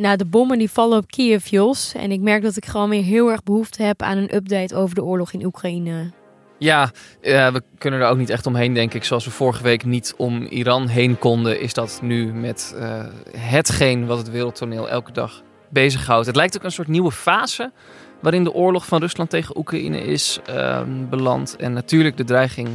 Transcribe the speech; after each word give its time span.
Nou, 0.00 0.16
de 0.16 0.24
bommen 0.26 0.58
die 0.58 0.70
vallen 0.70 0.98
op 0.98 1.10
Kiev, 1.10 1.46
Jos. 1.46 1.94
En 1.94 2.12
ik 2.12 2.20
merk 2.20 2.42
dat 2.42 2.56
ik 2.56 2.66
gewoon 2.66 2.90
weer 2.90 3.02
heel 3.02 3.30
erg 3.30 3.42
behoefte 3.42 3.82
heb 3.82 4.02
aan 4.02 4.16
een 4.16 4.34
update 4.34 4.76
over 4.76 4.94
de 4.94 5.04
oorlog 5.04 5.32
in 5.32 5.44
Oekraïne. 5.44 6.10
Ja, 6.58 6.90
eh, 7.20 7.52
we 7.52 7.62
kunnen 7.78 8.00
er 8.00 8.08
ook 8.08 8.16
niet 8.16 8.30
echt 8.30 8.46
omheen, 8.46 8.74
denk 8.74 8.94
ik. 8.94 9.04
Zoals 9.04 9.24
we 9.24 9.30
vorige 9.30 9.62
week 9.62 9.84
niet 9.84 10.14
om 10.16 10.42
Iran 10.42 10.86
heen 10.86 11.18
konden, 11.18 11.60
is 11.60 11.74
dat 11.74 12.00
nu 12.02 12.32
met 12.32 12.74
eh, 12.78 13.04
hetgeen 13.36 14.06
wat 14.06 14.18
het 14.18 14.30
wereldtoneel 14.30 14.88
elke 14.88 15.12
dag 15.12 15.42
bezighoudt. 15.68 16.26
Het 16.26 16.36
lijkt 16.36 16.56
ook 16.56 16.64
een 16.64 16.72
soort 16.72 16.88
nieuwe 16.88 17.12
fase 17.12 17.72
waarin 18.20 18.44
de 18.44 18.52
oorlog 18.52 18.86
van 18.86 19.00
Rusland 19.00 19.30
tegen 19.30 19.58
Oekraïne 19.58 20.04
is 20.04 20.40
ehm, 20.46 21.08
beland. 21.08 21.56
En 21.56 21.72
natuurlijk 21.72 22.16
de 22.16 22.24
dreiging 22.24 22.68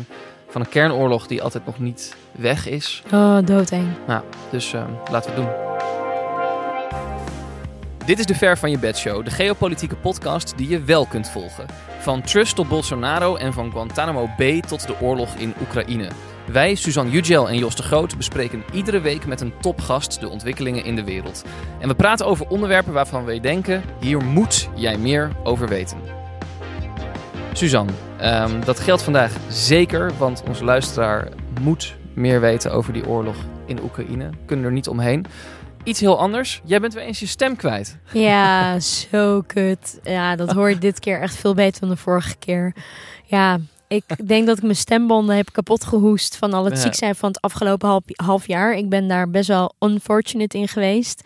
van 0.49 0.61
een 0.61 0.69
kernoorlog 0.69 1.27
die 1.27 1.41
altijd 1.41 1.65
nog 1.65 1.79
niet 1.79 2.15
weg 2.31 2.67
is. 2.67 3.03
Oh, 3.13 3.37
doodeng. 3.45 3.87
Nou, 4.07 4.23
dus 4.51 4.73
ehm, 4.73 4.91
laten 5.11 5.35
we 5.35 5.41
het 5.41 5.45
doen. 5.45 5.74
Dit 8.05 8.19
is 8.19 8.25
de 8.25 8.35
Ver 8.35 8.57
van 8.57 8.71
je 8.71 8.79
bed 8.79 8.97
show, 8.97 9.25
de 9.25 9.31
geopolitieke 9.31 9.95
podcast 9.95 10.57
die 10.57 10.69
je 10.69 10.83
wel 10.83 11.05
kunt 11.05 11.29
volgen. 11.29 11.65
Van 11.99 12.21
Trust 12.21 12.55
tot 12.55 12.67
Bolsonaro 12.67 13.35
en 13.35 13.53
van 13.53 13.71
Guantanamo 13.71 14.29
Bay 14.37 14.61
tot 14.61 14.87
de 14.87 14.99
oorlog 14.99 15.35
in 15.35 15.53
Oekraïne. 15.61 16.07
Wij, 16.51 16.75
Suzanne 16.75 17.11
Jugel 17.11 17.49
en 17.49 17.57
Jos 17.57 17.75
de 17.75 17.83
Groot, 17.83 18.17
bespreken 18.17 18.63
iedere 18.73 19.01
week 19.01 19.25
met 19.25 19.41
een 19.41 19.53
topgast 19.61 20.19
de 20.19 20.29
ontwikkelingen 20.29 20.83
in 20.83 20.95
de 20.95 21.03
wereld. 21.03 21.43
En 21.79 21.87
we 21.87 21.95
praten 21.95 22.25
over 22.25 22.47
onderwerpen 22.47 22.93
waarvan 22.93 23.25
wij 23.25 23.39
denken, 23.39 23.83
hier 23.99 24.23
moet 24.23 24.69
jij 24.75 24.97
meer 24.97 25.31
over 25.43 25.67
weten. 25.67 25.97
Suzanne, 27.53 27.91
ehm, 28.17 28.61
dat 28.65 28.79
geldt 28.79 29.03
vandaag 29.03 29.31
zeker, 29.49 30.11
want 30.17 30.43
onze 30.47 30.63
luisteraar 30.63 31.27
moet 31.61 31.95
meer 32.13 32.41
weten 32.41 32.71
over 32.71 32.93
die 32.93 33.07
oorlog 33.07 33.35
in 33.65 33.83
Oekraïne. 33.83 34.29
Kunnen 34.45 34.65
er 34.65 34.71
niet 34.71 34.87
omheen. 34.87 35.25
Iets 35.85 35.99
heel 35.99 36.19
anders. 36.19 36.61
Jij 36.63 36.79
bent 36.79 36.93
weer 36.93 37.03
eens 37.03 37.19
je 37.19 37.25
stem 37.25 37.55
kwijt. 37.55 37.97
Ja, 38.13 38.79
zo 38.79 39.41
kut. 39.47 39.99
Ja, 40.03 40.35
dat 40.35 40.51
hoor 40.51 40.69
je 40.69 40.77
dit 40.77 40.99
keer 40.99 41.21
echt 41.21 41.35
veel 41.35 41.53
beter 41.53 41.79
dan 41.81 41.89
de 41.89 41.95
vorige 41.95 42.35
keer. 42.39 42.75
Ja, 43.25 43.59
ik 43.87 44.03
denk 44.27 44.47
dat 44.47 44.57
ik 44.57 44.63
mijn 44.63 44.75
stembanden 44.75 45.35
heb 45.35 45.51
kapot 45.51 45.85
gehoest 45.85 46.35
van 46.35 46.53
al 46.53 46.65
het 46.65 46.73
Ja. 46.73 46.79
ziek 46.79 46.93
zijn 46.95 47.15
van 47.15 47.29
het 47.29 47.41
afgelopen 47.41 47.87
half, 47.89 48.03
half 48.15 48.47
jaar. 48.47 48.73
Ik 48.73 48.89
ben 48.89 49.07
daar 49.07 49.29
best 49.29 49.47
wel 49.47 49.73
unfortunate 49.79 50.57
in 50.57 50.67
geweest. 50.67 51.21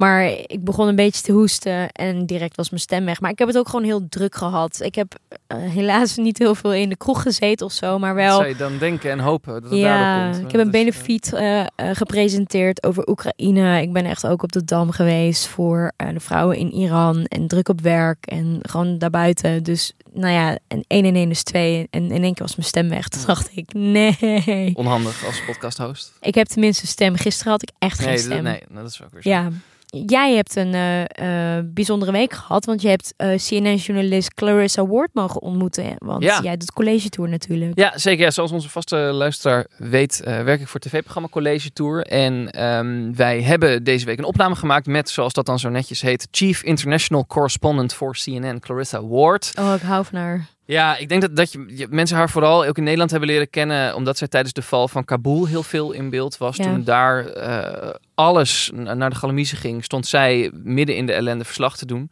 Maar 0.00 0.24
ik 0.46 0.64
begon 0.64 0.88
een 0.88 0.96
beetje 0.96 1.22
te 1.22 1.32
hoesten 1.32 1.92
en 1.92 2.26
direct 2.26 2.56
was 2.56 2.70
mijn 2.70 2.82
stem 2.82 3.04
weg. 3.04 3.20
Maar 3.20 3.30
ik 3.30 3.38
heb 3.38 3.48
het 3.48 3.58
ook 3.58 3.68
gewoon 3.68 3.84
heel 3.84 4.08
druk 4.08 4.34
gehad. 4.34 4.80
Ik 4.80 4.94
heb 4.94 5.14
eh, 5.46 5.58
helaas 5.58 6.16
niet 6.16 6.38
heel 6.38 6.54
veel 6.54 6.72
in 6.72 6.88
de 6.88 6.96
kroeg 6.96 7.22
gezeten 7.22 7.66
of 7.66 7.72
zo, 7.72 7.98
maar 7.98 8.14
wel... 8.14 8.36
Zou 8.36 8.48
je 8.48 8.56
dan 8.56 8.78
denken 8.78 9.10
en 9.10 9.18
hopen 9.18 9.52
dat 9.52 9.70
het 9.70 9.80
Ja, 9.80 10.30
komt? 10.30 10.44
ik 10.44 10.50
heb 10.50 10.60
een 10.60 10.66
is, 10.66 10.72
benefiet 10.72 11.32
eh, 11.32 11.60
eh, 11.60 11.66
gepresenteerd 11.76 12.84
over 12.86 13.08
Oekraïne. 13.08 13.80
Ik 13.82 13.92
ben 13.92 14.04
echt 14.04 14.26
ook 14.26 14.42
op 14.42 14.52
de 14.52 14.64
Dam 14.64 14.90
geweest 14.90 15.46
voor 15.46 15.92
eh, 15.96 16.08
de 16.08 16.20
vrouwen 16.20 16.56
in 16.56 16.72
Iran. 16.72 17.24
En 17.24 17.46
druk 17.46 17.68
op 17.68 17.80
werk 17.80 18.26
en 18.26 18.58
gewoon 18.62 18.98
daarbuiten. 18.98 19.62
Dus 19.62 19.92
nou 20.12 20.32
ja, 20.32 20.58
en 20.68 20.84
1 20.86 21.04
en 21.04 21.14
1 21.14 21.30
is 21.30 21.42
2. 21.42 21.86
En 21.90 22.10
in 22.10 22.22
één 22.22 22.34
keer 22.34 22.46
was 22.46 22.56
mijn 22.56 22.68
stem 22.68 22.88
weg. 22.88 23.08
Toen 23.08 23.22
dacht 23.26 23.50
ik, 23.54 23.72
nee. 23.72 24.16
eh, 24.20 24.70
onhandig 24.74 25.26
als 25.26 25.44
podcast-host. 25.46 26.12
Ik 26.20 26.34
heb 26.34 26.46
tenminste 26.46 26.86
stem. 26.86 27.16
Gisteren 27.16 27.52
had 27.52 27.62
ik 27.62 27.70
echt 27.78 27.98
geen 27.98 28.18
stem. 28.18 28.42
nee, 28.42 28.62
dat 28.70 28.88
is 28.90 29.02
ook 29.02 29.12
weer 29.12 29.22
zo. 29.22 29.28
Ja. 29.28 29.50
Jij 29.90 30.34
hebt 30.34 30.56
een 30.56 30.74
eh, 30.74 31.56
eh, 31.58 31.64
bijzondere 31.66 32.12
week 32.12 32.32
gehad, 32.32 32.64
want 32.64 32.82
je 32.82 32.88
hebt 32.88 33.14
eh, 33.16 33.28
CNN-journalist 33.36 34.34
Clarissa 34.34 34.86
Ward 34.86 35.10
mogen 35.14 35.42
ontmoeten. 35.42 35.94
Want 35.98 36.22
Ja. 36.22 36.40
jij 36.42 36.56
doet 36.56 36.72
college 36.72 37.08
tour 37.08 37.30
natuurlijk. 37.30 37.78
Ja, 37.78 37.92
zeker. 37.98 38.24
Ja, 38.24 38.30
zoals 38.30 38.52
onze 38.52 38.68
vaste 38.68 38.96
luisteraar 38.96 39.66
weet, 39.76 40.20
werk 40.24 40.60
ik 40.60 40.66
voor 40.68 40.80
het 40.80 40.88
tv-programma 40.90 41.28
College 41.28 41.72
Tour. 41.72 42.06
En 42.06 42.50
ehm, 42.50 43.12
wij 43.14 43.42
hebben 43.42 43.84
deze 43.84 44.06
week 44.06 44.18
een 44.18 44.24
opname 44.24 44.54
gemaakt 44.54 44.86
met, 44.86 45.10
zoals 45.10 45.32
dat 45.32 45.46
dan 45.46 45.58
zo 45.58 45.68
netjes 45.68 46.00
heet, 46.00 46.28
Chief 46.30 46.62
International 46.62 47.26
Correspondent 47.26 47.94
voor 47.94 48.14
CNN, 48.24 48.60
Clarissa 48.60 49.06
Ward. 49.06 49.52
Oh, 49.58 49.74
ik 49.74 49.82
hou 49.82 50.04
van 50.04 50.18
haar. 50.18 50.46
Ja, 50.70 50.96
ik 50.96 51.08
denk 51.08 51.20
dat, 51.20 51.36
dat 51.36 51.52
je, 51.52 51.64
je- 51.68 51.86
mensen 51.90 52.16
haar 52.16 52.30
vooral 52.30 52.64
ook 52.64 52.76
in 52.76 52.82
Nederland 52.82 53.10
hebben 53.10 53.28
leren 53.28 53.50
kennen, 53.50 53.94
omdat 53.94 54.18
zij 54.18 54.28
tijdens 54.28 54.52
de 54.52 54.62
val 54.62 54.88
van 54.88 55.04
Kabul 55.04 55.46
heel 55.46 55.62
veel 55.62 55.92
in 55.92 56.10
beeld 56.10 56.36
was. 56.38 56.56
Ja. 56.56 56.64
Toen 56.64 56.84
daar 56.84 57.26
eh, 57.26 57.90
alles 58.14 58.70
na- 58.74 58.94
naar 58.94 59.10
de 59.10 59.16
galamiezen 59.16 59.58
ging, 59.58 59.84
stond 59.84 60.06
zij 60.06 60.50
midden 60.54 60.96
in 60.96 61.06
de 61.06 61.12
ellende 61.12 61.44
verslag 61.44 61.76
te 61.76 61.86
doen. 61.86 62.10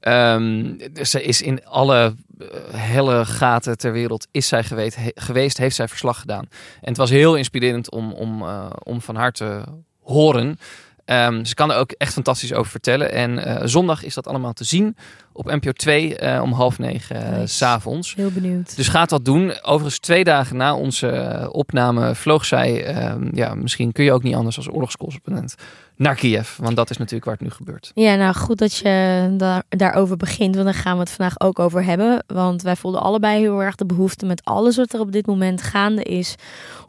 Ehm 0.00 0.74
ze 1.02 1.22
is 1.22 1.42
in 1.42 1.66
alle 1.66 2.14
eh, 2.38 2.46
helle 2.74 3.24
gaten 3.24 3.78
ter 3.78 3.92
wereld 3.92 4.26
is 4.30 4.48
zij 4.48 4.64
geweest, 4.64 4.96
he- 4.96 5.10
geweest, 5.14 5.58
heeft 5.58 5.76
zij 5.76 5.88
verslag 5.88 6.20
gedaan. 6.20 6.44
En 6.80 6.88
het 6.88 6.96
was 6.96 7.10
heel 7.10 7.34
inspirerend 7.36 7.90
om, 7.90 8.12
om, 8.12 8.42
eh, 8.42 8.70
om 8.82 9.00
van 9.00 9.16
haar 9.16 9.32
te 9.32 9.60
horen. 10.02 10.58
Ehm, 11.04 11.44
ze 11.44 11.54
kan 11.54 11.70
er 11.70 11.76
ook 11.76 11.90
echt 11.90 12.12
fantastisch 12.12 12.52
over 12.52 12.70
vertellen. 12.70 13.12
En 13.12 13.68
zondag 13.68 14.04
is 14.04 14.14
dat 14.14 14.26
allemaal 14.26 14.52
te 14.52 14.64
zien 14.64 14.96
op 15.32 15.44
NPO 15.44 15.72
2 15.72 16.16
eh, 16.16 16.42
om 16.42 16.52
half 16.52 16.78
negen 16.78 17.16
eh, 17.32 17.38
Nice. 17.38 17.54
s 17.54 17.62
avonds. 17.62 18.14
Heel 18.14 18.30
benieuwd. 18.30 18.76
Dus 18.76 18.88
gaat 18.88 19.08
dat 19.08 19.24
doen. 19.24 19.52
Overigens, 19.62 19.98
twee 19.98 20.24
dagen 20.24 20.56
na 20.56 20.74
onze 20.74 21.08
eh, 21.08 21.48
opname 21.52 22.14
vloog 22.14 22.44
zij, 22.44 22.84
ehm, 22.84 23.28
ja, 23.32 23.54
misschien 23.54 23.92
kun 23.92 24.04
je 24.04 24.12
ook 24.12 24.22
niet 24.22 24.34
anders 24.34 24.56
als 24.56 24.68
oorlogscorrespondent, 24.70 25.54
naar 25.96 26.14
Kiev. 26.14 26.56
Want 26.56 26.76
dat 26.76 26.90
is 26.90 26.96
natuurlijk 26.96 27.24
waar 27.24 27.34
het 27.34 27.42
nu 27.42 27.50
gebeurt. 27.50 27.90
Ja, 27.94 28.14
nou 28.14 28.34
goed 28.34 28.58
dat 28.58 28.76
je 28.76 29.34
daar, 29.36 29.62
daarover 29.68 30.16
begint, 30.16 30.54
want 30.54 30.66
daar 30.66 30.74
gaan 30.74 30.94
we 30.94 31.00
het 31.00 31.10
vandaag 31.10 31.40
ook 31.40 31.58
over 31.58 31.84
hebben. 31.84 32.24
Want 32.26 32.62
wij 32.62 32.76
voelden 32.76 33.02
allebei 33.02 33.40
heel 33.40 33.62
erg 33.62 33.74
de 33.74 33.86
behoefte 33.86 34.26
met 34.26 34.44
alles 34.44 34.76
wat 34.76 34.92
er 34.92 35.00
op 35.00 35.12
dit 35.12 35.26
moment 35.26 35.62
gaande 35.62 36.02
is, 36.02 36.34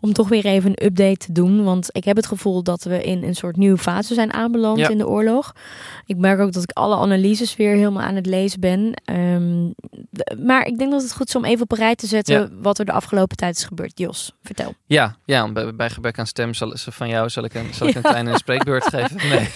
om 0.01 0.13
toch 0.13 0.29
weer 0.29 0.45
even 0.45 0.69
een 0.69 0.85
update 0.85 1.17
te 1.17 1.31
doen. 1.31 1.63
Want 1.63 1.89
ik 1.91 2.03
heb 2.03 2.15
het 2.15 2.25
gevoel 2.25 2.63
dat 2.63 2.83
we 2.83 3.03
in 3.03 3.23
een 3.23 3.35
soort 3.35 3.57
nieuwe 3.57 3.77
fase 3.77 4.13
zijn 4.13 4.33
aanbeland 4.33 4.77
Ja. 4.77 4.89
in 4.89 4.97
de 4.97 5.07
oorlog. 5.07 5.53
Ik 6.05 6.17
merk 6.17 6.39
ook 6.39 6.51
dat 6.51 6.63
ik 6.63 6.71
alle 6.71 6.95
analyses 6.95 7.55
weer 7.55 7.75
helemaal 7.75 8.03
aan 8.03 8.15
het 8.15 8.25
lezen 8.33 8.59
ben. 8.59 8.93
Ehm, 9.05 9.65
maar 10.45 10.65
ik 10.65 10.77
denk 10.77 10.91
dat 10.91 11.01
het 11.01 11.13
goed 11.13 11.27
is 11.27 11.35
om 11.35 11.45
even 11.45 11.63
op 11.63 11.71
een 11.71 11.77
rij 11.77 11.95
te 11.95 12.07
zetten 12.07 12.39
Ja. 12.39 12.49
wat 12.61 12.79
er 12.79 12.85
de 12.85 12.91
afgelopen 12.91 13.37
tijd 13.37 13.55
is 13.57 13.63
gebeurd. 13.63 13.99
Jos, 13.99 14.31
vertel. 14.43 14.73
Ja, 14.85 15.15
ja 15.25 15.51
bij, 15.51 15.75
bij 15.75 15.89
gebrek 15.89 16.19
aan 16.19 16.27
stem 16.27 16.53
zal, 16.53 16.75
van 16.75 17.09
jou 17.09 17.29
zal 17.29 17.43
ik 17.43 17.53
een, 17.53 17.73
zal 17.73 17.87
ik 17.87 17.95
een 17.95 18.01
kleine 18.01 18.37
spreekbeurt 18.37 18.85
geven. 18.85 19.17
Nee. 19.33 19.49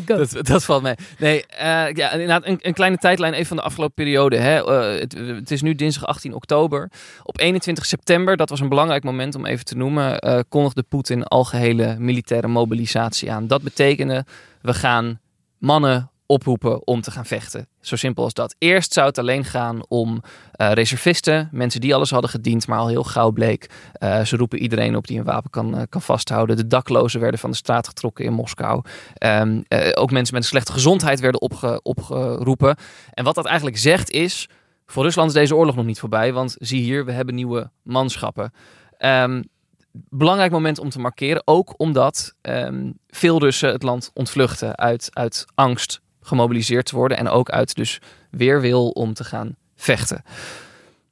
Dat, 0.06 0.46
dat 0.46 0.64
valt 0.64 0.82
mee. 0.82 0.94
Nee, 1.18 1.46
eh, 1.46 1.92
ja, 1.92 2.10
inderdaad, 2.10 2.46
een, 2.46 2.58
een 2.60 2.72
kleine 2.72 2.96
tijdlijn 2.96 3.32
even 3.32 3.46
van 3.46 3.56
de 3.56 3.62
afgelopen 3.62 3.94
periode. 3.94 4.36
Hè. 4.36 4.64
Eh, 4.64 5.00
het, 5.00 5.12
het 5.12 5.50
is 5.50 5.62
nu 5.62 5.74
dinsdag 5.74 6.06
18 6.06 6.34
oktober. 6.34 6.90
Op 7.22 7.40
21 7.40 7.86
september, 7.86 8.36
dat 8.36 8.48
was 8.48 8.60
een 8.60 8.68
belangrijk 8.68 9.04
moment 9.04 9.34
om 9.34 9.46
even 9.46 9.64
te 9.64 9.76
noemen, 9.76 10.18
eh, 10.18 10.40
kondigde 10.48 10.82
Poetin 10.82 11.24
algehele 11.24 11.96
militaire 11.98 12.48
mobilisatie 12.48 13.32
aan. 13.32 13.46
Dat 13.46 13.62
betekende, 13.62 14.24
we 14.62 14.74
gaan 14.74 15.20
mannen 15.58 16.10
oproepen 16.32 16.86
om 16.86 17.00
te 17.00 17.10
gaan 17.10 17.26
vechten. 17.26 17.68
Zo 17.80 17.96
simpel 17.96 18.24
als 18.24 18.32
dat. 18.34 18.54
Eerst 18.58 18.92
zou 18.92 19.06
het 19.06 19.18
alleen 19.18 19.44
gaan 19.44 19.80
om 19.88 20.22
eh, 20.52 20.72
reservisten, 20.72 21.48
mensen 21.52 21.80
die 21.80 21.94
alles 21.94 22.10
hadden 22.10 22.30
gediend, 22.30 22.66
maar 22.66 22.78
al 22.78 22.88
heel 22.88 23.04
gauw 23.04 23.30
bleek. 23.30 23.70
eh, 23.92 24.24
ze 24.24 24.36
roepen 24.36 24.58
iedereen 24.58 24.96
op 24.96 25.06
die 25.06 25.18
een 25.18 25.24
wapen 25.24 25.50
kan, 25.50 25.76
eh, 25.76 25.82
kan 25.88 26.02
vasthouden. 26.02 26.56
De 26.56 26.66
daklozen 26.66 27.20
werden 27.20 27.40
van 27.40 27.50
de 27.50 27.56
straat 27.56 27.88
getrokken 27.88 28.24
in 28.24 28.32
Moskou. 28.32 28.82
Ehm, 29.14 29.60
eh, 29.68 29.90
ook 29.94 30.10
mensen 30.10 30.34
met 30.34 30.42
een 30.42 30.48
slechte 30.48 30.72
gezondheid 30.72 31.20
werden 31.20 31.40
opge- 31.40 31.80
opgeroepen. 31.82 32.76
En 33.10 33.24
wat 33.24 33.34
dat 33.34 33.46
eigenlijk 33.46 33.78
zegt 33.78 34.10
is, 34.10 34.48
voor 34.86 35.02
Rusland 35.02 35.28
is 35.28 35.34
deze 35.34 35.56
oorlog 35.56 35.74
nog 35.76 35.84
niet 35.84 36.00
voorbij, 36.00 36.32
want 36.32 36.56
zie 36.58 36.82
hier, 36.82 37.04
we 37.04 37.12
hebben 37.12 37.34
nieuwe 37.34 37.70
manschappen. 37.82 38.52
Ehm, 38.98 39.42
belangrijk 40.08 40.52
moment 40.52 40.78
om 40.78 40.90
te 40.90 40.98
markeren, 40.98 41.42
ook 41.44 41.74
omdat 41.76 42.34
ehm, 42.40 42.90
veel 43.08 43.38
Russen 43.38 43.72
het 43.72 43.82
land 43.82 44.10
ontvluchten 44.14 44.76
uit, 44.76 45.08
uit 45.12 45.44
angst 45.54 46.00
gemobiliseerd 46.22 46.86
te 46.86 46.96
worden 46.96 47.18
en 47.18 47.28
ook 47.28 47.50
uit 47.50 47.74
dus 47.74 48.00
weerwil 48.30 48.88
om 48.88 49.14
te 49.14 49.24
gaan 49.24 49.56
vechten. 49.76 50.22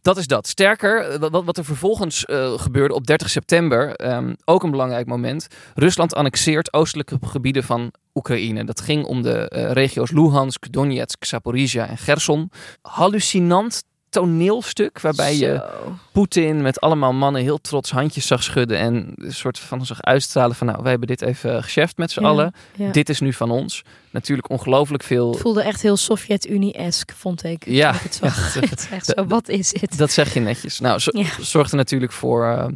Dat 0.02 0.16
is 0.16 0.26
dat. 0.26 0.48
Sterker, 0.48 1.00
eh, 1.00 1.18
wat, 1.18 1.44
wat 1.44 1.58
er 1.58 1.64
vervolgens 1.64 2.24
eh, 2.24 2.52
gebeurde 2.58 2.94
op 2.94 3.06
30 3.06 3.30
september, 3.30 3.96
ehm, 3.96 4.34
ook 4.44 4.62
een 4.62 4.70
belangrijk 4.70 5.06
moment. 5.06 5.46
Rusland 5.74 6.14
annexeert 6.14 6.72
oostelijke 6.72 7.18
gebieden 7.20 7.64
van 7.64 7.92
Oekraïne. 8.14 8.64
Dat 8.64 8.80
ging 8.80 9.04
om 9.04 9.22
de 9.22 9.48
eh, 9.48 9.72
regio's 9.72 10.10
Luhansk, 10.10 10.72
Donetsk, 10.72 11.24
Zaporizhia 11.24 11.88
en 11.88 11.98
Gerson. 11.98 12.50
Hallucinant 12.82 13.82
toneelstuk 14.10 15.00
waarbij 15.00 15.36
je. 15.36 15.68
Poetin 16.12 16.62
met 16.62 16.80
allemaal 16.80 17.12
mannen 17.12 17.42
heel 17.42 17.60
trots 17.60 17.90
handjes 17.90 18.26
zag 18.26 18.42
schudden 18.42 18.78
en 18.78 19.12
een 19.16 19.32
soort 19.32 19.58
van 19.58 19.86
zag 19.86 20.02
uitstralen 20.02 20.56
van 20.56 20.66
nou, 20.66 20.78
wij 20.82 20.90
hebben 20.90 21.08
dit 21.08 21.22
even 21.22 21.62
gecheft 21.62 21.96
met 21.96 22.10
z'n 22.10 22.20
Ja, 22.20 22.28
allen. 22.28 22.54
ja. 22.76 22.90
Dit 22.90 23.08
is 23.08 23.20
nu 23.20 23.32
van 23.32 23.50
ons. 23.50 23.82
Natuurlijk 24.10 24.50
ongelooflijk 24.50 25.02
veel. 25.02 25.30
Het 25.30 25.40
voelde 25.40 25.62
echt 25.62 25.82
heel 25.82 25.96
Sovjet-Unie-esk, 25.96 27.12
vond 27.16 27.44
ik. 27.44 27.64
Ja, 27.66 27.94
ik 27.94 28.00
het 28.00 28.14
zag. 28.14 28.54
ja, 28.54 28.60
het 28.70 28.88
echt 28.92 29.06
zo, 29.16 29.26
wat 29.26 29.48
is 29.48 29.68
dit? 29.72 29.98
Dat 29.98 30.10
zeg 30.10 30.34
je 30.34 30.40
netjes. 30.40 30.80
Nou, 30.80 30.98
zo- 30.98 31.10
zorgde 31.40 31.76
natuurlijk 31.76 32.12
voor 32.12 32.46
eh, 32.46 32.66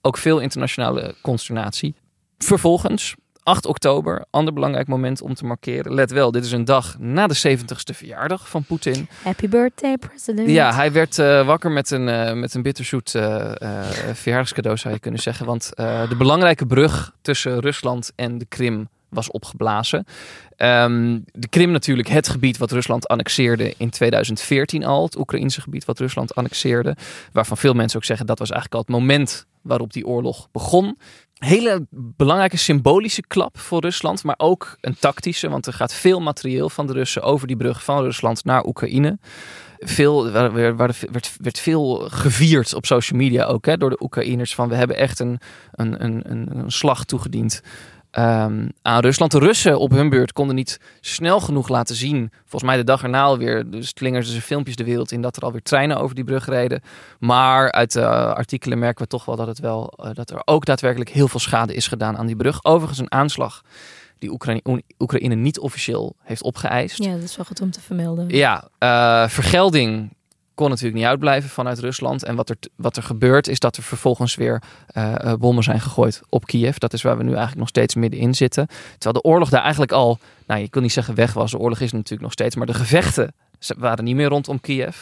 ook 0.00 0.16
veel 0.16 0.38
internationale 0.38 1.14
consternatie. 1.22 1.94
Vervolgens, 2.38 3.14
8 3.48 3.66
oktober, 3.66 4.24
ander 4.30 4.54
belangrijk 4.54 4.88
moment 4.88 5.22
om 5.22 5.34
te 5.34 5.44
markeren. 5.44 5.94
Let 5.94 6.10
wel, 6.10 6.30
dit 6.30 6.44
is 6.44 6.52
een 6.52 6.64
dag 6.64 6.96
na 6.98 7.26
de 7.26 7.56
70ste 7.56 7.96
verjaardag 7.96 8.48
van 8.48 8.64
Poetin. 8.64 9.08
Happy 9.22 9.48
birthday, 9.48 9.96
president. 9.96 10.50
Ja, 10.50 10.74
hij 10.74 10.92
werd 10.92 11.18
eh, 11.18 11.46
wakker 11.46 11.70
met 11.70 11.90
een, 11.90 12.08
eh, 12.08 12.32
met 12.32 12.54
een 12.54 12.62
bitterzoet 12.62 13.14
eh, 13.14 13.62
eh, 13.62 13.86
verjaardagscadeau, 14.12 14.76
zou 14.76 14.94
je 14.94 15.00
kunnen 15.00 15.20
zeggen. 15.20 15.46
Want 15.46 15.70
de 15.76 16.14
belangrijke 16.18 16.66
brug 16.66 17.12
tussen 17.22 17.60
Rusland 17.60 18.12
en 18.16 18.38
de 18.38 18.44
Krim 18.44 18.88
was 19.10 19.30
opgeblazen. 19.30 20.04
Ehm, 20.56 21.18
de 21.32 21.48
Krim 21.48 21.70
natuurlijk 21.70 22.08
het 22.08 22.28
gebied 22.28 22.58
wat 22.58 22.70
Rusland 22.70 23.08
annexeerde 23.08 23.74
in 23.76 23.90
2014 23.90 24.84
al. 24.84 25.04
Het 25.04 25.18
Oekraïnse 25.18 25.60
gebied 25.60 25.84
wat 25.84 25.98
Rusland 25.98 26.34
annexeerde. 26.34 26.96
Waarvan 27.32 27.56
veel 27.56 27.74
mensen 27.74 27.98
ook 27.98 28.04
zeggen 28.04 28.26
dat 28.26 28.38
was 28.38 28.50
eigenlijk 28.50 28.80
al 28.80 28.94
het 28.94 29.02
moment 29.04 29.46
waarop 29.62 29.92
die 29.92 30.06
oorlog 30.06 30.48
begon. 30.52 30.98
Hele 31.38 31.86
belangrijke 31.90 32.56
symbolische 32.56 33.22
klap 33.26 33.58
voor 33.58 33.80
Rusland, 33.80 34.24
maar 34.24 34.34
ook 34.38 34.76
een 34.80 34.96
tactische. 34.98 35.48
Want 35.48 35.66
er 35.66 35.72
gaat 35.72 35.94
veel 35.94 36.20
materieel 36.20 36.68
van 36.70 36.86
de 36.86 36.92
Russen 36.92 37.22
over 37.22 37.46
die 37.46 37.56
brug 37.56 37.84
van 37.84 38.02
Rusland 38.02 38.44
naar 38.44 38.64
Oekraïne. 38.64 39.18
Veel, 39.78 40.32
werd, 40.32 41.06
werd, 41.40 41.58
veel 41.60 42.08
gevierd 42.08 42.74
op 42.74 42.86
social 42.86 43.18
media 43.18 43.44
ook 43.44 43.66
hè, 43.66 43.76
door 43.76 43.90
de 43.90 44.02
Oekraïners. 44.02 44.54
Van 44.54 44.68
we 44.68 44.74
hebben 44.74 44.96
echt 44.96 45.18
een, 45.18 45.40
een, 45.72 46.04
een, 46.04 46.30
een 46.30 46.70
slag 46.70 47.04
toegediend 47.04 47.62
um, 48.12 48.68
aan 48.82 49.00
Rusland. 49.00 49.30
De 49.30 49.38
Russen 49.38 49.78
op 49.78 49.90
hun 49.90 50.08
beurt 50.08 50.32
konden 50.32 50.56
niet 50.56 50.80
snel 51.00 51.40
genoeg 51.40 51.68
laten 51.68 51.96
zien. 51.96 52.30
Volgens 52.40 52.62
mij 52.62 52.76
de 52.76 52.84
dag 52.84 53.02
erna 53.02 53.22
alweer. 53.22 53.70
Dus 53.70 53.88
slingerden 53.88 54.30
ze 54.30 54.42
filmpjes 54.42 54.76
de 54.76 54.84
wereld 54.84 55.12
in 55.12 55.22
dat 55.22 55.36
er 55.36 55.42
alweer 55.42 55.62
treinen 55.62 55.96
over 55.96 56.14
die 56.14 56.24
brug 56.24 56.46
reden. 56.46 56.82
Maar 57.18 57.72
uit 57.72 57.92
de 57.92 58.06
artikelen 58.34 58.78
merken 58.78 59.02
we 59.02 59.08
toch 59.08 59.24
wel 59.24 59.36
dat, 59.36 59.46
het 59.46 59.58
wel, 59.58 59.98
uh, 60.04 60.10
dat 60.12 60.30
er 60.30 60.42
ook 60.44 60.64
daadwerkelijk 60.64 61.10
heel 61.10 61.28
veel 61.28 61.40
schade 61.40 61.74
is 61.74 61.86
gedaan 61.86 62.16
aan 62.16 62.26
die 62.26 62.36
brug. 62.36 62.64
Overigens 62.64 62.98
een 62.98 63.12
aanslag 63.12 63.62
die 64.18 64.30
Oekraïne, 64.30 64.82
Oekraïne 64.98 65.34
niet 65.34 65.58
officieel 65.58 66.16
heeft 66.22 66.42
opgeëist. 66.42 67.04
Ja, 67.04 67.14
dat 67.14 67.22
is 67.22 67.36
wel 67.36 67.44
goed 67.44 67.60
om 67.60 67.70
te 67.70 67.80
vermelden. 67.80 68.28
Ja, 68.28 68.68
uh, 68.78 69.28
vergelding 69.28 70.16
kon 70.58 70.68
natuurlijk 70.68 70.96
niet 70.96 71.08
uitblijven 71.08 71.50
vanuit 71.50 71.78
Rusland. 71.78 72.24
En 72.24 72.36
wat 72.36 72.48
er, 72.48 72.56
wat 72.76 72.96
er 72.96 73.02
gebeurt 73.02 73.48
is 73.48 73.58
dat 73.58 73.76
er 73.76 73.82
vervolgens 73.82 74.34
weer 74.34 74.62
uh, 74.96 75.32
bommen 75.34 75.64
zijn 75.64 75.80
gegooid 75.80 76.20
op 76.28 76.46
Kiev. 76.46 76.76
Dat 76.76 76.92
is 76.92 77.02
waar 77.02 77.16
we 77.16 77.22
nu 77.22 77.28
eigenlijk 77.28 77.58
nog 77.58 77.68
steeds 77.68 77.94
middenin 77.94 78.34
zitten. 78.34 78.66
Terwijl 78.98 79.22
de 79.22 79.28
oorlog 79.28 79.48
daar 79.48 79.62
eigenlijk 79.62 79.92
al, 79.92 80.18
nou 80.46 80.60
je 80.60 80.68
kunt 80.68 80.84
niet 80.84 80.92
zeggen 80.92 81.14
weg 81.14 81.32
was. 81.32 81.50
De 81.50 81.58
oorlog 81.58 81.80
is 81.80 81.92
natuurlijk 81.92 82.22
nog 82.22 82.32
steeds. 82.32 82.56
Maar 82.56 82.66
de 82.66 82.74
gevechten 82.74 83.34
waren 83.76 84.04
niet 84.04 84.16
meer 84.16 84.28
rondom 84.28 84.60
Kiev. 84.60 84.96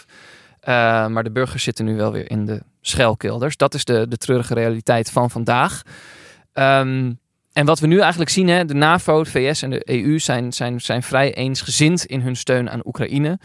Uh, 0.69 1.07
maar 1.07 1.25
de 1.25 1.31
burgers 1.31 1.63
zitten 1.63 1.85
nu 1.85 1.97
wel 1.97 2.13
weer 2.13 2.31
in 2.31 2.47
de 2.47 2.63
schuilkelders. 2.81 3.57
Dat 3.57 3.75
is 3.75 3.85
de, 3.85 4.09
de 4.09 4.17
treurige 4.17 4.55
realiteit 4.55 5.11
van 5.11 5.31
vandaag. 5.31 5.83
Um, 6.53 7.19
en 7.57 7.67
wat 7.67 7.81
we 7.81 7.87
nu 7.87 8.01
eigenlijk 8.01 8.31
zien, 8.31 8.49
hè, 8.49 8.65
de 8.65 8.75
NAVO, 8.75 9.23
de 9.23 9.31
VS 9.31 9.63
en 9.63 9.71
de 9.71 9.91
EU 9.91 10.19
zijn, 10.19 10.53
zijn, 10.53 10.81
zijn 10.81 11.03
vrij 11.03 11.35
eensgezind 11.35 12.05
in 12.05 12.21
hun 12.21 12.37
steun 12.37 12.71
aan 12.71 12.81
Oekraïne. 12.85 13.39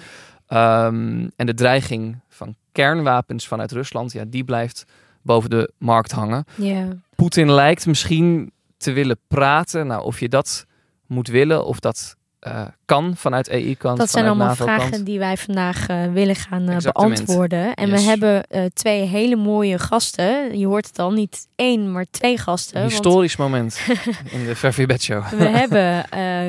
Um, 0.53 1.31
en 1.36 1.45
de 1.45 1.53
dreiging 1.53 2.19
van 2.30 2.56
kernwapens 2.71 3.48
vanuit 3.48 3.71
Rusland, 3.71 4.12
ja, 4.12 4.24
die 4.27 4.44
blijft 4.44 4.86
boven 5.21 5.50
de 5.50 5.74
markt 5.77 6.12
hangen. 6.12 6.45
Yeah. 6.56 6.92
Poetin 7.15 7.51
lijkt 7.51 7.86
misschien 7.86 8.51
te 8.77 8.92
willen 8.92 9.19
praten. 9.27 9.88
Nou, 9.88 10.03
of 10.03 10.19
je 10.19 10.30
dat 10.30 10.65
moet 11.07 11.27
willen, 11.27 11.65
of 11.65 11.80
dat 11.80 12.15
uh, 12.47 12.67
kan 12.85 13.15
vanuit 13.15 13.49
EU-kant. 13.49 13.97
Dat 13.97 14.09
zijn 14.09 14.25
allemaal 14.25 14.55
vragen 14.55 15.03
die 15.03 15.19
wij 15.19 15.38
vandaag 15.38 15.89
uh, 15.89 16.13
willen 16.13 16.35
gaan 16.35 16.69
uh, 16.69 16.77
beantwoorden. 16.77 17.73
En 17.73 17.89
yes. 17.89 18.01
we 18.01 18.07
hebben 18.07 18.45
twee 18.73 19.01
hele 19.01 19.35
mooie 19.35 19.79
gasten. 19.79 20.57
Je 20.59 20.67
hoort 20.67 20.88
het 20.88 20.99
al, 20.99 21.11
niet 21.11 21.47
één, 21.55 21.91
maar 21.91 22.05
twee 22.11 22.38
gasten. 22.38 22.81
Een 22.81 22.89
historisch 22.89 23.35
want... 23.35 23.51
moment 23.51 23.81
in 24.35 24.45
de 24.45 24.55
Vervibet 24.55 25.01
Show. 25.01 25.29
we 25.29 25.43
hebben 25.63 26.05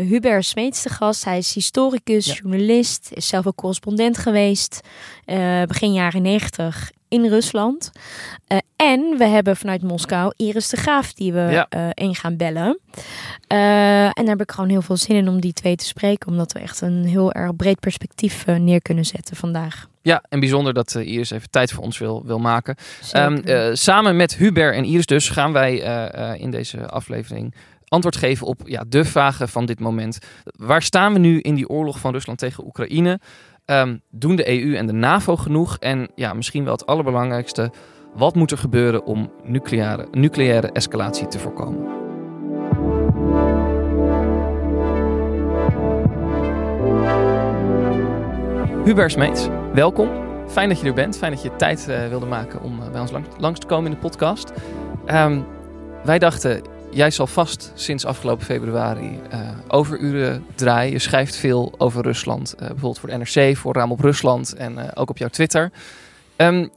Hubert 0.07 0.45
Smeets 0.45 0.83
de 0.83 0.89
gast. 0.89 1.25
Hij 1.25 1.39
is 1.39 1.55
historicus, 1.55 2.27
ja. 2.27 2.35
journalist, 2.35 3.11
is 3.13 3.27
zelf 3.27 3.47
ook 3.47 3.57
correspondent 3.57 4.19
geweest. 4.19 4.81
begin 5.67 5.93
jaren 5.93 6.23
negentig 6.23 6.91
in 7.13 7.27
Rusland. 7.27 7.91
Uh, 8.49 8.59
en 8.77 9.15
we 9.19 9.25
hebben 9.25 9.57
vanuit 9.57 9.83
Moskou 9.83 10.33
Iris 10.37 10.69
de 10.69 10.77
Graaf 10.77 11.13
die 11.13 11.33
we 11.33 11.41
ja. 11.41 11.67
uh, 11.77 11.89
in 11.95 12.15
gaan 12.15 12.37
bellen. 12.37 12.79
Uh, 13.49 14.05
en 14.05 14.13
daar 14.15 14.27
heb 14.27 14.41
ik 14.41 14.51
gewoon 14.51 14.71
heel 14.71 14.83
veel 14.83 14.97
zin 14.97 15.17
in 15.17 15.29
om 15.29 15.41
die 15.41 15.53
twee 15.53 15.77
te 15.77 15.85
spreken. 15.85 16.29
Omdat 16.29 16.53
we 16.53 16.59
echt 16.59 16.81
een 16.81 17.05
heel 17.05 17.33
erg 17.33 17.57
breed 17.57 17.81
perspectief 17.81 18.47
neer 18.47 18.83
kunnen 18.83 19.05
zetten 19.05 19.37
vandaag. 19.37 19.89
Ja, 20.03 20.23
en 20.29 20.41
bijzonder 20.41 20.75
dat 20.75 20.95
Iris 20.95 21.31
even 21.31 21.51
tijd 21.51 21.73
voor 21.73 21.85
ons 21.85 21.99
wil, 21.99 22.23
wil 22.27 22.39
maken. 22.39 22.77
Um, 23.17 23.43
samen 23.77 24.17
met 24.17 24.37
Hubert 24.37 24.75
en 24.75 24.85
Iris 24.85 25.07
dus 25.07 25.29
gaan 25.29 25.53
wij 25.53 25.75
in 26.39 26.51
deze 26.51 26.87
aflevering 26.89 27.55
antwoord 27.89 28.17
geven 28.17 28.47
op 28.47 28.61
ja, 28.65 28.85
de 28.89 29.05
vragen 29.05 29.49
van 29.49 29.67
dit 29.67 29.81
moment. 29.81 30.19
Waar 30.45 30.83
staan 30.83 31.13
we 31.13 31.19
nu 31.19 31.41
in 31.41 31.55
die 31.55 31.69
oorlog 31.69 31.99
van 31.99 32.13
Rusland 32.13 32.39
tegen 32.39 32.65
Oekraïne? 32.65 33.21
Um, 33.67 34.03
doen 34.11 34.37
de 34.37 34.63
EU 34.63 34.77
en 34.77 34.87
de 34.87 34.93
NAVO 34.93 35.37
genoeg? 35.37 35.79
En 35.79 36.11
ja, 36.15 36.33
misschien 36.33 36.65
wel 36.65 36.73
het 36.73 36.87
allerbelangrijkste, 36.87 37.73
wat 38.15 38.35
moet 38.35 38.51
er 38.51 38.59
gebeuren 38.59 39.05
om 39.05 39.33
nucleaire, 39.43 40.09
nucleaire 40.11 40.73
escalatie 40.73 41.29
te 41.29 41.39
voorkomen? 41.39 42.01
Hubert 48.85 49.13
Smeets, 49.13 49.49
welkom. 49.73 50.11
Fijn 50.49 50.69
dat 50.69 50.81
je 50.81 50.87
er 50.87 50.95
bent. 50.95 51.19
Fijn 51.19 51.33
dat 51.33 51.43
je 51.43 51.57
tijd 51.57 51.87
uh, 51.89 52.09
wilde 52.09 52.27
maken 52.27 52.63
om 52.63 52.81
uh, 52.81 52.91
bij 52.91 53.01
ons 53.01 53.11
lang, 53.11 53.27
langs 53.39 53.61
te 53.61 53.67
komen 53.67 53.85
in 53.85 53.99
de 54.01 54.09
podcast. 54.09 54.53
Um, 55.07 55.45
wij 56.05 56.19
dachten, 56.19 56.63
jij 56.93 57.11
zal 57.11 57.27
vast 57.27 57.73
sinds 57.75 58.05
afgelopen 58.05 58.45
februari 58.45 59.21
uh, 59.33 59.51
overuren 59.69 60.45
draaien. 60.55 60.93
Je 60.93 60.99
schrijft 60.99 61.37
veel 61.37 61.75
over 61.79 62.03
Rusland. 62.03 62.53
Uh, 62.55 62.59
bijvoorbeeld 62.59 62.99
voor 62.99 63.09
de 63.09 63.17
NRC, 63.17 63.57
voor 63.57 63.75
Raam 63.75 63.93
op 63.93 64.01
Rusland 64.01 64.53
en 64.53 64.73
uh, 64.73 64.85
ook 64.95 65.11
op 65.11 65.19
jouw 65.19 65.29
Twitter. 65.29 65.71
Um, 66.37 66.71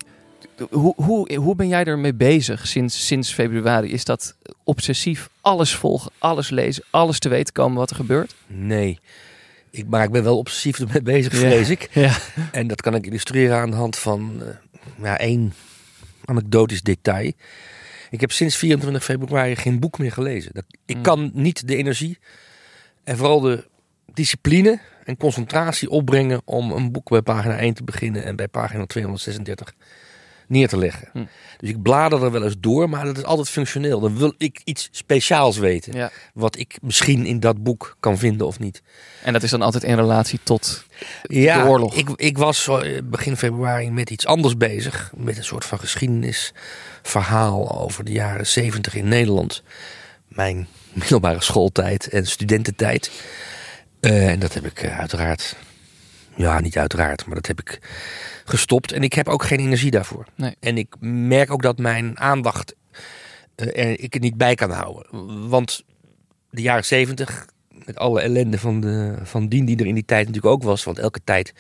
hoe, 0.70 0.94
hoe, 0.96 1.36
hoe 1.36 1.56
ben 1.56 1.68
jij 1.68 1.84
ermee 1.84 2.14
bezig 2.14 2.68
sinds, 2.68 3.06
sinds 3.06 3.34
februari? 3.34 3.92
Is 3.92 4.06
dat 4.06 4.36
obsessief 4.64 5.30
alles 5.42 5.76
volgen, 5.76 6.12
alles 6.18 6.50
lezen, 6.50 6.84
alles 6.90 7.20
te 7.20 7.30
weten 7.30 7.54
komen 7.54 7.78
wat 7.78 7.90
er 7.90 7.96
gebeurt? 7.96 8.36
Nee. 8.48 9.00
Ik, 9.70 9.88
maar 9.88 10.04
ik 10.04 10.12
ben 10.12 10.24
wel 10.24 10.38
obsessief 10.38 10.80
ermee 10.80 11.02
bezig, 11.02 11.34
vrees 11.36 11.68
ja. 11.68 11.74
ik. 11.74 11.90
Ja. 11.92 12.18
En 12.52 12.68
dat 12.68 12.82
kan 12.82 12.96
ik 12.96 13.06
illustreren 13.06 13.58
aan 13.58 13.70
de 13.70 13.76
hand 13.76 13.98
van 13.98 14.42
ja, 15.02 15.18
één 15.18 15.54
anekdotisch 16.26 16.82
detail. 16.82 17.32
Ik 18.16 18.22
heb 18.22 18.32
sinds 18.32 18.56
24 18.56 19.04
februari 19.04 19.56
geen 19.56 19.80
boek 19.80 19.98
meer 19.98 20.12
gelezen. 20.12 20.54
Dat, 20.54 20.64
ik 20.86 20.96
mm. 20.96 21.02
kan 21.02 21.32
niet 21.34 21.68
de 21.68 21.76
energie 21.76 22.18
en 23.04 23.18
vooral 23.18 23.40
de 23.40 23.68
discipline 24.14 24.80
en 25.04 25.18
concentratie 25.18 25.90
opbrengen 25.90 26.42
om 26.46 26.72
een 26.72 26.92
boek 26.92 27.10
bij 27.10 27.22
pagina 27.22 27.58
1 27.58 27.74
te 27.74 27.84
beginnen 27.84 28.24
en 28.24 28.36
bij 28.36 28.48
pagina 28.48 28.86
236 28.86 29.74
neer 30.48 30.68
te 30.68 30.78
leggen. 30.78 31.10
Mm. 31.14 31.28
Dus 31.58 31.70
ik 31.70 31.82
blader 31.82 32.24
er 32.24 32.32
wel 32.32 32.44
eens 32.44 32.60
door, 32.60 32.90
maar 32.90 33.06
dat 33.06 33.18
is 33.18 33.24
altijd 33.24 33.50
functioneel. 33.50 34.00
Dan 34.00 34.18
wil 34.18 34.34
ik 34.38 34.62
iets 34.64 34.88
speciaals 34.92 35.58
weten. 35.58 35.94
Ja. 35.94 36.12
Wat 36.34 36.58
ik 36.58 36.78
misschien 36.82 37.26
in 37.26 37.40
dat 37.40 37.64
boek 37.64 37.98
kan 38.00 38.18
vinden 38.18 38.48
of 38.48 38.60
niet. 38.60 38.82
En 39.24 39.34
dat 39.34 39.44
is 39.44 39.50
dan 39.50 39.62
altijd 39.62 39.84
in 39.84 39.96
relatie 39.96 40.40
tot 40.44 40.86
ja, 41.24 41.64
de 41.64 41.70
oorlog? 41.70 41.96
Ik, 41.96 42.10
ik 42.16 42.38
was 42.38 42.70
begin 43.04 43.38
februari 43.38 43.92
met 43.92 44.10
iets 44.10 44.26
anders 44.26 44.58
bezig. 44.58 45.12
Met 45.16 45.38
een 45.38 45.44
soort 45.44 45.66
van 45.66 45.80
geschiedenisverhaal 45.80 47.82
over 47.82 48.04
de 48.04 48.12
jaren 48.12 48.48
zeventig 48.48 48.96
in 48.96 49.08
Nederland. 49.08 49.64
Mijn 50.28 50.68
middelbare 50.94 51.42
schooltijd 51.42 52.10
en 52.10 52.26
studententijd. 52.26 53.12
Uh, 54.02 54.30
en 54.30 54.40
dat 54.40 54.54
heb 54.54 54.66
ik 54.66 54.84
uh, 54.84 55.00
uiteraard... 55.00 55.56
Ja, 56.36 56.60
niet 56.60 56.78
uiteraard, 56.78 57.26
maar 57.26 57.36
dat 57.36 57.48
heb 57.48 57.60
ik 57.60 57.80
gestopt. 58.46 58.92
En 58.92 59.04
ik 59.04 59.14
heb 59.14 59.28
ook 59.28 59.44
geen 59.44 59.60
energie 59.60 59.92
daarvoor. 59.92 60.26
Nee. 60.36 60.56
En 60.60 60.78
ik 60.78 60.96
merk 61.00 61.52
ook 61.52 61.62
dat 61.62 61.78
mijn 61.78 62.20
aandacht 62.20 62.76
uh, 63.56 63.68
er, 63.68 64.00
ik 64.00 64.14
het 64.14 64.22
niet 64.22 64.38
bij 64.38 64.56
kan 64.56 64.72
houden. 64.72 65.06
Want 65.50 65.84
de 66.50 66.62
jaren 66.62 66.86
zeventig, 66.86 67.46
met 67.86 67.98
alle 67.98 68.22
ellende 68.22 68.60
van, 68.60 68.80
de, 68.80 69.16
van 69.24 69.48
dien 69.48 69.66
die 69.66 69.78
er 69.78 69.86
in 69.86 69.94
die 69.94 70.06
tijd 70.06 70.28
natuurlijk 70.28 70.54
ook 70.54 70.64
was. 70.64 70.84
Want 70.84 71.00
elke 71.00 71.20
tijd 71.24 71.54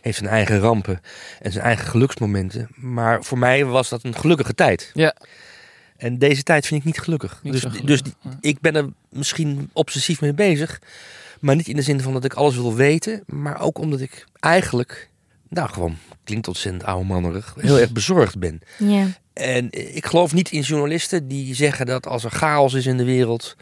heeft 0.00 0.18
zijn 0.18 0.30
eigen 0.30 0.58
rampen 0.58 1.00
en 1.40 1.52
zijn 1.52 1.64
eigen 1.64 1.86
geluksmomenten. 1.86 2.68
Maar 2.74 3.24
voor 3.24 3.38
mij 3.38 3.64
was 3.64 3.88
dat 3.88 4.04
een 4.04 4.16
gelukkige 4.16 4.54
tijd. 4.54 4.90
Ja. 4.94 5.14
En 5.96 6.18
deze 6.18 6.42
tijd 6.42 6.66
vind 6.66 6.80
ik 6.80 6.86
niet 6.86 7.00
gelukkig. 7.00 7.40
Niet 7.42 7.52
dus 7.52 7.62
gelukkig. 7.62 7.86
dus 7.86 8.12
ik 8.40 8.60
ben 8.60 8.74
er 8.74 8.88
misschien 9.08 9.70
obsessief 9.72 10.20
mee 10.20 10.34
bezig. 10.34 10.80
Maar 11.44 11.56
niet 11.56 11.68
in 11.68 11.76
de 11.76 11.82
zin 11.82 12.00
van 12.00 12.12
dat 12.12 12.24
ik 12.24 12.34
alles 12.34 12.54
wil 12.54 12.74
weten. 12.74 13.22
Maar 13.26 13.60
ook 13.60 13.78
omdat 13.78 14.00
ik 14.00 14.24
eigenlijk, 14.40 15.10
nou 15.48 15.68
gewoon, 15.68 15.96
klinkt 16.24 16.48
ontzettend 16.48 16.84
oude 16.84 17.06
mannerig, 17.06 17.54
heel 17.58 17.78
erg 17.78 17.92
bezorgd 17.92 18.38
ben. 18.38 18.60
Ja. 18.78 19.06
En 19.32 19.68
ik 19.94 20.06
geloof 20.06 20.32
niet 20.32 20.50
in 20.50 20.60
journalisten 20.60 21.28
die 21.28 21.54
zeggen 21.54 21.86
dat 21.86 22.06
als 22.06 22.24
er 22.24 22.30
chaos 22.30 22.74
is 22.74 22.86
in 22.86 22.96
de 22.96 23.04
wereld, 23.04 23.56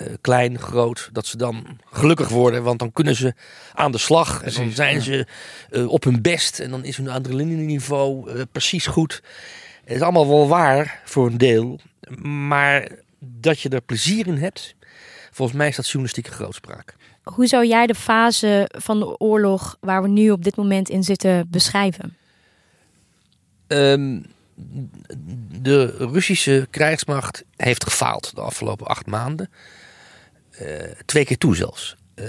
uh, 0.00 0.06
klein, 0.20 0.58
groot, 0.58 1.08
dat 1.12 1.26
ze 1.26 1.36
dan 1.36 1.80
gelukkig 1.90 2.28
worden. 2.28 2.62
Want 2.62 2.78
dan 2.78 2.92
kunnen 2.92 3.16
ze 3.16 3.34
aan 3.72 3.92
de 3.92 3.98
slag. 3.98 4.42
En 4.42 4.52
dan 4.52 4.70
zijn 4.70 5.02
ze 5.02 5.26
uh, 5.70 5.88
op 5.88 6.04
hun 6.04 6.22
best. 6.22 6.58
En 6.58 6.70
dan 6.70 6.84
is 6.84 6.96
hun 6.96 7.08
adrenaline-niveau 7.08 8.30
uh, 8.30 8.42
precies 8.52 8.86
goed. 8.86 9.22
Het 9.84 9.96
is 9.96 10.02
allemaal 10.02 10.28
wel 10.28 10.48
waar 10.48 11.00
voor 11.04 11.26
een 11.26 11.38
deel. 11.38 11.80
Maar 12.22 12.88
dat 13.18 13.60
je 13.60 13.68
er 13.68 13.80
plezier 13.80 14.26
in 14.26 14.36
hebt, 14.36 14.74
volgens 15.30 15.58
mij 15.58 15.68
is 15.68 15.76
dat 15.76 15.86
journalistieke 15.86 16.30
grootspraak. 16.30 16.95
Hoe 17.34 17.46
zou 17.46 17.66
jij 17.66 17.86
de 17.86 17.94
fase 17.94 18.70
van 18.78 18.98
de 18.98 19.18
oorlog 19.18 19.76
waar 19.80 20.02
we 20.02 20.08
nu 20.08 20.30
op 20.30 20.44
dit 20.44 20.56
moment 20.56 20.88
in 20.88 21.02
zitten 21.02 21.48
beschrijven? 21.50 22.16
Um, 23.66 24.24
de 25.60 25.86
Russische 25.86 26.66
krijgsmacht 26.70 27.44
heeft 27.56 27.84
gefaald 27.84 28.34
de 28.34 28.40
afgelopen 28.40 28.86
acht 28.86 29.06
maanden. 29.06 29.50
Eh, 30.50 30.66
twee 31.04 31.24
keer 31.24 31.38
toe 31.38 31.56
zelfs. 31.56 31.96
Eh, 32.14 32.24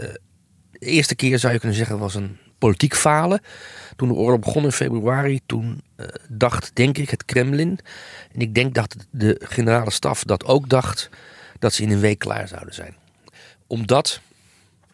de 0.71 0.79
eerste 0.79 1.15
keer 1.15 1.39
zou 1.39 1.53
je 1.53 1.59
kunnen 1.59 1.77
zeggen 1.77 1.99
was 1.99 2.15
een 2.15 2.37
politiek 2.57 2.95
falen. 2.95 3.41
Toen 3.95 4.07
de 4.07 4.13
oorlog 4.13 4.39
begon 4.39 4.63
in 4.63 4.71
februari, 4.71 5.39
toen 5.45 5.81
eh, 5.95 6.07
dacht, 6.29 6.71
denk 6.73 6.97
ik, 6.97 7.09
het 7.09 7.25
Kremlin. 7.25 7.79
En 8.33 8.39
ik 8.39 8.55
denk 8.55 8.73
dat 8.73 8.95
de 9.11 9.41
generale 9.43 9.91
staf 9.91 10.23
dat 10.23 10.45
ook 10.45 10.69
dacht, 10.69 11.09
dat 11.59 11.73
ze 11.73 11.83
in 11.83 11.91
een 11.91 11.99
week 11.99 12.19
klaar 12.19 12.47
zouden 12.47 12.73
zijn. 12.73 12.95
Omdat 13.67 14.21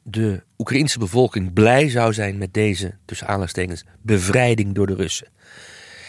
de 0.03 0.43
Oekraïnse 0.57 1.00
bevolking 1.00 1.53
blij 1.53 1.89
zou 1.89 2.13
zijn 2.13 2.38
met 2.38 2.53
deze, 2.53 2.93
tussen 3.05 3.27
aanhalingstekens, 3.27 3.83
bevrijding 4.01 4.74
door 4.74 4.88
de 4.88 4.95
Russen. 4.95 5.27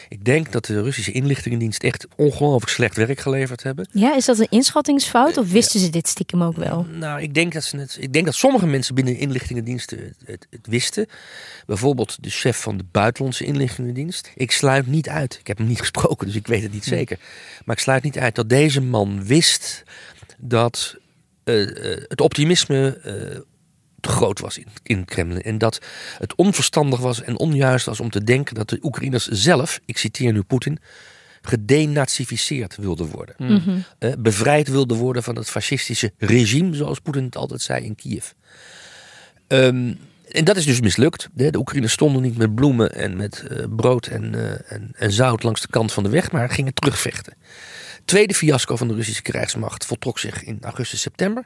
Ik 0.09 0.25
denk 0.25 0.53
dat 0.53 0.65
de 0.65 0.83
Russische 0.83 1.13
inlichtingendienst 1.13 1.83
echt 1.83 2.07
ongelooflijk 2.17 2.73
slecht 2.73 2.97
werk 2.97 3.21
geleverd 3.21 3.63
hebben. 3.63 3.89
Ja, 3.93 4.17
is 4.17 4.25
dat 4.25 4.39
een 4.39 4.47
inschattingsfout 4.51 5.37
of 5.37 5.51
wisten 5.51 5.81
ze 5.81 5.91
dit 5.91 6.09
stiekem 6.09 6.43
ook 6.43 6.57
wel? 6.57 6.87
Nou, 6.93 7.21
ik 7.21 7.35
denk 7.35 7.53
dat, 7.53 7.65
ze 7.65 7.77
het, 7.77 7.97
ik 8.01 8.13
denk 8.13 8.25
dat 8.25 8.35
sommige 8.35 8.67
mensen 8.67 8.95
binnen 8.95 9.15
de 9.15 9.21
inlichtingendiensten 9.21 9.99
het, 9.99 10.17
het, 10.25 10.47
het 10.51 10.67
wisten. 10.67 11.07
Bijvoorbeeld 11.67 12.23
de 12.23 12.31
chef 12.31 12.61
van 12.61 12.77
de 12.77 12.85
buitenlandse 12.91 13.45
inlichtingendienst. 13.45 14.33
Ik 14.35 14.51
sluit 14.51 14.87
niet 14.87 15.09
uit, 15.09 15.37
ik 15.41 15.47
heb 15.47 15.59
hem 15.59 15.67
niet 15.67 15.81
gesproken, 15.87 16.27
dus 16.27 16.37
ik 16.37 16.47
weet 16.47 16.63
het 16.63 16.73
niet 16.73 16.85
zeker. 16.85 17.19
Maar 17.65 17.77
ik 17.77 17.83
sluit 17.83 18.03
niet 18.03 18.19
uit 18.19 18.35
dat 18.35 18.49
deze 18.49 18.81
man 18.81 19.25
wist 19.25 19.83
dat 20.39 20.97
uh, 21.45 21.61
uh, 21.61 22.05
het 22.09 22.21
optimisme 22.21 23.01
uh, 23.05 23.41
te 24.05 24.11
groot 24.11 24.41
was 24.41 24.59
in, 24.59 24.67
in 24.83 24.99
het 24.99 25.09
Kremlin. 25.09 25.43
En 25.43 25.59
dat 25.59 25.81
het 26.19 26.35
onverstandig 26.35 27.01
was 27.01 27.23
en 27.23 27.39
onjuist 27.39 27.87
was 27.87 28.01
om 28.01 28.11
te 28.11 28.25
denken 28.25 28.55
dat 28.55 28.69
de 28.69 28.79
Oekraïners 28.83 29.27
zelf, 29.27 29.81
ik 29.85 29.99
citeer 29.99 30.33
nu 30.33 30.43
Poetin, 30.43 30.79
gedenazificeerd 31.43 32.77
wilden 32.77 33.07
worden. 33.07 33.35
Mm 33.39 33.57
-hmm. 33.59 33.85
uh, 33.99 34.13
bevrijd 34.19 34.69
wilden 34.69 34.97
worden 34.97 35.23
van 35.23 35.37
het 35.37 35.51
fascistische 35.51 36.13
regime, 36.19 36.75
zoals 36.75 36.99
Poetin 36.99 37.25
het 37.25 37.37
altijd 37.37 37.63
zei 37.63 37.85
in 37.85 37.95
Kiev. 37.95 38.31
Um, 39.49 39.99
en 40.31 40.45
dat 40.45 40.57
is 40.57 40.65
dus 40.65 40.81
mislukt. 40.81 41.29
De 41.33 41.59
Oekraïners 41.59 41.93
stonden 41.93 42.23
niet 42.23 42.37
met 42.37 42.55
bloemen 42.55 42.95
en 42.95 43.17
met 43.17 43.45
uh, 43.51 43.65
brood 43.77 44.07
en, 44.07 44.33
uh, 44.35 44.73
en, 44.73 44.91
en, 44.97 45.13
zout 45.13 45.43
langs 45.43 45.61
de 45.61 45.69
kant 45.69 45.93
van 45.93 46.03
de 46.03 46.09
weg, 46.09 46.33
maar 46.33 46.51
gingen 46.51 46.75
terugvechten. 46.75 47.35
Tweede 48.05 48.35
fiasco 48.35 48.77
van 48.77 48.89
de 48.89 48.95
Russische 48.95 49.23
krijgsmacht 49.23 49.87
voltrok 49.87 50.19
zich 50.19 50.45
in 50.45 50.59
augustus, 50.61 51.01
september. 51.01 51.45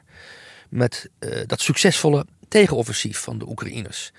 Met 0.69 1.09
dat 1.45 1.61
succesvolle 1.61 2.25
tegenoffensief 2.49 3.19
van 3.19 3.37
de 3.37 3.47
Oekraïners. 3.47 4.11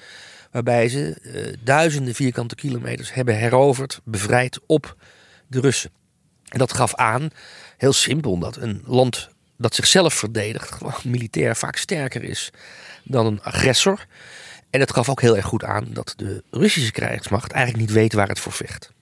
Waarbij 0.51 0.89
ze 0.89 1.19
uh, 1.23 1.57
duizenden 1.65 2.15
vierkante 2.15 2.55
kilometers 2.55 3.13
hebben 3.15 3.37
heroverd, 3.37 4.01
bevrijd 4.05 4.61
op 4.67 4.97
de 5.47 5.61
Russen. 5.61 5.91
En 6.49 6.59
dat 6.59 6.73
gaf 6.73 6.95
aan, 6.95 7.31
heel 7.77 7.93
simpel, 7.93 8.39
dat 8.39 8.57
een 8.57 8.83
land 8.87 9.29
dat 9.57 9.75
zichzelf 9.75 10.15
verdedigt, 10.15 10.71
gewoon 10.71 10.95
militair 11.05 11.57
vaak 11.57 11.77
sterker 11.77 12.25
is 12.25 12.51
dan 13.05 13.27
een 13.27 13.43
agressor. 13.43 14.07
En 14.71 14.81
het 14.81 14.93
gaf 14.93 15.09
ook 15.09 15.21
heel 15.21 15.37
erg 15.37 15.47
goed 15.47 15.65
aan 15.65 15.87
dat 15.93 16.15
de 16.17 16.43
Russische 16.51 16.93
krijgsmacht 16.93 17.53
eigenlijk 17.53 17.87
niet 17.87 17.97
weet 17.97 18.13
waar 18.13 18.29
het 18.29 18.41
voor 18.41 18.53
vecht. 18.53 18.93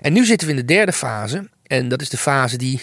En 0.00 0.12
nu 0.12 0.24
zitten 0.24 0.46
we 0.46 0.54
in 0.54 0.60
de 0.60 0.74
derde 0.74 0.92
fase. 0.92 1.48
En 1.62 1.88
dat 1.88 2.00
is 2.00 2.08
de 2.08 2.16
fase 2.16 2.56
die 2.56 2.80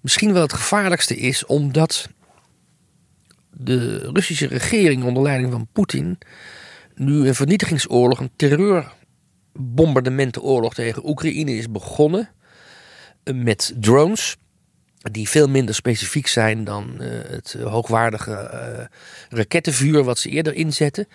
misschien 0.00 0.32
wel 0.32 0.42
het 0.42 0.52
gevaarlijkste 0.52 1.16
is, 1.16 1.46
omdat 1.46 2.08
de 3.56 4.10
Russische 4.12 4.46
regering 4.46 5.04
onder 5.04 5.22
leiding 5.22 5.52
van 5.52 5.68
Poetin 5.72 6.18
nu 6.94 7.28
een 7.28 7.34
vernietigingsoorlog, 7.34 8.20
een 8.20 8.30
terreurbombardementenoorlog 8.36 10.74
tegen 10.74 11.08
Oekraïne 11.08 11.56
is 11.56 11.70
begonnen 11.70 12.28
met 13.34 13.74
drones 13.80 14.36
die 15.10 15.28
veel 15.28 15.48
minder 15.48 15.74
specifiek 15.74 16.26
zijn 16.26 16.64
dan 16.64 16.94
uh, 17.00 17.06
het 17.26 17.56
hoogwaardige 17.62 18.30
uh, 18.30 18.84
rakettenvuur 19.38 20.04
wat 20.04 20.18
ze 20.18 20.28
eerder 20.28 20.54
inzetten 20.54 21.06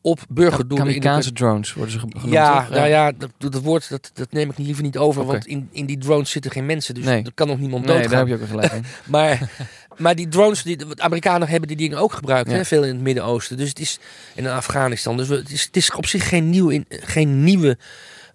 op 0.00 0.20
burgerdoelen. 0.28 0.86
Kamikaze 0.86 1.32
drones 1.32 1.72
worden 1.72 1.92
ze 1.92 1.98
genoemd. 1.98 2.32
Ja, 2.32 2.60
toch? 2.60 2.70
nou 2.74 2.88
ja, 2.88 3.12
dat, 3.12 3.30
dat 3.38 3.54
woord 3.62 3.88
dat, 3.88 4.10
dat 4.14 4.32
neem 4.32 4.50
ik 4.50 4.58
liever 4.58 4.82
niet 4.82 4.96
over, 4.98 5.24
want 5.24 5.46
in, 5.46 5.68
in 5.72 5.86
die 5.86 5.98
drones 5.98 6.30
zitten 6.30 6.50
geen 6.50 6.66
mensen, 6.66 6.94
dus 6.94 7.04
Nee. 7.04 7.22
er 7.24 7.34
kan 7.34 7.46
nog 7.46 7.58
niemand 7.58 7.84
Nee, 7.84 7.92
doodgaan. 7.92 8.10
daar 8.10 8.18
heb 8.18 8.28
je 8.28 8.34
ook 8.34 8.40
een 8.40 8.46
gelijk. 8.68 8.86
Maar, 9.06 9.50
maar 9.98 10.14
die 10.14 10.28
drones, 10.28 10.62
die, 10.62 10.76
de 10.76 10.86
Amerikanen 10.96 11.48
hebben 11.48 11.68
die 11.68 11.76
dingen 11.76 11.98
ook 11.98 12.12
gebruikt, 12.12 12.50
Ja. 12.50 12.56
hè, 12.56 12.64
veel 12.64 12.82
in 12.84 12.94
het 12.94 13.02
Midden-Oosten. 13.02 13.56
Dus 13.56 13.68
het 13.68 13.78
is 13.80 13.98
in 14.34 14.46
Afghanistan. 14.46 15.16
Dus 15.16 15.28
we- 15.28 15.34
het 15.36 15.50
is, 15.50 15.64
het 15.64 15.76
is 15.76 15.90
op 15.92 16.06
zich 16.06 16.28
geen, 16.28 16.50
nieuw 16.50 16.68
in, 16.68 16.84
geen, 16.88 17.44
nieuwe, 17.44 17.78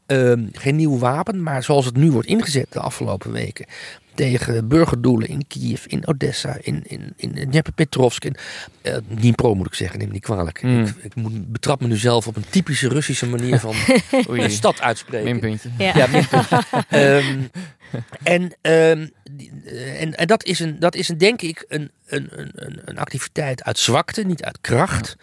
ehm, 0.06 0.44
geen 0.52 0.76
nieuw 0.76 0.98
wapen, 0.98 1.44
maar 1.44 1.64
zoals 1.64 1.86
het 1.86 1.96
nu 1.96 2.12
wordt 2.12 2.28
ingezet 2.28 2.68
de 2.70 2.80
afgelopen 2.80 3.32
weken. 3.32 3.66
Tegen 4.16 4.68
burgerdoelen 4.68 5.28
in 5.28 5.48
Kiev, 5.48 5.86
in 5.86 6.08
Odessa, 6.08 6.58
in, 6.62 6.84
in, 6.88 7.14
in 7.16 7.32
Dnepropetrovsk. 7.50 8.26
In, 8.26 8.36
eh, 8.82 8.96
Dnipro 9.08 9.56
moet 9.56 9.68
ik 9.68 9.74
zeggen, 9.74 9.98
neem 10.00 10.08
me 10.08 10.14
niet 10.14 10.24
kwalijk. 10.24 10.62
Mm. 10.64 10.82
Ik, 10.84 10.96
ik 11.02 11.16
moet, 11.16 11.52
betrap 11.52 11.82
me 11.82 11.88
nu 11.88 11.96
zelf 11.98 12.28
op 12.28 12.36
een 12.36 12.46
typische 12.50 12.88
Russische 12.88 13.26
manier 13.28 13.60
van 13.60 13.76
Oei, 14.30 14.42
een 14.44 14.50
stad 14.52 14.82
uitspreken. 14.82 15.32
minpuntje. 15.32 15.70
Ja. 15.78 15.98
Ja, 15.98 16.08
minpunt. 16.08 16.48
Ehm, 16.90 17.40
en, 18.24 18.56
ehm, 18.62 19.08
eh, 19.66 20.02
en, 20.02 20.16
en 20.16 20.28
dat 20.28 20.44
is, 20.44 20.60
een, 20.60 20.80
dat 20.80 20.96
is 20.96 21.10
een, 21.10 21.18
denk 21.18 21.42
ik 21.42 21.66
een, 21.68 21.92
een, 22.06 22.28
een- 22.32 22.82
een, 22.86 22.98
activiteit 22.98 23.64
uit 23.64 23.80
zwakte, 23.80 24.22
niet 24.24 24.44
uit 24.44 24.58
kracht. 24.62 25.16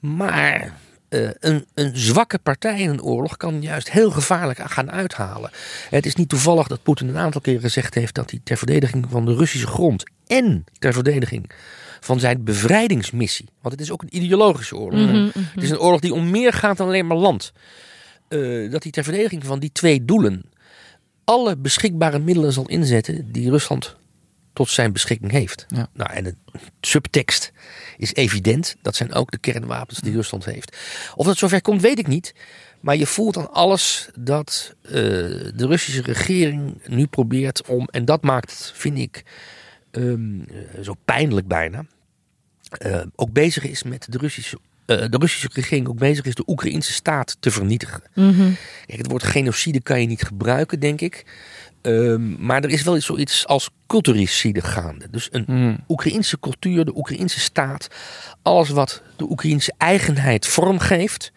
Maar 0.00 0.72
eh, 1.08 1.28
een, 1.38 1.66
een 1.74 1.96
zwakke 1.96 2.38
partij 2.38 2.80
in 2.80 2.88
een 2.88 3.02
oorlog 3.02 3.36
kan 3.36 3.62
juist 3.62 3.90
heel 3.90 4.10
gevaarlijk 4.10 4.58
gaan 4.70 4.90
uithalen. 4.90 5.50
Het 5.90 6.06
is 6.06 6.14
niet 6.14 6.28
toevallig 6.28 6.66
dat 6.66 6.82
Poetin 6.82 7.08
een 7.08 7.16
aantal 7.16 7.40
keren 7.40 7.60
gezegd 7.60 7.94
heeft 7.94 8.14
dat 8.14 8.30
hij 8.30 8.40
ter 8.44 8.56
verdediging 8.56 9.06
van 9.10 9.24
de 9.24 9.34
Russische 9.34 9.66
grond 9.66 10.04
en 10.26 10.64
ter 10.78 10.92
verdediging 10.92 11.50
van 12.00 12.20
zijn 12.20 12.44
bevrijdingsmissie, 12.44 13.46
want 13.60 13.74
het 13.74 13.82
is 13.84 13.90
ook 13.90 14.02
een 14.02 14.16
ideologische 14.16 14.76
oorlog. 14.76 15.00
Mhm, 15.00 15.16
mhm. 15.24 15.38
Het 15.54 15.62
is 15.62 15.70
een 15.70 15.78
oorlog 15.78 16.00
die 16.00 16.14
om 16.14 16.30
meer 16.30 16.52
gaat 16.52 16.76
dan 16.76 16.86
alleen 16.86 17.06
maar 17.06 17.16
land. 17.16 17.52
Eh, 18.28 18.70
dat 18.70 18.82
hij 18.82 18.92
ter 18.92 19.04
verdediging 19.04 19.44
van 19.44 19.58
die 19.58 19.72
twee 19.72 20.04
doelen 20.04 20.42
alle 21.28 21.56
beschikbare 21.56 22.18
middelen 22.18 22.52
zal 22.52 22.68
inzetten 22.68 23.32
die 23.32 23.50
Rusland 23.50 23.96
tot 24.52 24.68
zijn 24.68 24.92
beschikking 24.92 25.30
heeft. 25.30 25.66
Ja. 25.68 25.88
Nou, 25.92 26.10
en 26.12 26.24
de 26.24 26.34
subtekst 26.80 27.52
is 27.96 28.14
evident. 28.14 28.76
Dat 28.82 28.96
zijn 28.96 29.12
ook 29.12 29.30
de 29.30 29.38
kernwapens 29.38 29.98
die 29.98 30.12
Rusland 30.12 30.44
heeft. 30.44 30.76
Of 31.14 31.26
dat 31.26 31.36
zover 31.36 31.62
komt, 31.62 31.80
weet 31.80 31.98
ik 31.98 32.06
niet. 32.06 32.34
Maar 32.80 32.96
je 32.96 33.06
voelt 33.06 33.36
aan 33.36 33.52
alles 33.52 34.08
dat 34.18 34.74
eh, 34.82 34.92
de 34.92 35.66
Russische 35.66 36.02
regering 36.02 36.82
nu 36.86 37.06
probeert 37.06 37.66
om, 37.66 37.88
en 37.90 38.04
dat 38.04 38.22
maakt, 38.22 38.72
vind 38.74 38.98
ik, 38.98 39.22
ehm, 39.90 40.40
eh, 40.40 40.82
zo 40.82 40.94
pijnlijk 41.04 41.46
bijna, 41.46 41.84
eh, 42.68 43.02
ook 43.14 43.32
bezig 43.32 43.64
is 43.64 43.82
met 43.82 44.06
de 44.10 44.18
Russische, 44.18 44.58
de 44.96 45.16
Russische 45.18 45.48
regering 45.52 45.88
ook 45.88 45.98
bezig 45.98 46.24
is 46.24 46.34
de 46.34 46.42
Oekraïnse 46.46 46.92
staat 46.92 47.36
te 47.40 47.50
vernietigen. 47.50 48.02
Mhm. 48.14 48.50
Kijk, 48.86 48.98
het 48.98 49.10
woord 49.10 49.22
genocide 49.22 49.80
kan 49.80 50.00
je 50.00 50.06
niet 50.06 50.22
gebruiken, 50.22 50.80
denk 50.80 51.00
ik. 51.00 51.24
Ehm, 51.82 52.44
maar 52.46 52.64
er 52.64 52.70
is 52.70 52.82
wel 52.82 52.96
iets, 52.96 53.06
zoiets 53.06 53.46
als 53.46 53.70
culturicide 53.86 54.60
gaande. 54.60 55.10
Dus 55.10 55.28
een 55.30 55.44
Mm. 55.46 55.78
Oekraïnse 55.88 56.40
cultuur, 56.40 56.84
de 56.84 56.96
Oekraïnse 56.96 57.40
staat, 57.40 57.88
alles 58.42 58.68
wat 58.68 59.02
de 59.16 59.30
Oekraïnse 59.30 59.72
eigenheid 59.78 60.46
vormgeeft, 60.46 61.32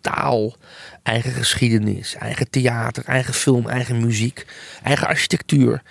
taal, 0.00 0.56
eigen 1.02 1.32
geschiedenis, 1.32 2.14
eigen 2.14 2.50
theater, 2.50 3.04
eigen 3.04 3.34
film, 3.34 3.68
eigen 3.68 4.00
muziek, 4.00 4.46
eigen 4.82 5.06
architectuur, 5.06 5.82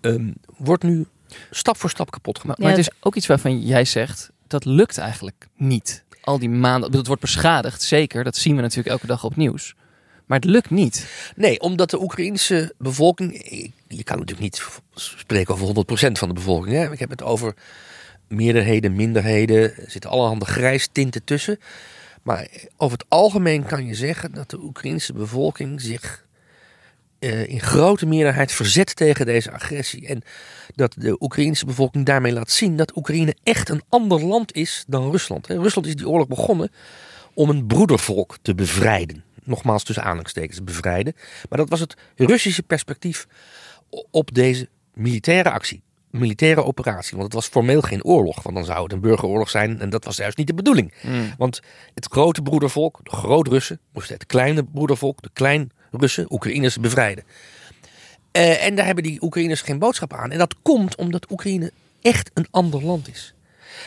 ehm, 0.00 0.30
wordt 0.56 0.82
nu 0.82 1.06
stap 1.50 1.76
voor 1.76 1.90
stap 1.90 2.10
kapot 2.10 2.38
gemaakt. 2.38 2.58
Maar, 2.60 2.70
het 2.70 2.78
is 2.78 2.90
ook 3.00 3.14
iets 3.14 3.26
waarvan 3.26 3.60
jij 3.60 3.84
zegt, 3.84 4.30
dat 4.46 4.64
lukt 4.64 4.98
eigenlijk 4.98 5.46
niet. 5.56 6.04
Al 6.28 6.38
die 6.38 6.48
maanden, 6.48 6.96
het 6.96 7.06
wordt 7.06 7.22
beschadigd, 7.22 7.82
zeker. 7.82 8.24
Dat 8.24 8.36
zien 8.36 8.56
we 8.56 8.62
natuurlijk 8.62 8.88
elke 8.88 9.06
dag 9.06 9.24
op 9.24 9.36
nieuws. 9.36 9.74
Maar 10.26 10.38
het 10.38 10.48
lukt 10.48 10.70
niet. 10.70 11.06
Nee, 11.36 11.60
omdat 11.60 11.90
de 11.90 12.02
Oekraïnse 12.02 12.74
bevolking. 12.78 13.32
Je 13.88 14.04
kan 14.04 14.18
natuurlijk 14.18 14.40
niet 14.40 14.68
spreken 14.94 15.54
over 15.54 15.66
100% 16.08 16.12
van 16.12 16.28
de 16.28 16.34
bevolking. 16.34 16.76
Hè? 16.76 16.92
Ik 16.92 16.98
heb 16.98 17.10
het 17.10 17.22
over 17.22 17.54
meerderheden, 18.26 18.96
minderheden. 18.96 19.76
Er 19.76 19.90
zitten 19.90 20.10
allerhande 20.10 20.44
grijstinten 20.44 21.24
tussen. 21.24 21.58
Maar 22.22 22.48
over 22.76 22.98
het 22.98 23.06
algemeen 23.08 23.64
kan 23.64 23.86
je 23.86 23.94
zeggen 23.94 24.32
dat 24.32 24.50
de 24.50 24.62
Oekraïnse 24.62 25.12
bevolking 25.12 25.80
zich 25.80 26.26
eh, 27.18 27.48
in 27.48 27.60
grote 27.60 28.06
meerderheid 28.06 28.52
verzet 28.52 28.96
tegen 28.96 29.26
deze 29.26 29.52
agressie. 29.52 30.06
En 30.06 30.22
dat 30.74 30.94
de 30.98 31.16
Oekraïnse 31.20 31.66
bevolking 31.66 32.04
daarmee 32.04 32.32
laat 32.32 32.50
zien 32.50 32.76
dat 32.76 32.96
Oekraïne 32.96 33.36
echt 33.42 33.68
een 33.68 33.82
ander 33.88 34.24
land 34.24 34.54
is 34.54 34.84
dan 34.86 35.10
Rusland. 35.10 35.46
Rusland 35.46 35.86
is 35.86 35.96
die 35.96 36.08
oorlog 36.08 36.28
begonnen 36.28 36.70
om 37.34 37.48
een 37.48 37.66
broedervolk 37.66 38.38
te 38.42 38.54
bevrijden. 38.54 39.24
Nogmaals 39.44 39.84
tussen 39.84 40.04
aanhalingstekens 40.04 40.64
bevrijden. 40.64 41.14
Maar 41.48 41.58
dat 41.58 41.68
was 41.68 41.80
het 41.80 41.96
Russische 42.16 42.62
perspectief 42.62 43.26
op 44.10 44.34
deze 44.34 44.68
militaire 44.94 45.50
actie. 45.50 45.82
Militaire 46.10 46.64
operatie. 46.64 47.10
Want 47.10 47.24
het 47.24 47.32
was 47.32 47.46
formeel 47.46 47.80
geen 47.80 48.04
oorlog. 48.04 48.42
Want 48.42 48.56
dan 48.56 48.64
zou 48.64 48.82
het 48.82 48.92
een 48.92 49.00
burgeroorlog 49.00 49.50
zijn. 49.50 49.80
En 49.80 49.90
dat 49.90 50.04
was 50.04 50.16
juist 50.16 50.36
niet 50.36 50.46
de 50.46 50.54
bedoeling. 50.54 50.94
Mm. 51.02 51.34
Want 51.38 51.60
het 51.94 52.06
grote 52.06 52.42
broedervolk, 52.42 53.00
de 53.02 53.10
groot-Russen, 53.10 53.80
moest 53.92 54.08
het 54.08 54.26
kleine 54.26 54.64
broedervolk, 54.64 55.22
de 55.22 55.30
klein-Russen, 55.88 56.32
Oekraïners 56.32 56.76
bevrijden. 56.76 57.24
Eh, 58.30 58.64
en 58.64 58.74
daar 58.74 58.86
hebben 58.86 59.04
die 59.04 59.22
Oekraïners 59.22 59.60
geen 59.60 59.78
boodschap 59.78 60.12
aan. 60.12 60.30
En 60.30 60.38
dat 60.38 60.54
komt 60.62 60.96
omdat 60.96 61.30
Oekraïne 61.30 61.72
echt 62.02 62.30
een 62.34 62.46
ander 62.50 62.84
land 62.84 63.08
is. 63.08 63.32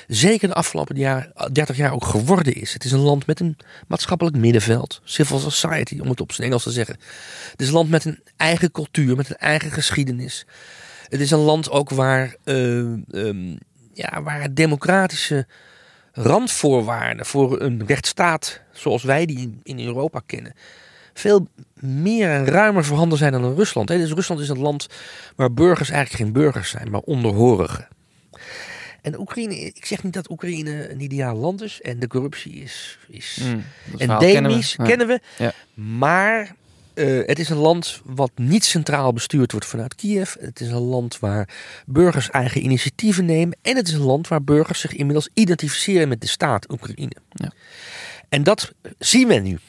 zeker 0.07 0.47
de 0.47 0.53
afgelopen 0.53 0.95
jaar, 0.95 1.31
30 1.51 1.77
jaar 1.77 1.93
ook 1.93 2.05
geworden 2.05 2.53
is. 2.53 2.73
Het 2.73 2.83
is 2.83 2.91
een 2.91 2.99
land 2.99 3.25
met 3.25 3.39
een 3.39 3.57
maatschappelijk 3.87 4.37
middenveld, 4.37 5.01
civil 5.03 5.39
society, 5.39 5.99
om 5.99 6.09
het 6.09 6.21
op 6.21 6.31
zijn 6.31 6.47
Engels 6.47 6.63
te 6.63 6.71
zeggen. 6.71 6.95
Het 7.51 7.61
is 7.61 7.67
een 7.67 7.73
land 7.73 7.89
met 7.89 8.05
een 8.05 8.19
eigen 8.37 8.71
cultuur, 8.71 9.15
met 9.15 9.29
een 9.29 9.37
eigen 9.37 9.71
geschiedenis. 9.71 10.45
Het 11.07 11.21
is 11.21 11.31
een 11.31 11.39
land 11.39 11.69
ook 11.69 11.89
waar, 11.89 12.35
uh, 12.45 12.55
um, 13.11 13.57
ja, 13.93 14.23
waar 14.23 14.53
democratische 14.53 15.47
randvoorwaarden 16.11 17.25
voor 17.25 17.61
een 17.61 17.83
rechtsstaat 17.87 18.61
zoals 18.71 19.03
wij 19.03 19.25
die 19.25 19.59
in 19.63 19.79
Europa 19.79 20.21
kennen, 20.25 20.53
veel 21.13 21.47
meer 21.79 22.29
en 22.29 22.45
ruimer 22.45 22.85
voorhanden 22.85 23.17
zijn 23.17 23.31
dan 23.31 23.45
in 23.45 23.55
Rusland. 23.55 23.87
Dus 23.87 24.11
Rusland 24.11 24.41
is 24.41 24.49
een 24.49 24.59
land 24.59 24.87
waar 25.35 25.53
burgers 25.53 25.89
eigenlijk 25.89 26.23
geen 26.23 26.33
burgers 26.33 26.69
zijn, 26.69 26.91
maar 26.91 27.01
onderhorigen. 27.01 27.87
En 29.01 29.19
Oekraïne, 29.19 29.55
ik 29.59 29.85
zeg 29.85 30.03
niet 30.03 30.13
dat 30.13 30.29
Oekraïne 30.29 30.91
een 30.91 31.01
ideaal 31.01 31.35
land 31.35 31.61
is 31.61 31.81
en 31.81 31.99
de 31.99 32.07
corruptie 32.07 32.53
is, 32.53 32.97
is 33.07 33.39
mm, 33.41 33.63
endemisch, 33.97 34.75
kennen 34.75 35.07
we. 35.07 35.19
Kennen 35.37 35.53
we. 35.75 35.81
Maar 35.81 36.55
uh, 36.93 37.27
het 37.27 37.39
is 37.39 37.49
een 37.49 37.57
land 37.57 38.01
wat 38.03 38.31
niet 38.35 38.65
centraal 38.65 39.13
bestuurd 39.13 39.51
wordt 39.51 39.67
vanuit 39.67 39.95
Kiev. 39.95 40.33
Het 40.39 40.59
is 40.59 40.67
een 40.67 40.77
land 40.77 41.19
waar 41.19 41.49
burgers 41.85 42.29
eigen 42.29 42.63
initiatieven 42.63 43.25
nemen. 43.25 43.57
En 43.61 43.75
het 43.75 43.87
is 43.87 43.93
een 43.93 44.01
land 44.01 44.27
waar 44.27 44.43
burgers 44.43 44.79
zich 44.79 44.93
inmiddels 44.93 45.29
identificeren 45.33 46.07
met 46.07 46.21
de 46.21 46.27
staat 46.27 46.71
Oekraïne. 46.71 47.15
Ja. 47.33 47.51
En 48.29 48.43
dat 48.43 48.71
zien 48.97 49.27
we 49.27 49.33
nu. 49.33 49.59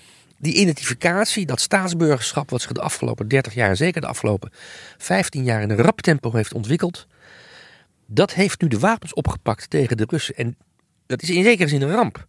Die 0.42 0.54
identificatie, 0.54 1.46
dat 1.46 1.60
staatsburgerschap, 1.60 2.50
wat 2.50 2.60
zich 2.60 2.72
de 2.72 2.80
afgelopen 2.80 3.28
30 3.28 3.54
jaar, 3.54 3.76
zeker 3.76 4.00
de 4.00 4.06
afgelopen 4.06 4.50
15 4.98 5.44
jaar, 5.44 5.62
in 5.62 5.70
een 5.70 5.76
rap 5.76 6.00
tempo 6.00 6.32
heeft 6.32 6.52
ontwikkeld. 6.52 7.06
Dat 8.06 8.34
heeft 8.34 8.60
nu 8.60 8.68
de 8.68 8.78
wapens 8.78 9.14
opgepakt 9.14 9.70
tegen 9.70 9.96
de 9.96 10.04
Russen. 10.08 10.34
En 10.34 10.56
dat 11.06 11.22
is 11.22 11.30
in 11.30 11.42
zekere 11.42 11.68
zin 11.68 11.82
een 11.82 11.90
ramp. 11.90 12.26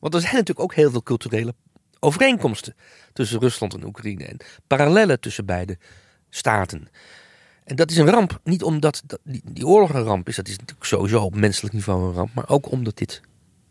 Want 0.00 0.14
er 0.14 0.20
zijn 0.20 0.32
natuurlijk 0.32 0.60
ook 0.60 0.74
heel 0.74 0.90
veel 0.90 1.02
culturele 1.02 1.54
overeenkomsten 2.00 2.74
tussen 3.12 3.40
Rusland 3.40 3.74
en 3.74 3.84
Oekraïne. 3.84 4.24
En 4.24 4.36
parallellen 4.66 5.20
tussen 5.20 5.46
beide 5.46 5.78
staten. 6.30 6.88
En 7.64 7.76
dat 7.76 7.90
is 7.90 7.96
een 7.96 8.10
ramp, 8.10 8.40
niet 8.42 8.62
omdat 8.62 9.02
die, 9.22 9.42
die 9.44 9.66
oorlog 9.66 9.94
een 9.94 10.02
ramp 10.02 10.28
is, 10.28 10.36
dat 10.36 10.48
is 10.48 10.58
natuurlijk 10.58 10.86
sowieso 10.86 11.22
op 11.22 11.34
menselijk 11.34 11.74
niveau 11.74 12.08
een 12.08 12.14
ramp, 12.14 12.34
maar 12.34 12.48
ook 12.48 12.70
omdat 12.70 12.96
dit 12.96 13.20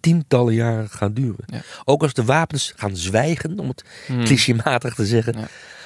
tientallen 0.04 0.54
jaren 0.54 0.90
gaat 0.90 1.16
duren. 1.16 1.46
Ook 1.86 2.02
als 2.02 2.14
de 2.14 2.24
wapens 2.24 2.74
gaan 2.76 2.96
zwijgen, 2.96 3.60
om 3.60 3.68
het 3.68 3.84
hmm. 4.08 4.24
clichématig 4.26 4.96
te 4.96 5.06
zeggen, 5.06 5.36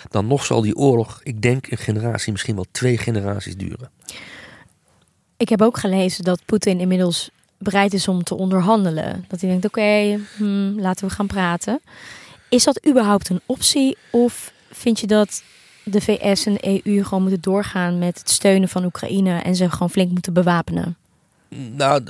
dan 0.10 0.28
nog 0.28 0.46
zal 0.46 0.62
die 0.62 0.76
oorlog, 0.76 1.20
ik 1.24 1.42
denk, 1.42 1.72
een 1.72 1.78
generatie, 1.78 2.32
misschien 2.32 2.56
wel 2.56 2.66
twee 2.72 2.98
generaties 2.98 3.56
duren. 3.56 3.90
Ik 5.38 5.50
heb 5.50 5.62
ook 5.62 5.78
gelezen 5.78 6.24
dat 6.24 6.46
Poetin 6.46 6.80
inmiddels 6.80 7.30
bereid 7.58 7.94
is 7.94 8.08
om 8.08 8.24
te 8.24 8.36
onderhandelen. 8.36 9.26
Dat 9.28 9.42
hij 9.42 9.50
denkt, 9.50 9.66
oké, 9.66 10.20
hmm, 10.38 10.80
laten 10.80 11.08
we 11.08 11.14
gaan 11.14 11.28
praten. 11.28 11.82
Is 12.50 12.64
dat 12.64 12.88
überhaupt 12.88 13.30
een 13.30 13.42
optie? 13.46 13.98
Of 14.12 14.54
vind 14.72 15.00
je 15.00 15.08
dat 15.08 15.44
de 15.84 16.02
VS 16.02 16.46
en 16.46 16.54
de 16.54 16.82
EU 16.84 17.04
gewoon 17.04 17.22
moeten 17.22 17.42
doorgaan 17.42 17.98
met 17.98 18.18
het 18.20 18.30
steunen 18.30 18.70
van 18.70 18.86
Oekraïne 18.86 19.40
en 19.40 19.56
ze 19.56 19.70
gewoon 19.70 19.90
flink 19.90 20.12
moeten 20.12 20.34
bewapenen? 20.34 20.98
Nou, 21.76 22.04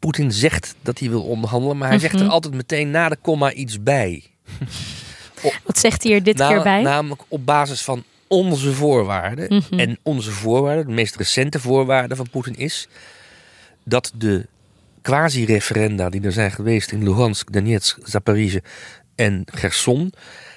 Poetin 0.00 0.32
zegt 0.32 0.74
dat 0.82 0.98
hij 0.98 1.08
wil 1.08 1.22
onderhandelen, 1.22 1.78
maar 1.78 1.88
hij 1.88 1.98
zegt 1.98 2.14
er 2.14 2.20
mhm. 2.20 2.30
altijd 2.30 2.54
meteen 2.54 2.90
na 2.90 3.08
de 3.08 3.16
komma 3.22 3.52
iets 3.52 3.82
bij. 3.82 4.22
Wat 5.64 5.78
zegt 5.78 6.02
hij 6.02 6.12
er 6.12 6.22
dit 6.22 6.36
keer 6.36 6.62
bij? 6.62 6.82
Namelijk 6.82 7.22
op 7.28 7.46
basis 7.46 7.82
van 7.82 8.04
onze 8.26 8.72
voorwaarden. 8.72 9.54
Mhm. 9.54 9.78
En 9.78 9.98
onze 10.02 10.30
voorwaarden, 10.30 10.86
de 10.86 10.92
meest 10.92 11.16
recente 11.16 11.60
voorwaarden 11.60 12.16
van 12.16 12.30
Poetin 12.30 12.56
is 12.56 12.88
dat 13.84 14.12
de 14.16 14.46
quasi-referenda 15.02 16.08
die 16.08 16.22
er 16.22 16.32
zijn 16.32 16.50
geweest 16.50 16.92
in 16.92 17.02
Luhansk, 17.02 17.52
Donetsk, 17.52 17.98
Zaporizhia 18.02 18.60
en 19.14 19.42
Gerson, 19.44 20.12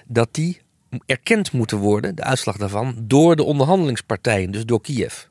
dat 0.06 0.30
die 0.32 0.62
erkend 1.06 1.52
moeten 1.52 1.78
worden, 1.78 2.16
de 2.16 2.24
uitslag 2.24 2.58
daarvan, 2.58 2.96
door 3.02 3.36
de 3.36 3.44
onderhandelingspartijen, 3.44 4.52
dus 4.52 4.66
door 4.66 4.82
Kiev. 4.82 5.24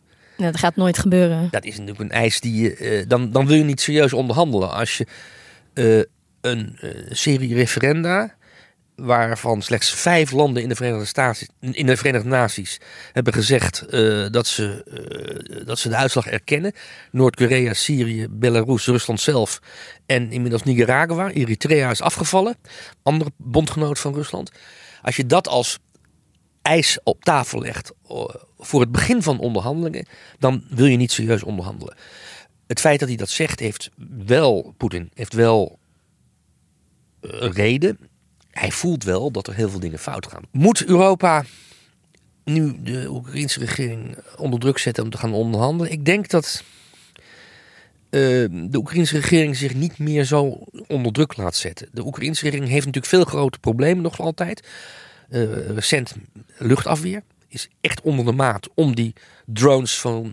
Dat 0.43 0.57
gaat 0.57 0.77
nooit 0.77 0.99
gebeuren. 0.99 1.49
Dat 1.51 1.65
is 1.65 1.73
natuurlijk 1.79 2.01
een 2.01 2.11
eis 2.11 2.41
die 2.41 2.63
je. 2.63 2.79
Uh, 2.79 3.05
dan, 3.09 3.31
dan 3.31 3.47
wil 3.47 3.57
je 3.57 3.65
niet 3.65 3.81
serieus 3.81 4.13
onderhandelen. 4.13 4.73
Als 4.73 4.97
je 4.97 5.07
uh, 5.75 6.03
een 6.41 6.79
uh, 6.81 6.91
serie 7.11 7.55
referenda 7.55 8.35
waarvan 8.97 9.63
slechts 9.63 9.91
vijf 9.91 10.31
landen 10.31 10.63
in 10.63 10.69
de 10.69 10.75
Verenigde, 10.75 11.37
in 11.61 11.87
de 11.87 11.97
Verenigde 11.97 12.29
Naties 12.29 12.81
hebben 13.13 13.33
gezegd 13.33 13.85
dat, 14.33 14.47
ze, 14.47 14.85
dat 15.67 15.79
ze 15.79 15.89
de 15.89 15.97
uitslag 15.97 16.27
erkennen. 16.27 16.73
Noord-Korea, 17.11 17.75
Syrië, 17.75 18.27
Belarus, 18.31 18.87
Rusland 18.87 19.21
zelf 19.21 19.61
en 20.07 20.33
inmiddels 20.33 20.63
Nicaragua. 20.63 21.31
Eritrea 21.31 21.91
is 21.91 22.01
afgevallen, 22.01 22.57
andere 23.03 23.31
bondgenoot 23.37 23.99
van 23.99 24.15
Rusland. 24.15 24.51
Als 25.03 25.17
je 25.17 25.27
dat 25.27 25.49
als 25.49 25.79
eis 26.63 26.99
op 27.03 27.25
tafel 27.25 27.61
legt 27.61 27.93
voor 28.65 28.81
het 28.81 28.93
begin 28.93 29.23
van 29.23 29.39
onderhandelingen, 29.39 30.07
dan 30.39 30.65
wil 30.69 30.87
je 30.87 30.97
niet 30.97 31.13
serieus 31.13 31.43
onderhandelen. 31.43 31.97
Het 32.67 32.81
feit 32.81 33.01
dat 33.01 33.09
hij 33.09 33.17
dat 33.17 33.31
zegt, 33.31 33.61
heeft 33.61 33.91
wel, 34.27 34.75
Poetin, 34.77 35.11
heeft 35.15 35.33
wel 35.33 35.79
een 37.21 37.53
reden 37.53 37.99
hij 38.53 38.71
voelt 38.71 39.05
wel 39.05 39.31
dat 39.31 39.47
er 39.47 39.55
heel 39.55 39.71
veel 39.71 39.81
dingen 39.81 39.99
fout 39.99 40.27
gaan. 40.27 40.43
Moet 40.51 40.85
Europa 40.85 41.45
nu 42.45 42.83
de 42.83 43.07
Oekraïnse 43.09 43.59
regering 43.59 44.17
onder 44.37 44.61
druk 44.61 44.79
zetten 44.79 45.05
om 45.05 45.11
te 45.11 45.19
gaan 45.19 45.33
onderhandelen? 45.33 45.93
Ik 45.93 46.05
denk 46.05 46.29
dat 46.29 46.63
uh, 48.11 48.21
de 48.51 48.77
Oekraïnse 48.77 49.15
regering 49.15 49.57
zich 49.57 49.75
niet 49.75 49.99
meer 49.99 50.25
zo 50.25 50.59
onder 50.87 51.13
druk 51.13 51.37
laat 51.37 51.57
zetten. 51.57 51.89
De 51.93 52.07
Oekraïnse 52.07 52.45
regering 52.45 52.69
heeft 52.69 52.87
natuurlijk 52.87 53.15
veel 53.15 53.25
grote 53.25 53.59
problemen 53.59 54.03
nog 54.03 54.21
altijd. 54.21 54.69
Uh, 55.31 55.69
recent 55.69 56.15
luchtafweer 56.59 57.23
is 57.53 57.69
echt 57.81 58.01
onder 58.01 58.25
de 58.25 58.33
maat 58.33 58.69
om 58.75 58.95
die 58.95 59.13
drones 59.47 60.01
van, 60.01 60.33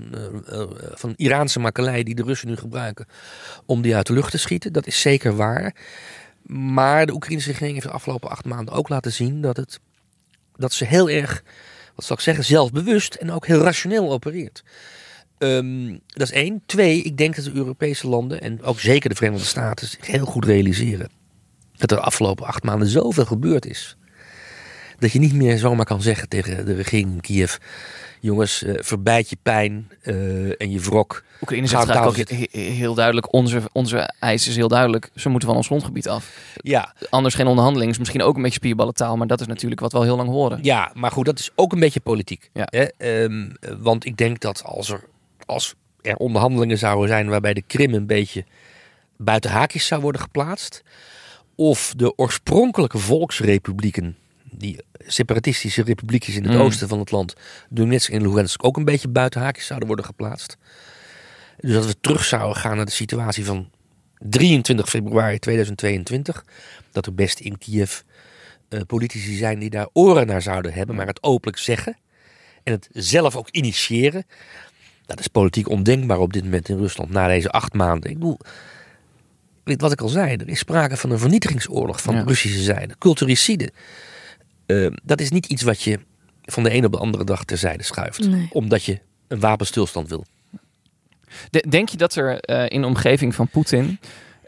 uh, 0.52 0.64
van 0.94 1.14
Iraanse 1.16 1.60
makelij 1.60 2.04
die 2.04 2.16
de 2.16 2.24
Russen 2.24 2.48
nu 2.48 2.56
gebruiken, 2.56 3.06
om 3.66 3.82
die 3.82 3.96
uit 3.96 4.08
de 4.08 4.14
lucht 4.14 4.32
te 4.32 4.38
schieten. 4.38 4.74
Dat 4.74 4.88
is 4.88 5.02
zeker 5.02 5.36
waar. 5.36 5.76
Maar 6.44 7.06
de 7.06 7.14
Oekraïnse 7.14 7.48
regering 7.48 7.74
heeft 7.74 7.88
de 7.88 7.94
afgelopen 7.94 8.30
acht 8.30 8.46
maanden 8.46 8.74
ook 8.74 8.90
laten 8.90 9.12
zien 9.12 9.42
dat, 9.42 9.58
het, 9.58 9.80
dat 10.56 10.74
ze 10.74 10.86
heel 10.86 11.10
erg, 11.10 11.44
wat 11.96 12.06
zal 12.06 12.16
ik 12.16 12.22
zeggen, 12.22 12.44
zelfbewust 12.44 13.16
en 13.16 13.32
ook 13.32 13.48
heel 13.48 13.62
rationeel 13.62 14.12
opereert. 14.12 14.64
Ehm, 15.38 15.98
dat 16.08 16.28
is 16.28 16.32
één. 16.32 16.62
Twee, 16.66 17.02
ik 17.02 17.18
denk 17.18 17.36
dat 17.36 17.46
de 17.46 17.54
Europese 17.54 18.08
landen 18.08 18.42
en 18.42 18.64
ook 18.64 18.80
zeker 18.80 19.10
de 19.10 19.16
Verenigde 19.16 19.46
Staten 19.46 19.88
zich 19.88 20.08
heel 20.08 20.26
goed 20.26 20.46
realiseren 20.46 21.10
dat 21.76 21.92
er 21.92 21.98
de 21.98 22.04
afgelopen 22.04 22.46
acht 22.46 22.64
maanden 22.64 22.88
zoveel 22.88 23.26
gebeurd 23.26 23.66
is. 23.66 23.98
Dat 25.00 25.12
je 25.12 25.20
niet 25.20 25.34
meer 25.34 25.58
zomaar 25.58 25.86
kan 25.86 26.02
zeggen 26.02 26.30
tegen 26.30 26.66
de 26.66 26.74
regering 26.74 27.12
in 27.12 27.22
Kiev: 27.22 27.58
jongens, 28.20 28.64
uh, 28.64 28.74
verbijt 28.80 29.30
je 29.30 29.38
pijn 29.44 29.92
uh, 30.04 30.62
en 30.62 30.72
je 30.72 30.80
wrok. 30.80 31.24
Oekraïne 31.42 31.68
zegt 31.68 31.98
ook 31.98 32.18
heel 32.52 32.94
duidelijk, 32.94 33.34
onze, 33.34 33.62
onze 33.72 34.14
eis 34.20 34.48
is 34.48 34.56
heel 34.56 34.68
duidelijk, 34.68 35.10
ze 35.16 35.30
moeten 35.30 35.48
van 35.48 35.58
ons 35.58 35.68
grondgebied 35.68 36.08
af. 36.08 36.54
Ja. 36.54 36.94
Anders 37.10 37.36
geen 37.36 37.48
onderhandeling, 37.48 37.92
is 37.92 37.98
misschien 37.98 38.22
ook 38.22 38.36
een 38.36 38.42
beetje 38.42 38.58
spierballentaal, 38.58 39.18
maar 39.18 39.28
dat 39.28 39.42
is 39.42 39.48
natuurlijk 39.48 39.82
wat 39.82 39.92
we 39.92 39.98
al 39.98 40.04
heel 40.04 40.16
lang 40.16 40.30
horen. 40.30 40.60
Ja, 40.62 40.92
maar 40.94 41.12
goed, 41.12 41.26
dat 41.26 41.40
is 41.40 41.52
ook 41.56 41.74
een 41.74 41.80
beetje 41.80 42.00
politiek. 42.00 42.50
Ja. 42.54 42.68
Hè? 42.70 42.88
Um, 43.24 43.56
want 43.80 44.06
ik 44.06 44.18
denk 44.18 44.40
dat 44.40 44.64
als 44.64 44.90
er, 44.90 45.04
als 45.46 45.76
er 46.02 46.16
onderhandelingen 46.16 46.78
zouden 46.78 47.08
zijn 47.08 47.30
waarbij 47.30 47.54
de 47.54 47.64
Krim 47.68 47.94
een 47.94 48.08
beetje 48.08 48.46
buiten 49.18 49.52
haakjes 49.52 49.86
zou 49.86 50.02
worden 50.02 50.22
geplaatst, 50.22 50.84
of 51.56 51.94
de 51.98 52.18
oorspronkelijke 52.18 52.98
volksrepublieken 52.98 54.18
die 54.52 54.80
separatistische 55.08 55.84
republiekjes 55.84 56.36
in 56.36 56.44
het 56.44 56.54
mm. 56.54 56.60
oosten 56.60 56.88
van 56.88 57.00
het 57.00 57.12
land, 57.12 57.36
Donetsk 57.70 58.12
en 58.12 58.22
Luhansk, 58.22 58.64
ook 58.64 58.78
een 58.78 58.86
beetje 58.86 59.08
buiten 59.08 59.42
haakjes 59.42 59.66
zouden 59.66 59.88
worden 59.88 60.06
geplaatst. 60.06 60.58
Dus 61.58 61.74
dat 61.74 61.86
we 61.86 62.00
terug 62.02 62.26
zouden 62.26 62.58
gaan 62.58 62.76
naar 62.76 62.86
de 62.86 62.92
situatie 62.92 63.46
van 63.46 63.70
23 64.20 64.90
februari 64.90 65.40
2022. 65.40 66.46
Dat 66.92 67.06
er 67.06 67.14
best 67.14 67.40
in 67.40 67.58
Kiev 67.58 68.00
uh, 68.70 68.82
politici 68.88 69.36
zijn 69.36 69.60
die 69.60 69.70
daar 69.70 69.88
oren 69.94 70.28
naar 70.28 70.42
zouden 70.42 70.74
hebben, 70.74 70.96
maar 70.96 71.08
het 71.08 71.24
openlijk 71.24 71.58
zeggen 71.58 71.98
en 72.64 72.72
het 72.72 72.90
zelf 72.92 73.36
ook 73.36 73.50
initiëren. 73.50 74.26
Dat 75.06 75.20
is 75.20 75.28
politiek 75.28 75.70
ondenkbaar 75.70 76.20
op 76.20 76.34
dit 76.34 76.44
moment 76.44 76.70
in 76.70 76.78
Rusland 76.78 77.10
na 77.10 77.28
deze 77.28 77.50
acht 77.50 77.74
maanden. 77.74 78.10
Ik 78.10 78.18
bedoel, 78.18 78.40
wat 79.64 79.92
ik 79.92 80.02
al 80.02 80.08
zei, 80.08 80.36
er 80.36 80.50
is 80.50 80.60
sprake 80.60 80.98
van 80.98 81.12
een 81.12 81.20
vernietigingsoorlog 81.20 82.02
van 82.02 82.16
de 82.16 82.24
Russische 82.24 82.64
zijde, 82.64 82.96
culturicide. 82.98 83.72
Ehm, 84.70 84.92
dat 85.04 85.22
is 85.22 85.30
niet 85.30 85.46
iets 85.46 85.62
wat 85.62 85.82
je 85.82 86.00
van 86.46 86.64
de 86.64 86.70
ene 86.70 86.86
op 86.86 86.92
de 86.92 86.98
andere 86.98 87.24
dag 87.24 87.44
terzijde 87.44 87.84
schuift. 87.84 88.30
Omdat 88.52 88.84
je 88.84 89.00
een 89.28 89.40
wapenstilstand 89.40 90.10
wil. 90.10 90.26
denk 91.70 91.90
je 91.90 91.98
dat 91.98 92.16
er 92.16 92.50
uh, 92.50 92.66
in 92.68 92.82
de 92.82 92.88
omgeving 92.88 93.36
van 93.36 93.48
Poetin. 93.48 94.00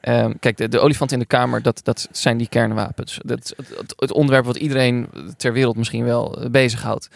Ehm, 0.02 0.34
kijk, 0.40 0.58
de, 0.58 0.68
de, 0.68 0.80
olifant 0.80 1.12
in 1.12 1.20
de 1.20 1.26
kamer, 1.26 1.62
dat, 1.62 1.80
dat 1.84 2.08
zijn 2.12 2.38
die 2.38 2.48
kernwapens. 2.50 3.20
Dat, 3.26 3.54
het, 3.58 3.94
het, 3.96 4.14
onderwerp 4.14 4.46
wat 4.46 4.56
iedereen 4.56 5.08
ter 5.38 5.54
wereld 5.54 5.76
misschien 5.76 6.04
wel 6.04 6.44
uh, 6.44 6.50
bezighoudt. 6.50 7.10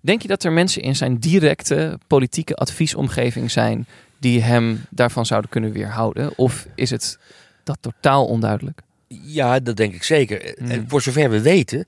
Denk 0.00 0.22
je 0.22 0.28
dat 0.28 0.44
er 0.44 0.52
mensen 0.52 0.82
in 0.82 0.96
zijn 0.96 1.18
directe 1.18 1.98
politieke 2.06 2.54
adviesomgeving 2.54 3.50
zijn 3.50 3.86
die 4.18 4.42
hem 4.42 4.84
daarvan 4.90 5.26
zouden 5.26 5.50
kunnen 5.50 5.72
weerhouden? 5.72 6.38
Of 6.38 6.66
is 6.74 6.90
het 6.90 7.18
dat 7.64 7.78
totaal 7.80 8.26
onduidelijk? 8.26 8.80
Ja, 9.08 9.60
dat 9.60 9.76
denk 9.76 9.94
ik 9.94 10.02
zeker. 10.02 10.54
Mm. 10.58 10.70
En 10.70 10.84
voor 10.88 11.02
zover 11.02 11.30
we 11.30 11.40
weten, 11.40 11.86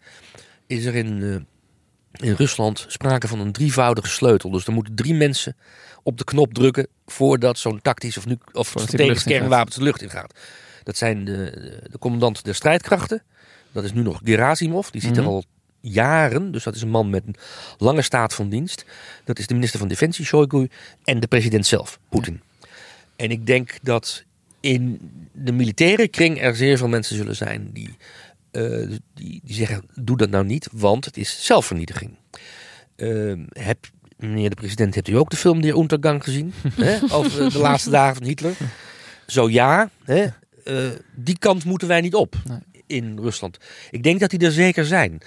is 0.75 0.85
er 0.85 0.95
in, 0.95 1.23
eh, 1.23 2.29
in 2.29 2.35
Rusland 2.35 2.85
sprake 2.89 3.29
van 3.29 3.41
een 3.41 3.53
drievoudige 3.53 4.09
sleutel. 4.09 4.51
Dus 4.51 4.67
er 4.67 4.73
moeten 4.73 4.95
drie 4.95 5.15
mensen 5.15 5.57
op 6.03 6.19
de 6.19 6.25
knop 6.25 6.55
drukken 6.55 6.87
voordat 7.07 7.59
zo'n 7.59 7.81
tactisch 7.83 8.17
of, 8.17 8.27
nu, 8.27 8.39
of 8.53 8.75
hij 8.75 8.83
de 8.83 8.89
strategisch 8.89 9.77
lucht 9.77 10.03
in 10.03 10.11
gaat. 10.11 10.35
Dat 10.83 10.97
zijn 10.97 11.25
de, 11.25 11.51
de, 11.91 11.99
commandant 11.99 12.45
der 12.45 12.55
strijdkrachten. 12.55 13.23
Dat 13.73 13.85
is 13.85 13.93
nu 13.93 14.03
nog 14.03 14.21
Gerasimov. 14.25 14.89
Die 14.89 15.01
zit 15.01 15.11
Mhm. 15.11 15.21
er 15.21 15.27
al 15.27 15.45
jaren. 15.81 16.53
Dus 16.53 16.65
dat 16.65 16.75
is 16.75 16.83
een 16.83 16.89
man 16.89 17.11
met 17.11 17.23
een 17.27 17.37
lange 17.79 18.03
staat 18.03 18.35
van 18.35 18.49
dienst. 18.49 18.85
Dat 19.25 19.39
is 19.39 19.47
de 19.47 19.55
minister 19.55 19.79
van 19.79 19.89
Defensie, 19.89 20.25
Shoigu. 20.25 20.69
En 21.05 21.21
de 21.21 21.27
president 21.27 21.67
zelf, 21.67 21.99
Poetin. 22.09 22.41
En 23.17 23.31
ik 23.31 23.47
denk 23.47 23.79
dat 23.83 24.25
in 24.61 25.11
de 25.33 25.53
militaire 25.53 26.09
kring 26.09 26.43
er 26.43 26.57
zeer 26.57 26.79
veel 26.79 26.89
mensen 26.89 27.17
zullen 27.17 27.37
zijn 27.37 27.71
die, 27.73 27.97
eh, 28.55 28.88
die, 29.14 29.40
die 29.45 29.55
zeggen: 29.55 29.83
doe 29.95 30.17
dat 30.17 30.31
nou 30.31 30.45
niet, 30.45 30.69
want 30.73 31.05
het 31.05 31.17
is 31.17 31.45
zelfvernietiging. 31.45 32.17
Eh, 32.97 33.33
heb, 33.49 33.79
meneer 34.17 34.51
de 34.51 34.57
president, 34.57 34.95
hebt 34.95 35.09
u 35.09 35.17
ook 35.17 35.31
de 35.31 35.37
film 35.37 35.61
De 35.61 35.77
Untergang 35.77 36.25
gezien? 36.25 36.53
hè, 36.77 36.99
over 37.11 37.53
de 37.53 37.59
laatste 37.59 37.90
dagen 37.90 38.17
van 38.17 38.27
Hitler? 38.27 38.53
Zo 39.27 39.49
ja, 39.51 39.90
hè, 40.05 40.27
eh, 40.64 40.77
die 41.14 41.38
kant 41.38 41.64
moeten 41.64 41.88
wij 41.88 42.01
niet 42.01 42.14
op 42.14 42.35
Nee. 42.49 42.59
in 42.87 43.19
Rusland. 43.19 43.59
Ik 43.90 44.03
denk 44.03 44.21
dat 44.21 44.31
die 44.31 44.38
er 44.38 44.53
zeker 44.53 44.85
zijn. 44.87 45.21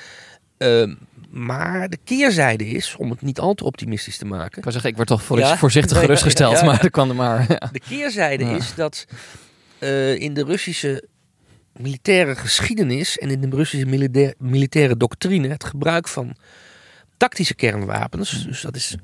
Eh, 0.58 0.92
maar 1.30 1.90
de 1.90 1.98
keerzijde 2.04 2.66
is, 2.68 2.96
om 2.98 3.10
het 3.10 3.22
niet 3.22 3.40
al 3.40 3.54
te 3.54 3.64
optimistisch 3.64 4.18
te 4.18 4.26
maken. 4.26 4.58
Ik 4.58 4.64
wou 4.64 4.72
zeggen, 4.72 4.90
ik 4.90 4.96
word 4.96 5.08
toch 5.08 5.24
voor 5.24 5.38
Ja. 5.38 5.58
voorzichtig 5.58 6.00
gerustgesteld, 6.00 6.54
ja, 6.58 6.60
ja. 6.60 6.66
maar 6.66 6.82
dat 6.82 6.92
kwam 6.92 7.10
er 7.10 7.16
maar. 7.16 7.70
De 7.72 7.80
keerzijde 7.80 8.44
is 8.44 8.76
dat 8.76 9.06
eh, 9.80 10.20
in 10.20 10.34
de 10.34 10.44
Russische 10.44 11.04
militaire 11.80 12.36
geschiedenis 12.36 13.18
en 13.18 13.30
in 13.30 13.42
de 13.50 13.56
Russische 13.56 13.86
militair- 13.86 14.34
militaire 14.38 14.98
doctrine 14.98 15.48
het 15.48 15.64
gebruik 15.64 16.08
van 16.08 16.36
tactische 17.18 17.56
kernwapens, 17.56 18.46
dus 18.46 18.62
dat 18.62 18.76
is 18.76 18.96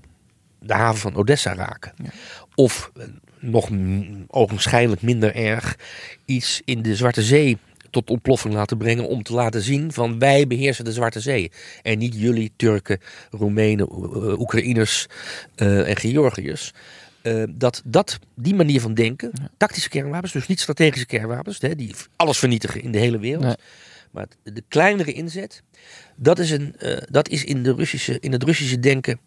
de 0.60 0.74
haven 0.74 1.00
van 1.02 1.16
Odessa 1.16 1.54
raken, 1.56 1.94
Ja. 2.04 2.10
of 2.56 2.92
eh, 2.98 3.04
nog 3.40 3.70
ogenschijnlijk 4.28 5.02
minder 5.02 5.36
erg 5.36 5.76
iets 6.26 6.62
in 6.66 6.82
de 6.82 6.96
Zwarte 6.96 7.22
Zee 7.24 7.58
tot 7.90 8.10
ontploffing 8.10 8.54
laten 8.54 8.78
brengen 8.78 9.08
om 9.08 9.24
te 9.24 9.34
laten 9.34 9.62
zien 9.62 9.92
van 9.92 10.20
wij 10.20 10.48
beheersen 10.48 10.86
de 10.86 10.92
Zwarte 10.92 11.20
Zee 11.20 11.52
en 11.82 11.98
niet 11.98 12.16
jullie 12.16 12.52
Turken, 12.56 13.00
Roemenen, 13.32 13.90
O- 13.92 14.36
Oekraïners 14.40 15.08
eh, 15.56 15.90
en 15.90 15.98
Georgiërs. 15.98 16.74
Eh, 17.24 17.44
dat, 17.50 17.82
dat 17.86 18.20
die 18.36 18.56
manier 18.56 18.82
van 18.82 18.94
denken, 18.94 19.32
tactische 19.58 19.90
kernwapens, 19.90 20.32
dus 20.32 20.48
niet 20.48 20.60
strategische 20.60 21.06
kernwapens, 21.06 21.60
hè, 21.62 21.76
die 21.76 21.96
alles 22.16 22.38
vernietigen 22.38 22.82
in 22.82 22.92
de 22.92 22.98
hele 23.00 23.20
wereld, 23.20 23.44
Nee. 23.44 23.56
maar 24.12 24.26
het- 24.44 24.56
de 24.56 24.64
kleinere 24.68 25.14
inzet, 25.14 25.64
dat 26.16 26.40
is, 26.40 26.52
een, 26.52 26.76
eh, 26.78 26.98
dat 27.10 27.30
is 27.30 27.44
in, 27.44 27.64
de 27.64 27.74
Russische, 27.74 28.20
in 28.20 28.32
het 28.32 28.44
Russische 28.44 28.80
denken 28.80 29.20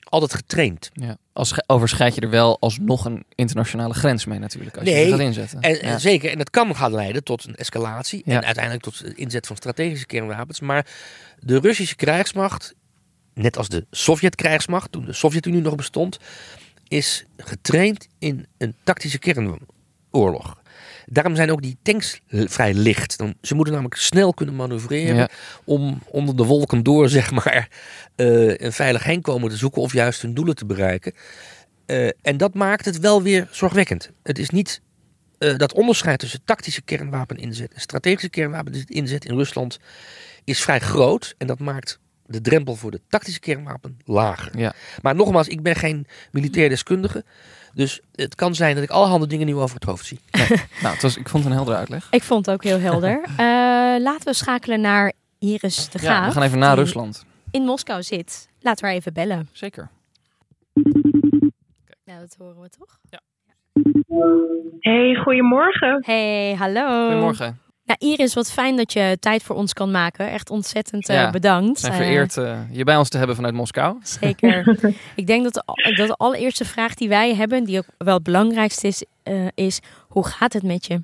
altijd 0.00 0.34
getraind. 0.34 0.90
Ja. 0.92 1.16
Als 1.32 1.54
overschrijd 1.66 2.14
je 2.14 2.20
er 2.20 2.30
wel 2.30 2.58
alsnog 2.60 3.04
een 3.04 3.24
internationale 3.34 3.94
grens 3.94 4.24
mee 4.24 4.38
natuurlijk, 4.38 4.76
als 4.76 4.88
je 4.88 4.94
Nee, 4.94 5.10
gaat 5.10 5.18
inzetten. 5.20 5.60
En, 5.60 5.74
Ja. 5.74 5.80
en 5.80 6.00
zeker, 6.00 6.30
en 6.30 6.38
dat 6.38 6.50
kan 6.50 6.76
gaan 6.76 6.92
leiden 6.94 7.24
tot 7.24 7.44
een 7.44 7.56
escalatie 7.56 8.22
Ja. 8.24 8.36
en 8.36 8.44
uiteindelijk 8.44 8.84
tot 8.84 9.00
de 9.00 9.14
inzet 9.14 9.46
van 9.46 9.56
strategische 9.56 10.06
kernwapens. 10.06 10.60
Maar 10.60 10.86
de 11.40 11.58
Russische 11.58 11.96
krijgsmacht, 11.96 12.74
net 13.34 13.56
als 13.56 13.68
de 13.68 13.86
Sovjet-krijgsmacht, 13.90 14.92
toen 14.92 15.04
de 15.04 15.12
Sovjet-Unie 15.12 15.60
nog 15.60 15.74
bestond, 15.74 16.18
is 16.88 17.24
getraind 17.36 18.08
in 18.18 18.46
een 18.58 18.74
tactische 18.84 19.18
kernoorlog. 19.18 20.62
Daarom 21.06 21.36
zijn 21.36 21.50
ook 21.50 21.62
die 21.62 21.76
tanks 21.82 22.20
vrij 22.28 22.74
licht. 22.74 23.18
Dan, 23.18 23.34
ze 23.42 23.54
moeten 23.54 23.74
namelijk 23.74 24.00
snel 24.00 24.34
kunnen 24.34 24.56
manoeuvreren 24.56 25.16
Ja. 25.16 25.28
om 25.64 26.02
onder 26.06 26.36
de 26.36 26.44
wolken 26.44 26.82
door, 26.82 27.08
zeg 27.18 27.30
maar, 27.30 27.68
eh, 28.16 28.56
een 28.56 28.72
veilig 28.72 29.04
heenkomen 29.04 29.50
te 29.50 29.56
zoeken 29.56 29.82
of 29.82 29.92
juist 29.92 30.22
hun 30.22 30.34
doelen 30.34 30.54
te 30.56 30.66
bereiken. 30.66 31.12
Eh, 31.86 32.08
en 32.22 32.36
dat 32.36 32.54
maakt 32.54 32.84
het 32.84 32.98
wel 32.98 33.22
weer 33.22 33.48
zorgwekkend. 33.50 34.10
Het 34.22 34.38
is 34.38 34.50
niet 34.50 34.80
eh, 35.38 35.56
dat 35.56 35.72
onderscheid 35.72 36.18
tussen 36.18 36.40
tactische 36.44 36.82
kernwapen 36.82 37.36
inzet 37.36 37.74
en 37.74 37.80
strategische 37.80 38.28
kernwapen 38.30 38.84
inzet 38.86 39.24
in 39.24 39.34
Rusland 39.36 39.78
is 40.44 40.60
vrij 40.62 40.80
groot. 40.80 41.34
En 41.38 41.46
dat 41.46 41.58
maakt 41.58 41.98
de 42.26 42.40
drempel 42.40 42.76
voor 42.76 42.90
de 42.90 43.00
tactische 43.08 43.40
kernwapen 43.40 43.98
lager. 44.04 44.58
Ja. 44.58 44.72
Maar 45.02 45.14
nogmaals, 45.14 45.48
ik 45.48 45.62
ben 45.62 45.74
geen 45.74 46.06
militair 46.30 46.68
deskundige. 46.68 47.24
Dus 47.74 48.00
het 48.14 48.34
kan 48.34 48.54
zijn 48.54 48.74
dat 48.74 48.84
ik 48.84 48.90
allerhande 48.90 49.26
dingen 49.26 49.46
nu 49.46 49.54
over 49.54 49.74
het 49.74 49.84
hoofd 49.84 50.06
zie. 50.06 50.20
Nou, 50.82 50.94
het 50.94 51.02
was, 51.02 51.16
ik 51.16 51.28
vond 51.28 51.42
het 51.42 51.52
een 51.52 51.58
heldere 51.58 51.76
uitleg. 51.76 52.06
Ik 52.10 52.22
vond 52.22 52.46
het 52.46 52.54
ook 52.54 52.64
heel 52.64 52.80
helder. 52.80 53.20
Eh, 53.96 54.02
laten 54.02 54.24
we 54.24 54.34
schakelen 54.34 54.80
naar 54.80 55.12
Iris 55.38 55.88
de 55.90 55.98
Graaf. 55.98 56.20
Ja, 56.20 56.26
we 56.26 56.32
gaan 56.32 56.42
even 56.42 56.58
naar 56.58 56.74
Rusland. 56.76 57.24
In 57.50 57.62
Moskou 57.62 58.02
zit. 58.02 58.48
Laten 58.60 58.80
we 58.80 58.86
haar 58.86 58.96
even 58.96 59.12
bellen. 59.12 59.48
Zeker. 59.52 59.88
Nou, 62.04 62.20
dat 62.20 62.36
horen 62.38 62.62
we 62.62 62.68
toch? 62.68 62.98
Hey, 64.80 65.14
goedemorgen. 65.14 66.02
Hey, 66.06 66.54
hallo. 66.54 67.06
Goedemorgen. 67.06 67.60
Nou, 67.86 68.12
Iris, 68.12 68.34
wat 68.34 68.52
fijn 68.52 68.76
dat 68.76 68.92
je 68.92 69.16
tijd 69.20 69.42
voor 69.42 69.56
ons 69.56 69.72
kan 69.72 69.90
maken. 69.90 70.30
Echt 70.30 70.50
ontzettend 70.50 71.08
eh, 71.08 71.16
Ja, 71.16 71.30
bedankt. 71.30 71.80
We 71.80 71.86
zijn 71.86 71.92
Eh, 71.92 71.98
vereerd 71.98 72.36
eh, 72.36 72.60
je 72.72 72.84
bij 72.84 72.96
ons 72.96 73.08
te 73.08 73.18
hebben 73.18 73.36
vanuit 73.36 73.54
Moskou. 73.54 73.96
Zeker. 74.02 74.78
ik 75.16 75.26
denk 75.26 75.42
dat 75.42 75.54
de, 75.54 75.94
dat 75.96 76.08
de 76.08 76.14
allereerste 76.16 76.64
vraag 76.64 76.94
die 76.94 77.08
wij 77.08 77.34
hebben, 77.34 77.64
die 77.64 77.78
ook 77.78 77.88
wel 77.98 78.14
het 78.14 78.22
belangrijkste 78.22 78.86
is, 78.86 79.04
eh, 79.22 79.46
is 79.54 79.80
hoe 80.08 80.26
gaat 80.26 80.52
het 80.52 80.62
met 80.62 80.86
je? 80.86 81.02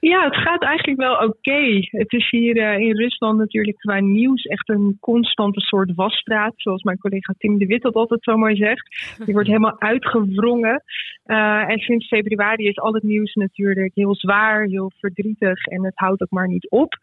Ja, 0.00 0.24
het 0.24 0.36
gaat 0.36 0.62
eigenlijk 0.62 1.00
wel 1.00 1.16
oké. 1.16 1.78
Het 1.80 2.12
is 2.12 2.30
hier 2.30 2.56
in 2.80 2.96
Rusland 2.96 3.38
natuurlijk 3.38 3.76
qua 3.76 4.00
nieuws 4.00 4.42
echt 4.42 4.68
een 4.68 4.96
constante 5.00 5.60
soort 5.60 5.94
wasstraat. 5.94 6.52
Zoals 6.56 6.82
mijn 6.82 6.98
collega 6.98 7.34
Tim 7.38 7.58
de 7.58 7.66
Wit 7.66 7.82
dat 7.82 7.94
altijd 7.94 8.22
zo 8.22 8.36
mooi 8.36 8.56
zegt. 8.56 9.16
Die 9.24 9.34
wordt 9.34 9.48
helemaal 9.54 9.80
uitgewrongen. 9.80 10.82
Eh, 11.24 11.70
en 11.70 11.78
sinds 11.78 12.06
februari 12.06 12.66
is 12.66 12.78
al 12.78 12.94
het 12.94 13.02
nieuws 13.02 13.34
natuurlijk 13.34 13.94
heel 13.94 14.14
zwaar, 14.14 14.64
heel 14.64 14.92
verdrietig. 14.98 15.64
En 15.64 15.84
het 15.84 15.96
houdt 15.96 16.22
ook 16.22 16.30
maar 16.30 16.48
niet 16.48 16.70
op. 16.70 16.94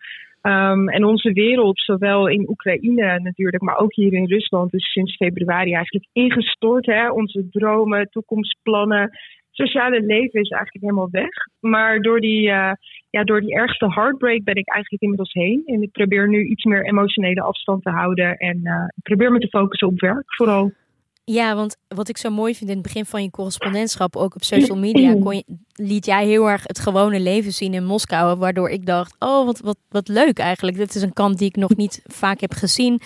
Ehm, 0.41 0.89
en 0.89 1.03
onze 1.03 1.31
wereld, 1.31 1.79
zowel 1.79 2.27
in 2.27 2.49
Oekraïne 2.49 3.19
natuurlijk, 3.19 3.63
maar 3.63 3.77
ook 3.77 3.95
hier 3.95 4.13
in 4.13 4.25
Rusland, 4.25 4.73
is 4.73 4.91
sinds 4.91 5.15
februari 5.15 5.73
eigenlijk 5.73 6.05
ingestort. 6.13 6.86
Hè? 6.86 7.12
Onze 7.12 7.49
dromen, 7.49 8.10
toekomstplannen, 8.10 9.10
sociale 9.51 10.01
leven 10.01 10.41
is 10.41 10.49
eigenlijk 10.49 10.84
helemaal 10.84 11.10
weg. 11.12 11.29
Maar 11.60 12.01
door 12.01 12.19
die, 12.19 12.49
eh, 12.49 12.71
ja, 13.10 13.23
door 13.23 13.41
die 13.41 13.55
ergste 13.55 13.93
heartbreak 13.93 14.43
ben 14.43 14.55
ik 14.55 14.69
eigenlijk 14.69 15.03
inmiddels 15.03 15.34
heen. 15.34 15.63
En 15.65 15.81
ik 15.81 15.91
probeer 15.91 16.27
nu 16.29 16.43
iets 16.43 16.63
meer 16.63 16.86
emotionele 16.86 17.41
afstand 17.41 17.84
te 17.84 17.89
houden. 17.89 18.38
En 18.38 18.60
eh, 18.63 18.84
ik 18.95 19.03
probeer 19.03 19.31
me 19.31 19.39
te 19.39 19.47
focussen 19.47 19.88
op 19.88 19.99
werk 19.99 20.36
vooral. 20.36 20.71
Ja, 21.23 21.55
want 21.55 21.77
wat 21.88 22.10
ik 22.10 22.17
zo 22.17 22.29
mooi 22.29 22.55
vind 22.55 22.69
in 22.69 22.75
het 22.75 22.86
begin 22.86 23.05
van 23.05 23.23
je 23.23 23.29
correspondentschap, 23.29 24.15
ook 24.15 24.36
op 24.36 24.43
social 24.43 24.77
media, 24.77 25.13
kon 25.23 25.36
je, 25.36 25.43
liet 25.73 26.05
jij 26.05 26.25
heel 26.25 26.49
erg 26.49 26.63
het 26.63 26.79
gewone 26.79 27.19
leven 27.19 27.51
zien 27.51 27.73
in 27.73 27.86
Moskou. 27.86 28.38
Waardoor 28.38 28.69
ik 28.69 28.86
dacht, 28.86 29.15
oh, 29.19 29.45
wat, 29.45 29.60
wat, 29.60 29.77
wat 29.89 30.07
leuk 30.07 30.38
eigenlijk. 30.39 30.77
Dit 30.77 30.95
is 30.95 31.01
een 31.01 31.13
kant 31.13 31.38
die 31.38 31.47
ik 31.47 31.55
nog 31.55 31.75
niet 31.75 32.01
vaak 32.05 32.39
heb 32.39 32.53
gezien. 32.53 32.99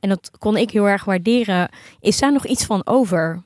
En 0.00 0.08
dat 0.08 0.30
kon 0.38 0.56
ik 0.56 0.70
heel 0.70 0.88
erg 0.88 1.04
waarderen. 1.04 1.68
Is 2.00 2.18
daar 2.18 2.32
nog 2.32 2.46
iets 2.46 2.66
van 2.66 2.86
over? 2.86 3.42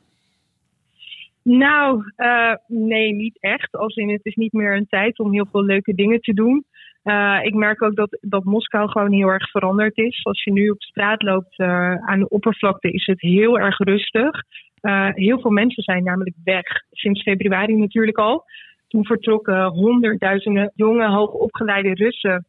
Nou, 1.42 2.12
eh, 2.16 2.54
nee, 2.66 3.12
niet 3.12 3.38
echt. 3.40 3.76
Als 3.76 3.96
in, 3.96 4.10
het 4.10 4.24
is 4.24 4.34
niet 4.34 4.52
meer 4.52 4.76
een 4.76 4.86
tijd 4.86 5.18
om 5.18 5.32
heel 5.32 5.46
veel 5.50 5.64
leuke 5.64 5.94
dingen 5.94 6.20
te 6.20 6.32
doen. 6.32 6.64
Eh, 7.02 7.38
ik 7.42 7.54
merk 7.54 7.82
ook 7.82 7.96
dat, 7.96 8.18
dat 8.20 8.44
Moskou 8.44 8.88
gewoon 8.90 9.12
heel 9.12 9.28
erg 9.28 9.50
veranderd 9.50 9.96
is. 9.96 10.24
Als 10.24 10.42
je 10.44 10.52
nu 10.52 10.68
op 10.68 10.82
straat 10.82 11.22
loopt 11.22 11.58
eh, 11.58 11.94
aan 11.94 12.18
de 12.18 12.28
oppervlakte, 12.28 12.90
is 12.90 13.06
het 13.06 13.20
heel 13.20 13.58
erg 13.58 13.78
rustig. 13.78 14.42
Eh, 14.80 15.08
heel 15.12 15.40
veel 15.40 15.50
mensen 15.50 15.82
zijn 15.82 16.04
namelijk 16.04 16.36
weg. 16.44 16.64
Sinds 16.90 17.22
februari 17.22 17.74
natuurlijk 17.74 18.18
al. 18.18 18.44
Toen 18.88 19.04
vertrokken 19.04 19.66
honderdduizenden 19.66 20.72
jonge, 20.74 21.08
hoogopgeleide 21.08 21.94
Russen. 21.94 22.46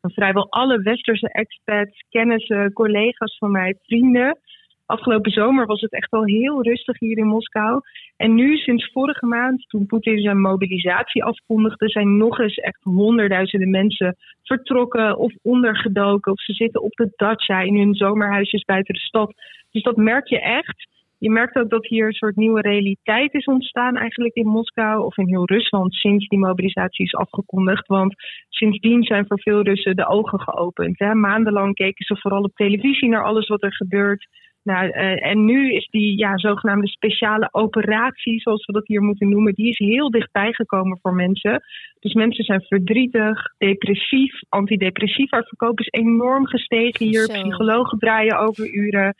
Vrijwel 0.00 0.50
alle 0.50 0.82
westerse 0.82 1.28
expats, 1.28 2.04
kennissen, 2.10 2.72
collega's 2.72 3.38
van 3.38 3.50
mij, 3.50 3.74
vrienden. 3.82 4.38
Afgelopen 4.86 5.30
zomer 5.30 5.66
was 5.66 5.80
het 5.80 5.92
echt 5.92 6.10
wel 6.10 6.24
heel 6.24 6.62
rustig 6.62 6.98
hier 6.98 7.18
in 7.18 7.26
Moskou. 7.26 7.80
En 8.16 8.34
nu, 8.34 8.56
sinds 8.56 8.90
vorige 8.92 9.26
maand, 9.26 9.68
toen 9.68 9.86
Poetin 9.86 10.18
zijn 10.18 10.40
mobilisatie 10.40 11.24
afkondigde, 11.24 11.88
zijn 11.88 12.16
nog 12.16 12.38
eens 12.38 12.56
echt 12.56 12.82
honderdduizenden 12.82 13.70
mensen 13.70 14.16
vertrokken 14.42 15.18
of 15.18 15.32
ondergedoken. 15.42 16.32
Of 16.32 16.40
ze 16.40 16.52
zitten 16.52 16.82
op 16.82 16.92
de 16.92 17.12
dacha 17.16 17.60
in 17.60 17.76
hun 17.76 17.94
zomerhuisjes 17.94 18.64
buiten 18.64 18.94
de 18.94 19.00
stad. 19.00 19.34
Dus 19.70 19.82
dat 19.82 19.96
merk 19.96 20.26
je 20.26 20.40
echt. 20.40 20.94
Je 21.18 21.30
merkt 21.30 21.56
ook 21.56 21.70
dat 21.70 21.86
hier 21.86 22.06
een 22.06 22.12
soort 22.12 22.36
nieuwe 22.36 22.60
realiteit 22.60 23.34
is 23.34 23.44
ontstaan 23.44 23.96
eigenlijk 23.96 24.34
in 24.34 24.46
Moskou 24.46 25.04
of 25.04 25.16
in 25.16 25.28
heel 25.28 25.44
Rusland 25.44 25.94
sinds 25.94 26.28
die 26.28 26.38
mobilisatie 26.38 27.04
is 27.04 27.14
afgekondigd. 27.14 27.86
Want 27.86 28.14
sindsdien 28.48 29.02
zijn 29.02 29.26
voor 29.26 29.40
veel 29.40 29.62
Russen 29.62 29.96
de 29.96 30.08
ogen 30.08 30.40
geopend. 30.40 30.98
Hè. 30.98 31.14
Maandenlang 31.14 31.74
keken 31.74 32.04
ze 32.04 32.16
vooral 32.16 32.42
op 32.42 32.54
televisie 32.54 33.08
naar 33.08 33.24
alles 33.24 33.48
wat 33.48 33.62
er 33.62 33.74
gebeurt. 33.74 34.26
Nou, 34.66 34.86
uh, 34.86 35.26
en 35.26 35.44
nu 35.44 35.72
is 35.72 35.88
die 35.90 36.18
ja, 36.18 36.38
zogenaamde 36.38 36.88
speciale 36.88 37.48
operatie, 37.50 38.40
zoals 38.40 38.66
we 38.66 38.72
dat 38.72 38.86
hier 38.86 39.02
moeten 39.02 39.28
noemen, 39.28 39.54
die 39.54 39.68
is 39.68 39.78
heel 39.78 40.10
dichtbij 40.10 40.52
gekomen 40.52 40.98
voor 41.02 41.14
mensen. 41.14 41.62
Dus 42.00 42.14
mensen 42.14 42.44
zijn 42.44 42.60
verdrietig, 42.62 43.54
depressief, 43.58 44.40
antidepressiva 44.48 45.42
verkoop 45.42 45.80
is 45.80 45.88
enorm 45.90 46.46
gestegen 46.46 47.06
hier. 47.06 47.24
Zo. 47.24 47.32
Psychologen 47.32 47.98
draaien 47.98 48.38
over 48.38 48.74
uren. 48.74 49.14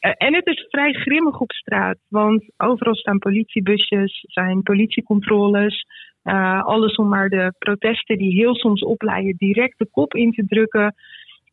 Uh, 0.00 0.12
en 0.16 0.34
het 0.34 0.46
is 0.46 0.66
vrij 0.68 0.92
grimmig 0.92 1.40
op 1.40 1.52
straat, 1.52 1.98
want 2.08 2.44
overal 2.56 2.94
staan 2.94 3.18
politiebusjes, 3.18 4.24
zijn 4.26 4.62
politiecontroles. 4.62 5.84
Uh, 6.24 6.64
alles 6.64 6.94
om 6.94 7.08
maar 7.08 7.28
de 7.28 7.54
protesten 7.58 8.18
die 8.18 8.34
heel 8.34 8.54
soms 8.54 8.82
opleiden 8.82 9.34
direct 9.36 9.78
de 9.78 9.88
kop 9.90 10.14
in 10.14 10.32
te 10.32 10.44
drukken. 10.46 10.94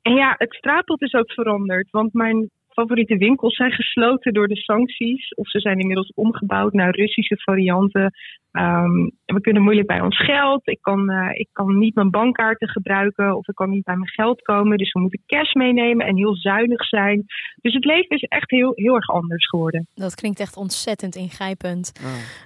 En 0.01 0.13
ja, 0.13 0.35
het 0.37 0.53
straatbeeld 0.53 1.01
is 1.01 1.13
ook 1.13 1.31
veranderd. 1.31 1.89
Want 1.89 2.13
mijn 2.13 2.49
favoriete 2.73 3.17
winkels 3.17 3.55
zijn 3.55 3.71
gesloten 3.71 4.33
door 4.33 4.47
de 4.47 4.55
sancties. 4.55 5.33
Of 5.33 5.49
ze 5.49 5.59
zijn 5.59 5.79
inmiddels 5.79 6.11
omgebouwd 6.15 6.73
naar 6.73 6.95
Russische 6.95 7.37
varianten. 7.37 8.13
Um, 8.51 9.11
we 9.25 9.41
kunnen 9.41 9.61
moeilijk 9.61 9.87
bij 9.87 10.01
ons 10.01 10.17
geld. 10.17 10.67
Ik 10.67 10.81
kan, 10.81 11.11
uh, 11.11 11.29
ik 11.33 11.49
kan 11.51 11.77
niet 11.77 11.95
mijn 11.95 12.09
bankkaarten 12.09 12.69
gebruiken. 12.69 13.35
Of 13.37 13.47
ik 13.47 13.55
kan 13.55 13.69
niet 13.69 13.83
bij 13.83 13.95
mijn 13.95 14.09
geld 14.09 14.41
komen. 14.41 14.77
Dus 14.77 14.91
we 14.91 14.99
moeten 14.99 15.23
cash 15.25 15.53
meenemen 15.53 16.05
en 16.05 16.15
heel 16.15 16.35
zuinig 16.35 16.85
zijn. 16.85 17.25
Dus 17.61 17.73
het 17.73 17.85
leven 17.85 18.15
is 18.15 18.23
echt 18.23 18.49
heel, 18.49 18.71
heel 18.75 18.95
erg 18.95 19.09
anders 19.09 19.47
geworden. 19.47 19.87
Dat 19.93 20.15
klinkt 20.15 20.39
echt 20.39 20.57
ontzettend 20.57 21.15
ingrijpend. 21.15 21.91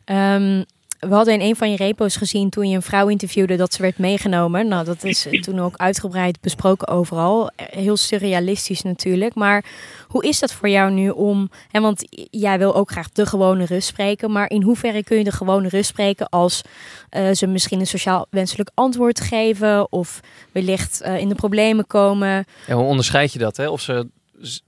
Oh. 0.07 0.35
Um, 0.35 0.65
we 1.07 1.13
hadden 1.15 1.33
in 1.33 1.41
een 1.41 1.55
van 1.55 1.71
je 1.71 1.77
repo's 1.77 2.15
gezien 2.15 2.49
toen 2.49 2.69
je 2.69 2.75
een 2.75 2.81
vrouw 2.81 3.07
interviewde 3.07 3.55
dat 3.55 3.73
ze 3.73 3.81
werd 3.81 3.97
meegenomen. 3.97 4.67
Nou, 4.67 4.85
dat 4.85 5.03
is 5.03 5.27
toen 5.45 5.59
ook 5.59 5.77
uitgebreid 5.77 6.41
besproken 6.41 6.87
overal. 6.87 7.49
Heel 7.55 7.97
surrealistisch 7.97 8.81
natuurlijk. 8.81 9.35
Maar 9.35 9.65
hoe 10.07 10.25
is 10.25 10.39
dat 10.39 10.53
voor 10.53 10.69
jou 10.69 10.91
nu 10.91 11.09
om. 11.09 11.49
Hè, 11.71 11.81
want 11.81 12.07
jij 12.29 12.57
wil 12.57 12.75
ook 12.75 12.91
graag 12.91 13.11
de 13.11 13.25
gewone 13.25 13.65
rust 13.65 13.87
spreken. 13.87 14.31
Maar 14.31 14.49
in 14.49 14.61
hoeverre 14.61 15.03
kun 15.03 15.17
je 15.17 15.23
de 15.23 15.31
gewone 15.31 15.67
rust 15.67 15.89
spreken 15.89 16.29
als 16.29 16.61
uh, 17.11 17.31
ze 17.31 17.47
misschien 17.47 17.79
een 17.79 17.87
sociaal 17.87 18.27
wenselijk 18.29 18.69
antwoord 18.73 19.21
geven. 19.21 19.91
Of 19.91 20.19
wellicht 20.51 21.01
uh, 21.05 21.19
in 21.19 21.29
de 21.29 21.35
problemen 21.35 21.87
komen. 21.87 22.45
Ja, 22.67 22.75
hoe 22.75 22.85
onderscheid 22.85 23.33
je 23.33 23.39
dat? 23.39 23.57
Hè? 23.57 23.69
Of 23.69 23.81
ze 23.81 24.07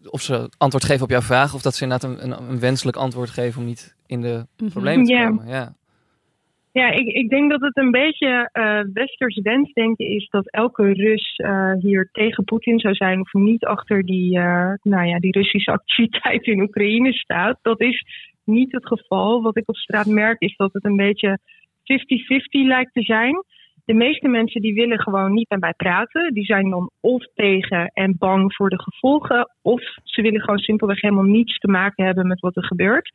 of 0.09 0.21
ze 0.21 0.49
antwoord 0.57 0.85
geven 0.85 1.03
op 1.03 1.09
jouw 1.09 1.21
vraag, 1.21 1.53
of 1.53 1.61
dat 1.61 1.75
ze 1.75 1.83
inderdaad 1.83 2.09
een, 2.09 2.23
een, 2.23 2.49
een 2.49 2.59
wenselijk 2.59 2.97
antwoord 2.97 3.29
geven 3.29 3.59
om 3.59 3.67
niet 3.67 3.95
in 4.05 4.21
de 4.21 4.45
mhm. 4.57 4.69
problemen 4.69 5.05
te 5.05 5.13
komen. 5.13 5.47
Ja. 5.47 5.53
Ja, 5.53 5.73
ik, 6.85 7.07
ik 7.07 7.29
denk 7.29 7.51
dat 7.51 7.61
het 7.61 7.77
een 7.77 7.91
beetje 7.91 8.49
uh, 8.53 8.79
westers 8.93 9.39
wensdenken 9.41 10.05
is 10.05 10.27
dat 10.29 10.51
elke 10.51 10.93
Rus 10.93 11.37
uh, 11.37 11.73
hier 11.79 12.09
tegen 12.11 12.43
Poetin 12.43 12.79
zou 12.79 12.93
zijn 12.93 13.19
of 13.19 13.33
niet 13.33 13.65
achter 13.65 14.03
die, 14.03 14.37
uh, 14.37 14.73
nou 14.81 15.07
ja, 15.07 15.19
die 15.19 15.31
Russische 15.31 15.71
activiteit 15.79 16.45
in 16.45 16.61
Oekraïne 16.61 17.13
staat. 17.13 17.59
Dat 17.61 17.81
is 17.81 18.03
niet 18.43 18.71
het 18.71 18.87
geval. 18.87 19.41
Wat 19.41 19.57
ik 19.57 19.69
op 19.69 19.75
straat 19.75 20.05
merk 20.05 20.41
is 20.41 20.55
dat 20.55 20.73
het 20.73 20.85
een 20.85 20.95
beetje 20.95 21.39
50-50 21.39 21.43
lijkt 22.49 22.93
te 22.93 23.01
zijn. 23.01 23.43
De 23.85 23.93
meeste 23.93 24.27
mensen 24.27 24.61
die 24.61 24.73
willen 24.73 24.99
gewoon 24.99 25.33
niet 25.33 25.49
met 25.49 25.59
mij 25.59 25.73
praten. 25.73 26.33
Die 26.33 26.45
zijn 26.45 26.69
dan 26.69 26.91
of 27.01 27.25
tegen 27.33 27.87
en 27.93 28.15
bang 28.17 28.55
voor 28.55 28.69
de 28.69 28.81
gevolgen. 28.81 29.49
Of 29.67 29.81
ze 30.03 30.21
willen 30.21 30.41
gewoon 30.41 30.57
simpelweg 30.57 31.01
helemaal 31.01 31.23
niets 31.23 31.57
te 31.57 31.67
maken 31.67 32.05
hebben 32.05 32.27
met 32.27 32.39
wat 32.39 32.55
er 32.55 32.65
gebeurt. 32.65 33.09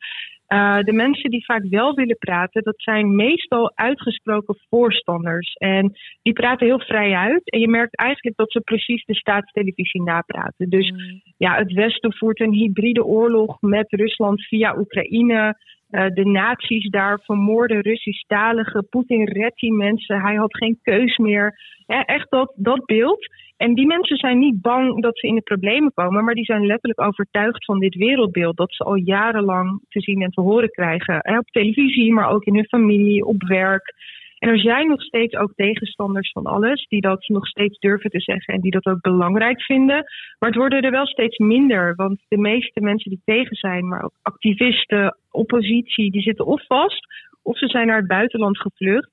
Uh, 0.47 0.79
de 0.79 0.91
mensen 0.91 1.29
die 1.29 1.45
vaak 1.45 1.65
wel 1.69 1.93
willen 1.93 2.17
praten, 2.17 2.63
dat 2.63 2.81
zijn 2.81 3.15
meestal 3.15 3.71
uitgesproken 3.75 4.55
voorstanders. 4.69 5.53
En 5.53 5.91
die 6.21 6.33
praten 6.33 6.67
heel 6.67 6.79
vrij 6.79 7.13
uit. 7.13 7.49
En 7.49 7.59
je 7.59 7.67
merkt 7.67 7.95
eigenlijk 7.95 8.37
dat 8.37 8.51
ze 8.51 8.59
precies 8.59 9.05
de 9.05 9.15
staatstelevisie 9.15 10.01
napraten. 10.01 10.69
Dus 10.69 10.91
mm. 10.91 11.21
ja, 11.37 11.55
het 11.55 11.73
Westen 11.73 12.13
voert 12.13 12.39
een 12.39 12.53
hybride 12.53 13.03
oorlog 13.03 13.57
met 13.61 13.91
Rusland 13.91 14.45
via 14.47 14.77
Oekraïne. 14.77 15.57
Uh, 15.91 16.07
de 16.07 16.25
nazi's 16.25 16.89
daar 16.89 17.19
vermoorden 17.19 17.81
Russisch-talige. 17.81 18.83
Poetin 18.89 19.23
redt 19.23 19.59
die 19.59 19.73
mensen. 19.73 20.21
Hij 20.21 20.35
had 20.35 20.57
geen 20.57 20.79
keus 20.81 21.17
meer. 21.17 21.59
Ja, 21.87 22.05
echt 22.05 22.29
dat, 22.29 22.53
dat 22.55 22.85
beeld. 22.85 23.27
En 23.57 23.73
die 23.73 23.87
mensen 23.87 24.17
zijn 24.17 24.39
niet 24.39 24.61
bang 24.61 25.01
dat 25.01 25.19
ze 25.19 25.27
in 25.27 25.35
de 25.35 25.41
problemen 25.41 25.93
komen, 25.93 26.23
maar 26.23 26.35
die 26.35 26.45
zijn 26.45 26.65
letterlijk 26.65 27.01
overtuigd 27.01 27.65
van 27.65 27.79
dit 27.79 27.95
wereldbeeld 27.95 28.57
dat 28.57 28.73
ze 28.73 28.83
al 28.83 28.95
jarenlang 28.95 29.81
te 29.89 30.01
zien 30.01 30.21
en 30.21 30.31
te 30.31 30.41
horen 30.41 30.69
krijgen. 30.69 31.37
Op 31.37 31.47
televisie, 31.47 32.13
maar 32.13 32.29
ook 32.29 32.43
in 32.43 32.55
hun 32.55 32.67
familie, 32.67 33.25
op 33.25 33.43
werk. 33.43 33.93
En 34.39 34.49
er 34.49 34.59
zijn 34.59 34.87
nog 34.87 35.01
steeds 35.01 35.35
ook 35.35 35.53
tegenstanders 35.55 36.31
van 36.31 36.45
alles 36.45 36.85
die 36.87 37.01
dat 37.01 37.27
nog 37.27 37.47
steeds 37.47 37.79
durven 37.79 38.09
te 38.09 38.19
zeggen 38.19 38.53
en 38.53 38.61
die 38.61 38.71
dat 38.71 38.85
ook 38.85 39.01
belangrijk 39.01 39.61
vinden. 39.61 40.03
Maar 40.39 40.49
het 40.49 40.55
worden 40.55 40.81
er 40.81 40.91
wel 40.91 41.07
steeds 41.07 41.37
minder, 41.37 41.95
want 41.95 42.19
de 42.27 42.37
meeste 42.37 42.81
mensen 42.81 43.09
die 43.09 43.21
tegen 43.25 43.55
zijn, 43.55 43.87
maar 43.87 44.03
ook 44.03 44.17
activisten, 44.21 45.17
oppositie, 45.31 46.11
die 46.11 46.21
zitten 46.21 46.45
of 46.45 46.65
vast 46.67 47.07
of 47.43 47.57
ze 47.57 47.67
zijn 47.67 47.87
naar 47.87 47.97
het 47.97 48.07
buitenland 48.07 48.59
gevlucht. 48.59 49.11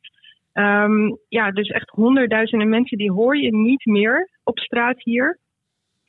Um, 0.55 1.19
ja, 1.29 1.51
dus 1.51 1.69
echt 1.69 1.91
honderdduizenden 1.91 2.69
mensen 2.69 2.99
die 2.99 3.13
hoor 3.13 3.37
je 3.37 3.57
niet 3.57 3.85
meer 3.85 4.31
op 4.45 4.59
straat 4.59 5.03
hier. 5.03 5.39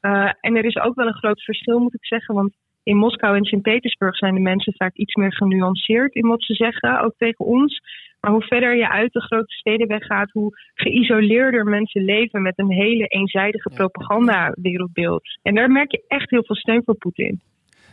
Uh, 0.01 0.31
en 0.39 0.55
er 0.55 0.65
is 0.65 0.77
ook 0.77 0.95
wel 0.95 1.07
een 1.07 1.13
groot 1.13 1.43
verschil, 1.43 1.79
moet 1.79 1.93
ik 1.93 2.05
zeggen. 2.05 2.35
Want 2.35 2.55
in 2.83 2.97
Moskou 2.97 3.35
en 3.35 3.45
Sint-Petersburg 3.45 4.17
zijn 4.17 4.33
de 4.33 4.39
mensen 4.39 4.73
vaak 4.75 4.95
iets 4.95 5.15
meer 5.15 5.33
genuanceerd 5.33 6.13
in 6.13 6.27
wat 6.27 6.43
ze 6.43 6.53
zeggen, 6.53 7.01
ook 7.01 7.13
tegen 7.17 7.45
ons. 7.45 7.81
Maar 8.19 8.31
hoe 8.31 8.41
verder 8.41 8.75
je 8.75 8.89
uit 8.89 9.13
de 9.13 9.21
grote 9.21 9.53
steden 9.53 9.87
weggaat, 9.87 10.31
hoe 10.31 10.49
geïsoleerder 10.73 11.65
mensen 11.65 12.03
leven 12.03 12.41
met 12.41 12.59
een 12.59 12.71
hele 12.71 13.05
eenzijdige 13.05 13.69
propaganda-wereldbeeld. 13.69 15.39
En 15.41 15.55
daar 15.55 15.71
merk 15.71 15.91
je 15.91 16.03
echt 16.07 16.29
heel 16.29 16.43
veel 16.43 16.55
steun 16.55 16.81
voor 16.85 16.95
Poetin. 16.95 17.41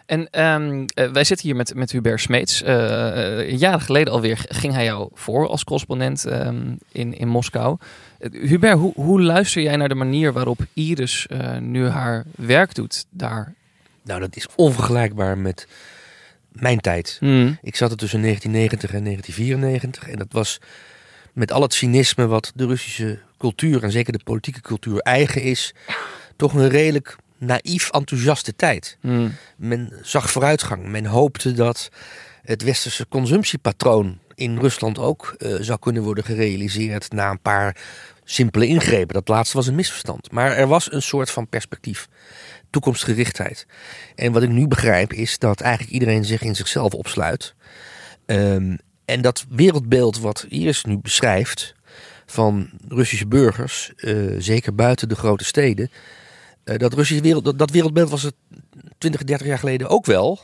En 0.09 0.45
um, 0.45 0.85
wij 1.13 1.25
zitten 1.25 1.47
hier 1.47 1.57
met, 1.57 1.75
met 1.75 1.93
Hubert 1.93 2.21
Smeets. 2.21 2.63
Uh, 2.63 3.51
jaren 3.51 3.81
geleden 3.81 4.13
alweer 4.13 4.45
ging 4.49 4.73
hij 4.75 4.85
jou 4.85 5.09
voor 5.15 5.49
als 5.49 5.65
correspondent 5.65 6.25
um, 6.25 6.79
in, 6.93 7.19
in 7.19 7.29
Moskou. 7.29 7.77
Hubert, 8.19 8.79
hoe, 8.79 8.93
hoe 8.95 9.23
luister 9.23 9.63
jij 9.63 9.77
naar 9.77 9.89
de 9.89 9.95
manier 9.95 10.33
waarop 10.33 10.61
Iris 10.73 11.27
nu 11.61 11.87
haar 11.87 12.25
werk 12.37 12.75
doet 12.75 13.07
daar? 13.11 13.55
Nou, 14.03 14.21
dat 14.21 14.37
is 14.37 14.47
onvergelijkbaar 14.57 15.39
met 15.39 15.67
mijn 16.49 16.81
tijd. 16.81 17.19
Mm. 17.21 17.59
Ik 17.63 17.77
zat 17.77 17.91
er 17.91 17.97
tussen 17.97 18.23
1990 18.23 18.99
en 18.99 19.05
1994 19.05 20.09
en 20.09 20.19
dat 20.19 20.33
was 20.33 20.61
met 21.33 21.53
al 21.53 21.63
het 21.63 21.75
cynisme 21.75 22.27
wat 22.27 22.53
de 22.55 22.67
Russische 22.67 23.19
cultuur 23.39 23.83
en 23.83 23.91
zeker 23.91 24.13
de 24.13 24.25
politieke 24.25 24.61
cultuur 24.61 24.99
eigen 24.99 25.43
is, 25.43 25.75
toch 26.37 26.55
een 26.55 26.69
redelijk 26.69 27.17
naïef 27.39 27.91
enthousiaste 27.91 28.57
tijd. 28.57 28.99
Hmm. 29.01 29.35
Men 29.57 29.93
zag 30.03 30.31
vooruitgang. 30.31 30.87
Men 30.87 31.07
hoopte 31.07 31.53
dat 31.53 31.91
het 32.43 32.63
westerse 32.63 33.09
consumptiepatroon 33.09 34.19
in 34.35 34.59
Rusland 34.59 34.99
ook 34.99 35.35
uh, 35.39 35.55
zou 35.61 35.79
kunnen 35.79 36.03
worden 36.03 36.25
gerealiseerd 36.25 37.13
na 37.13 37.31
een 37.31 37.41
paar 37.41 37.77
simpele 38.25 38.67
ingrepen. 38.67 39.15
Dat 39.15 39.29
laatste 39.29 39.57
was 39.57 39.67
een 39.67 39.75
misverstand. 39.75 40.31
Maar 40.31 40.53
er 40.53 40.67
was 40.67 40.93
een 40.93 41.03
soort 41.03 41.31
van 41.31 41.49
perspectief, 41.49 42.09
toekomstgerichtheid. 42.71 43.67
En 44.15 44.33
wat 44.33 44.43
ik 44.43 44.49
nu 44.49 44.69
begrijp 44.69 45.13
is 45.13 45.39
dat 45.39 45.61
eigenlijk 45.61 45.93
iedereen 45.93 46.25
zich 46.25 46.43
in 46.43 46.55
zichzelf 46.55 46.95
opsluit. 46.95 47.55
Um, 48.27 48.79
en 49.05 49.21
dat 49.21 49.45
wereldbeeld 49.49 50.19
wat 50.19 50.47
Iris 50.49 50.85
nu 50.85 50.99
beschrijft 50.99 51.75
van 52.27 52.71
Russische 52.89 53.27
burgers, 53.27 53.93
uh, 53.97 54.35
zeker 54.39 54.75
buiten 54.75 55.09
de 55.09 55.17
grote 55.17 55.45
steden, 55.45 55.91
eh, 55.91 56.18
dat 56.77 56.95
Russische 56.95 57.23
wereld, 57.23 57.59
dat, 57.59 57.71
wereldbeeld 57.71 58.11
was 58.11 58.23
het 58.23 58.35
20, 58.99 59.25
30 59.25 59.47
jaar 59.47 59.59
geleden 59.59 59.89
ook 59.89 60.07
wel. 60.07 60.41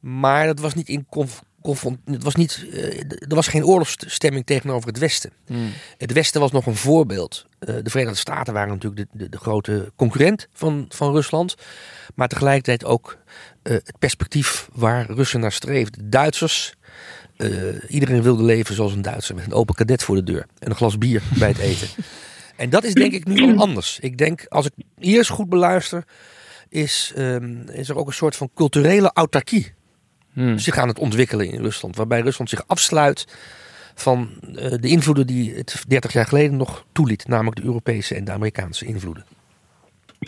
Maar 0.00 0.46
dat 0.46 0.58
was 0.58 0.74
niet 0.74 0.88
in 0.88 1.06
het 2.04 2.22
was 2.22 2.34
niet, 2.34 2.66
uh, 2.70 3.00
er 3.08 3.34
was 3.34 3.48
geen 3.48 3.64
oorlogsstemming 3.64 4.46
tegenover 4.46 4.88
het 4.88 4.98
Westen. 4.98 5.30
Hmm. 5.46 5.72
Het 5.98 6.12
Westen 6.12 6.40
was 6.40 6.52
nog 6.52 6.66
een 6.66 6.76
voorbeeld. 6.76 7.46
Uh, 7.60 7.74
de 7.82 7.90
Verenigde 7.90 8.18
Staten 8.18 8.54
waren 8.54 8.72
natuurlijk 8.72 9.10
de, 9.12 9.18
de, 9.18 9.28
de, 9.28 9.38
grote 9.38 9.92
concurrent 9.96 10.48
van, 10.52 10.84
van 10.88 11.12
Rusland. 11.12 11.54
Maar 12.14 12.28
tegelijkertijd 12.28 12.84
ook 12.84 13.18
het 13.62 13.98
perspectief 13.98 14.68
waar 14.72 15.10
Russen 15.10 15.40
naar 15.40 15.52
streefden. 15.52 16.02
De 16.02 16.08
Duitsers, 16.08 16.74
iedereen 17.88 18.22
wilde 18.22 18.42
leven 18.42 18.74
zoals 18.74 18.92
een 18.92 19.02
Duitser. 19.02 19.34
Met 19.34 19.44
een 19.44 19.52
open 19.52 19.74
kadet 19.74 20.02
voor 20.02 20.16
de 20.16 20.22
deur 20.22 20.46
en 20.58 20.70
een 20.70 20.76
glas 20.76 20.98
bier 20.98 21.22
bij 21.38 21.48
het 21.48 21.58
eten. 21.58 21.88
En 22.56 22.70
dat 22.70 22.84
is 22.84 22.94
denk 22.94 23.12
ik 23.12 23.24
nu 23.24 23.42
al 23.52 23.58
anders. 23.58 23.98
Ik 24.00 24.18
denk, 24.18 24.46
als 24.48 24.66
ik 24.66 24.72
eerst 24.98 25.30
goed 25.30 25.48
beluister, 25.48 26.04
is, 26.68 27.12
um, 27.16 27.68
is 27.68 27.88
er 27.88 27.96
ook 27.96 28.06
een 28.06 28.12
soort 28.12 28.36
van 28.36 28.50
culturele 28.54 29.10
autarkie 29.12 29.72
hmm. 30.32 30.58
zich 30.58 30.78
aan 30.78 30.88
het 30.88 30.98
ontwikkelen 30.98 31.50
in 31.50 31.60
Rusland. 31.60 31.96
Waarbij 31.96 32.20
Rusland 32.20 32.50
zich 32.50 32.66
afsluit 32.66 33.26
van 33.94 34.30
uh, 34.42 34.54
de 34.80 34.88
invloeden 34.88 35.26
die 35.26 35.54
het 35.54 35.84
30 35.88 36.12
jaar 36.12 36.26
geleden 36.26 36.56
nog 36.56 36.86
toeliet. 36.92 37.26
Namelijk 37.26 37.56
de 37.56 37.64
Europese 37.64 38.14
en 38.14 38.24
de 38.24 38.32
Amerikaanse 38.32 38.84
invloeden. 38.84 39.24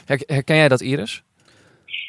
Herken 0.05 0.57
jij 0.57 0.69
dat, 0.69 0.81
Iris? 0.81 1.23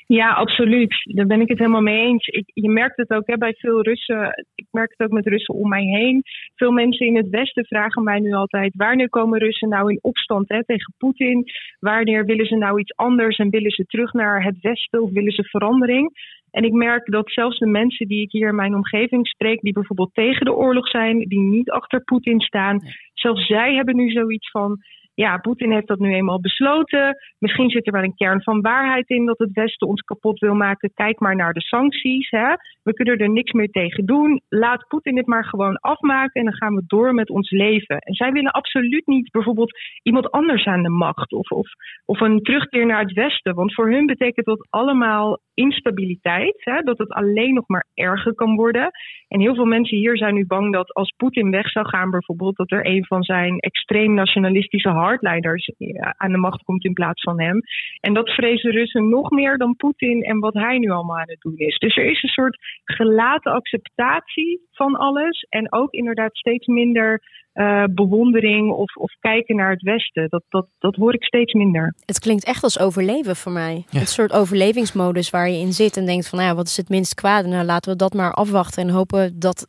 Ja, 0.07 0.33
absoluut. 0.33 0.95
Daar 1.03 1.25
ben 1.25 1.41
ik 1.41 1.47
het 1.47 1.57
helemaal 1.57 1.81
mee 1.81 2.05
eens. 2.05 2.27
Ik, 2.27 2.51
je 2.53 2.69
merkt 2.69 2.97
het 2.97 3.09
ook 3.09 3.27
hè, 3.27 3.37
bij 3.37 3.53
veel 3.53 3.81
Russen. 3.81 4.45
Ik 4.55 4.65
merk 4.71 4.93
het 4.97 5.07
ook 5.07 5.13
met 5.13 5.27
Russen 5.27 5.55
om 5.55 5.69
mij 5.69 5.83
heen. 5.83 6.21
Veel 6.55 6.71
mensen 6.71 7.05
in 7.05 7.15
het 7.15 7.29
Westen 7.29 7.65
vragen 7.65 8.03
mij 8.03 8.19
nu 8.19 8.33
altijd: 8.33 8.73
wanneer 8.75 9.09
komen 9.09 9.39
Russen 9.39 9.69
nou 9.69 9.91
in 9.91 9.99
opstand 10.01 10.49
hè, 10.49 10.65
tegen 10.65 10.93
Poetin? 10.97 11.43
Wanneer 11.79 12.25
willen 12.25 12.45
ze 12.45 12.55
nou 12.55 12.79
iets 12.79 12.95
anders 12.95 13.37
en 13.37 13.49
willen 13.49 13.71
ze 13.71 13.85
terug 13.85 14.13
naar 14.13 14.43
het 14.43 14.59
Westen 14.61 15.01
of 15.01 15.11
willen 15.11 15.31
ze 15.31 15.43
verandering? 15.43 16.11
En 16.51 16.63
ik 16.63 16.73
merk 16.73 17.11
dat 17.11 17.31
zelfs 17.31 17.59
de 17.59 17.67
mensen 17.67 18.07
die 18.07 18.21
ik 18.21 18.31
hier 18.31 18.47
in 18.47 18.55
mijn 18.55 18.75
omgeving 18.75 19.27
spreek, 19.27 19.61
die 19.61 19.73
bijvoorbeeld 19.73 20.13
tegen 20.13 20.45
de 20.45 20.53
oorlog 20.53 20.87
zijn, 20.89 21.19
die 21.19 21.39
niet 21.39 21.69
achter 21.69 22.03
Poetin 22.03 22.39
staan, 22.39 22.81
zelfs 23.13 23.45
zij 23.45 23.75
hebben 23.75 23.95
nu 23.95 24.09
zoiets 24.09 24.51
van: 24.51 24.77
ja, 25.23 25.37
Poetin 25.37 25.71
heeft 25.71 25.87
dat 25.87 25.99
nu 25.99 26.13
eenmaal 26.13 26.41
besloten. 26.41 27.17
Misschien 27.39 27.69
zit 27.69 27.87
er 27.87 27.93
wel 27.93 28.03
een 28.03 28.15
kern 28.15 28.43
van 28.43 28.61
waarheid 28.61 29.09
in 29.09 29.25
dat 29.25 29.37
het 29.37 29.51
Westen 29.53 29.87
ons 29.87 30.01
kapot 30.01 30.39
wil 30.39 30.53
maken. 30.53 30.91
Kijk 30.93 31.19
maar 31.19 31.35
naar 31.35 31.53
de 31.53 31.61
sancties. 31.61 32.29
Hè. 32.29 32.53
We 32.83 32.93
kunnen 32.93 33.17
er 33.17 33.29
niks 33.29 33.51
meer 33.51 33.69
tegen 33.69 34.05
doen. 34.05 34.41
Laat 34.49 34.87
Poetin 34.87 35.15
dit 35.15 35.25
maar 35.25 35.45
gewoon 35.45 35.77
afmaken 35.77 36.41
en 36.41 36.43
dan 36.43 36.55
gaan 36.55 36.75
we 36.75 36.83
door 36.87 37.13
met 37.13 37.29
ons 37.29 37.51
leven. 37.51 37.97
En 37.97 38.13
zij 38.13 38.31
willen 38.31 38.51
absoluut 38.51 39.07
niet 39.07 39.31
bijvoorbeeld 39.31 39.77
iemand 40.03 40.31
anders 40.31 40.65
aan 40.65 40.83
de 40.83 40.89
macht 40.89 41.31
of, 41.31 41.49
of, 41.49 41.67
of 42.05 42.19
een 42.19 42.41
terugkeer 42.41 42.85
naar 42.85 43.01
het 43.01 43.13
Westen. 43.13 43.55
Want 43.55 43.73
voor 43.73 43.91
hun 43.91 44.05
betekent 44.05 44.45
dat 44.45 44.67
allemaal 44.69 45.39
instabiliteit. 45.57 46.55
Hè, 46.57 46.81
dat 46.81 46.97
het 46.97 47.11
alleen 47.11 47.53
nog 47.53 47.67
maar 47.67 47.87
erger 47.93 48.35
kan 48.35 48.55
worden. 48.55 48.91
En 49.27 49.39
heel 49.39 49.55
veel 49.55 49.65
mensen 49.65 49.97
hier 49.97 50.17
zijn 50.17 50.33
nu 50.33 50.45
bang 50.45 50.73
dat 50.73 50.93
als 50.93 51.13
Poetin 51.17 51.51
weg 51.51 51.69
zou 51.69 51.87
gaan, 51.87 52.09
bijvoorbeeld, 52.09 52.55
dat 52.55 52.71
er 52.71 52.85
een 52.85 53.05
van 53.05 53.23
zijn 53.23 53.59
extreem 53.59 54.13
nationalistische 54.13 54.89
hardliners 54.89 55.71
aan 56.17 56.31
de 56.31 56.37
macht 56.37 56.63
komt 56.63 56.85
in 56.85 56.93
plaats 56.93 57.21
van 57.21 57.41
hem. 57.41 57.61
En 57.99 58.13
dat 58.13 58.29
vrezen 58.29 58.71
Russen 58.71 59.09
nog 59.09 59.29
meer 59.29 59.57
dan 59.57 59.75
Poetin 59.75 60.23
en 60.23 60.39
wat 60.39 60.53
hij 60.53 60.77
nu 60.77 60.89
allemaal 60.89 61.17
aan 61.17 61.29
het 61.29 61.41
doen 61.41 61.57
is. 61.57 61.77
Dus 61.77 61.97
er 61.97 62.05
is 62.05 62.23
een 62.23 62.29
soort 62.29 62.57
gelaten 62.83 63.51
acceptatie 63.51 64.61
van 64.71 64.95
alles. 64.95 65.45
En 65.49 65.71
ook 65.73 65.91
inderdaad 65.91 66.37
steeds 66.37 66.67
minder 66.67 67.21
uh, 67.57 67.83
bewondering 67.89 68.71
of, 68.71 68.95
of 68.95 69.11
kijken 69.19 69.55
naar 69.55 69.71
het 69.71 69.81
Westen. 69.81 70.29
Dat, 70.29 70.43
dat, 70.49 70.67
dat 70.79 70.95
hoor 70.95 71.13
ik 71.13 71.23
steeds 71.23 71.53
minder. 71.53 71.95
Het 72.05 72.19
klinkt 72.19 72.43
echt 72.43 72.63
als 72.63 72.79
overleven 72.79 73.35
voor 73.35 73.51
mij. 73.51 73.85
Een 73.91 74.07
soort 74.07 74.31
overlevingsmodus 74.31 75.29
waar 75.29 75.49
je 75.49 75.57
in 75.57 75.73
zit 75.73 75.97
en 75.97 76.05
denkt 76.05 76.27
van 76.27 76.37
nou 76.37 76.49
ja, 76.49 76.55
wat 76.55 76.67
is 76.67 76.77
het 76.77 76.89
minst 76.89 77.13
kwade? 77.13 77.47
Nou 77.47 77.65
laten 77.65 77.91
we 77.91 77.97
dat 77.97 78.13
maar 78.13 78.33
afwachten 78.33 78.83
en 78.83 78.89
hopen 78.89 79.39
dat, 79.39 79.65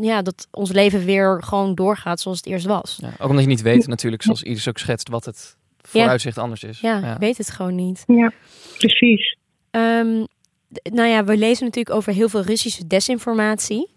ja, 0.00 0.22
dat 0.22 0.48
ons 0.50 0.72
leven 0.72 1.04
weer 1.04 1.42
gewoon 1.42 1.74
doorgaat 1.74 2.20
zoals 2.20 2.36
het 2.36 2.46
eerst 2.46 2.66
was. 2.66 2.98
Ja, 3.00 3.10
ook 3.18 3.28
omdat 3.28 3.44
je 3.44 3.50
niet 3.50 3.62
weet 3.62 3.86
natuurlijk, 3.86 4.22
zoals 4.22 4.42
Iris 4.42 4.68
ook 4.68 4.78
schetst, 4.78 5.08
wat 5.08 5.24
het 5.24 5.56
vooruitzicht 5.80 6.38
anders 6.38 6.64
is. 6.64 6.80
Ja, 6.80 6.98
ja, 6.98 7.18
weet 7.18 7.36
het 7.36 7.50
gewoon 7.50 7.74
niet. 7.74 8.04
Ja, 8.06 8.32
precies. 8.78 9.36
Um, 9.70 10.26
nou 10.82 11.08
ja, 11.08 11.24
we 11.24 11.36
lezen 11.36 11.64
natuurlijk 11.64 11.96
over 11.96 12.12
heel 12.12 12.28
veel 12.28 12.42
Russische 12.42 12.86
desinformatie. 12.86 13.90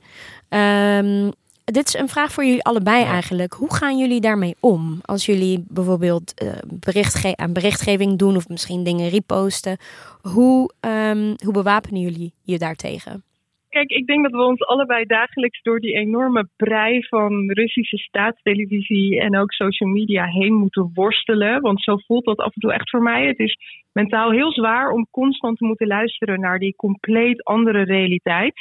Um, 0.50 1.32
dit 1.72 1.88
is 1.88 1.94
een 1.94 2.08
vraag 2.08 2.32
voor 2.32 2.46
jullie 2.46 2.64
allebei 2.64 3.04
eigenlijk. 3.04 3.54
Hoe 3.54 3.74
gaan 3.74 3.98
jullie 3.98 4.22
daarmee 4.22 4.56
om? 4.60 5.00
Als 5.02 5.26
jullie 5.26 5.66
bijvoorbeeld 5.68 6.44
uh, 6.44 6.50
berichtge 6.80 7.36
aan 7.36 7.54
berichtgeving 7.54 8.18
doen 8.18 8.36
of 8.36 8.50
misschien 8.50 8.84
dingen 8.84 9.10
reposten. 9.10 9.78
Hoe, 10.22 10.72
um, 10.86 11.36
hoe 11.44 11.54
bewapenen 11.54 12.02
jullie 12.02 12.34
je 12.44 12.58
daartegen? 12.58 13.24
Kijk, 13.70 13.90
ik 13.90 14.06
denk 14.06 14.24
dat 14.24 14.32
we 14.32 14.48
ons 14.48 14.66
allebei 14.66 15.06
dagelijks 15.06 15.62
door 15.62 15.80
die 15.80 15.94
enorme 15.94 16.50
brei 16.56 17.04
van 17.08 17.52
Russische 17.52 17.98
staatstelevisie 17.98 19.20
en 19.20 19.38
ook 19.38 19.52
social 19.52 19.90
media 19.90 20.26
heen 20.26 20.54
moeten 20.54 20.92
worstelen. 20.94 21.62
Want 21.62 21.84
zo 21.84 21.98
voelt 21.98 22.26
dat 22.26 22.38
af 22.38 22.54
en 22.54 22.62
toe 22.62 22.74
echt 22.74 22.90
voor 22.90 23.02
mij. 23.02 23.28
Het 23.28 23.40
is 23.40 23.58
mentaal 23.92 24.32
heel 24.32 24.52
zwaar 24.52 24.92
om 24.92 25.08
constant 25.12 25.58
te 25.58 25.66
moeten 25.66 25.88
luisteren 25.88 26.40
naar 26.40 26.60
die 26.60 26.76
compleet 26.76 27.44
andere 27.44 27.84
realiteit. 27.84 28.54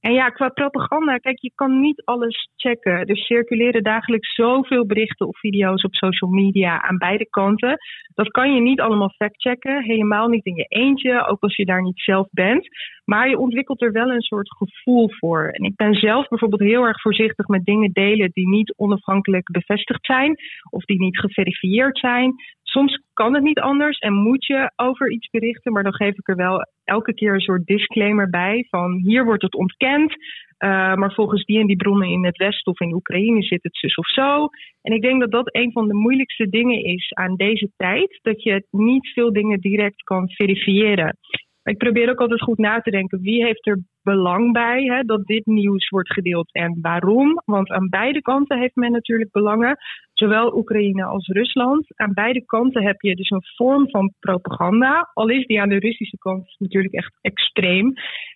En 0.00 0.12
ja, 0.12 0.28
qua 0.28 0.48
propaganda, 0.48 1.16
kijk, 1.16 1.40
je 1.40 1.52
kan 1.54 1.80
niet 1.80 2.02
alles 2.04 2.48
checken. 2.56 3.06
Er 3.06 3.16
circuleren 3.16 3.82
dagelijks 3.82 4.34
zoveel 4.34 4.86
berichten 4.86 5.26
of 5.26 5.38
video's 5.38 5.84
op 5.84 5.94
social 5.94 6.30
media 6.30 6.82
aan 6.82 6.98
beide 6.98 7.28
kanten. 7.28 7.78
Dat 8.14 8.30
kan 8.30 8.54
je 8.54 8.60
niet 8.60 8.80
allemaal 8.80 9.14
factchecken, 9.16 9.82
helemaal 9.82 10.28
niet 10.28 10.44
in 10.44 10.54
je 10.54 10.64
eentje, 10.68 11.26
ook 11.26 11.42
als 11.42 11.56
je 11.56 11.64
daar 11.64 11.82
niet 11.82 12.00
zelf 12.00 12.28
bent. 12.30 12.68
Maar 13.04 13.28
je 13.28 13.38
ontwikkelt 13.38 13.82
er 13.82 13.92
wel 13.92 14.10
een 14.10 14.20
soort 14.20 14.56
gevoel 14.56 15.10
voor. 15.10 15.48
En 15.48 15.64
ik 15.64 15.76
ben 15.76 15.94
zelf 15.94 16.28
bijvoorbeeld 16.28 16.60
heel 16.60 16.86
erg 16.86 17.00
voorzichtig 17.00 17.46
met 17.46 17.64
dingen 17.64 17.92
delen 17.92 18.30
die 18.32 18.48
niet 18.48 18.74
onafhankelijk 18.76 19.50
bevestigd 19.50 20.04
zijn 20.04 20.36
of 20.70 20.84
die 20.84 21.00
niet 21.00 21.18
geverifieerd 21.18 21.98
zijn. 21.98 22.34
Soms 22.72 23.02
kan 23.12 23.34
het 23.34 23.42
niet 23.42 23.60
anders 23.60 23.98
en 23.98 24.12
moet 24.12 24.46
je 24.46 24.72
over 24.76 25.10
iets 25.10 25.30
berichten, 25.30 25.72
maar 25.72 25.82
dan 25.82 25.94
geef 25.94 26.18
ik 26.18 26.28
er 26.28 26.36
wel 26.36 26.66
elke 26.84 27.14
keer 27.14 27.34
een 27.34 27.40
soort 27.40 27.66
disclaimer 27.66 28.30
bij 28.30 28.66
van 28.70 29.00
hier 29.04 29.24
wordt 29.24 29.42
het 29.42 29.54
ontkend, 29.54 30.12
uh, 30.12 30.94
maar 30.94 31.12
volgens 31.12 31.44
die 31.44 31.60
en 31.60 31.66
die 31.66 31.76
bronnen 31.76 32.08
in 32.08 32.24
het 32.24 32.36
Westen 32.36 32.72
of 32.72 32.80
in 32.80 32.94
Oekraïne 32.94 33.42
zit 33.42 33.62
het 33.62 33.76
zus 33.76 33.94
of 33.94 34.06
zo. 34.06 34.48
En 34.82 34.92
ik 34.92 35.02
denk 35.02 35.20
dat 35.20 35.30
dat 35.30 35.54
een 35.54 35.72
van 35.72 35.88
de 35.88 35.94
moeilijkste 35.94 36.48
dingen 36.48 36.84
is 36.84 37.12
aan 37.12 37.36
deze 37.36 37.70
tijd, 37.76 38.18
dat 38.22 38.42
je 38.42 38.66
niet 38.70 39.08
veel 39.08 39.32
dingen 39.32 39.60
direct 39.60 40.02
kan 40.02 40.30
verifiëren. 40.30 41.16
Ik 41.62 41.78
probeer 41.78 42.10
ook 42.10 42.20
altijd 42.20 42.42
goed 42.42 42.58
na 42.58 42.80
te 42.80 42.90
denken 42.90 43.20
wie 43.20 43.44
heeft 43.44 43.66
er 43.66 43.78
belang 44.02 44.52
bij 44.52 44.84
hè, 44.84 45.02
dat 45.02 45.26
dit 45.26 45.46
nieuws 45.46 45.88
wordt 45.88 46.12
gedeeld 46.12 46.52
en 46.52 46.78
waarom. 46.80 47.42
Want 47.44 47.70
aan 47.70 47.88
beide 47.88 48.22
kanten 48.22 48.58
heeft 48.58 48.76
men 48.76 48.92
natuurlijk 48.92 49.30
belangen, 49.30 49.76
zowel 50.12 50.56
Oekraïne 50.56 51.04
als 51.04 51.26
Rusland. 51.26 51.86
Aan 51.96 52.14
beide 52.14 52.44
kanten 52.44 52.82
heb 52.82 53.00
je 53.00 53.16
dus 53.16 53.30
een 53.30 53.44
vorm 53.56 53.90
van 53.90 54.12
propaganda, 54.20 55.10
al 55.14 55.28
is 55.28 55.46
die 55.46 55.60
aan 55.60 55.68
de 55.68 55.78
Russische 55.78 56.18
kant 56.18 56.54
natuurlijk 56.58 56.94
echt 56.94 57.18
extreem. 57.20 57.92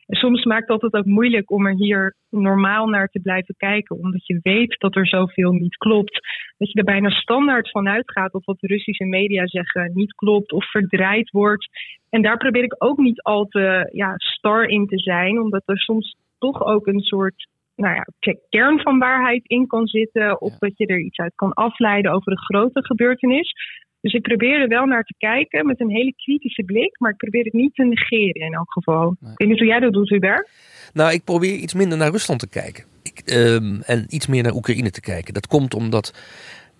Soms 0.06 0.44
maakt 0.44 0.68
dat 0.68 0.82
het 0.82 0.94
ook 0.94 1.04
moeilijk 1.04 1.50
om 1.50 1.66
er 1.66 1.74
hier 1.74 2.16
normaal 2.30 2.86
naar 2.86 3.08
te 3.08 3.20
blijven 3.20 3.54
kijken, 3.56 3.98
omdat 3.98 4.26
je 4.26 4.38
weet 4.42 4.76
dat 4.78 4.96
er 4.96 5.06
zoveel 5.06 5.52
niet 5.52 5.76
klopt. 5.76 6.20
Dat 6.58 6.72
je 6.72 6.78
er 6.78 6.84
bijna 6.84 7.10
standaard 7.10 7.70
van 7.70 7.88
uitgaat 7.88 8.32
dat 8.32 8.44
wat 8.44 8.60
de 8.60 8.66
Russische 8.66 9.04
media 9.04 9.46
zeggen 9.46 9.90
niet 9.94 10.14
klopt 10.14 10.52
of 10.52 10.70
verdraaid 10.70 11.30
wordt. 11.30 11.68
En 12.10 12.22
daar 12.22 12.36
probeer 12.36 12.62
ik 12.62 12.74
ook 12.78 12.98
niet 12.98 13.22
al 13.22 13.44
te 13.44 13.90
ja, 13.92 14.14
star 14.16 14.64
in 14.64 14.86
te 14.86 14.98
zijn, 14.98 15.40
omdat 15.40 15.55
er 15.64 15.78
soms 15.78 16.16
toch 16.38 16.64
ook 16.64 16.86
een 16.86 17.00
soort 17.00 17.48
nou 17.76 17.94
ja, 17.94 18.34
kern 18.48 18.80
van 18.80 18.98
waarheid 18.98 19.42
in 19.46 19.66
kan 19.66 19.86
zitten. 19.86 20.40
Of 20.40 20.58
dat 20.58 20.72
je 20.76 20.86
er 20.86 21.00
iets 21.00 21.18
uit 21.18 21.32
kan 21.34 21.52
afleiden 21.52 22.12
over 22.12 22.32
een 22.32 22.38
grote 22.38 22.84
gebeurtenis. 22.84 23.52
Dus 24.00 24.12
ik 24.12 24.22
probeer 24.22 24.60
er 24.60 24.68
wel 24.68 24.86
naar 24.86 25.04
te 25.04 25.14
kijken 25.18 25.66
met 25.66 25.80
een 25.80 25.90
hele 25.90 26.14
kritische 26.16 26.62
blik. 26.62 26.98
Maar 26.98 27.10
ik 27.10 27.16
probeer 27.16 27.44
het 27.44 27.52
niet 27.52 27.74
te 27.74 27.84
negeren 27.84 28.46
in 28.46 28.54
elk 28.54 28.72
geval. 28.72 29.16
Nee. 29.20 29.32
Ik 29.32 29.38
weet 29.38 29.48
niet 29.48 29.58
hoe 29.58 29.68
jij 29.68 29.80
dat 29.80 29.92
doet, 29.92 30.08
Hubert. 30.08 30.50
Nou, 30.92 31.12
ik 31.12 31.24
probeer 31.24 31.54
iets 31.54 31.74
minder 31.74 31.98
naar 31.98 32.10
Rusland 32.10 32.40
te 32.40 32.48
kijken. 32.48 32.84
Ik, 33.02 33.34
um, 33.34 33.80
en 33.80 34.04
iets 34.08 34.26
meer 34.26 34.42
naar 34.42 34.54
Oekraïne 34.54 34.90
te 34.90 35.00
kijken. 35.00 35.34
Dat 35.34 35.46
komt 35.46 35.74
omdat 35.74 36.14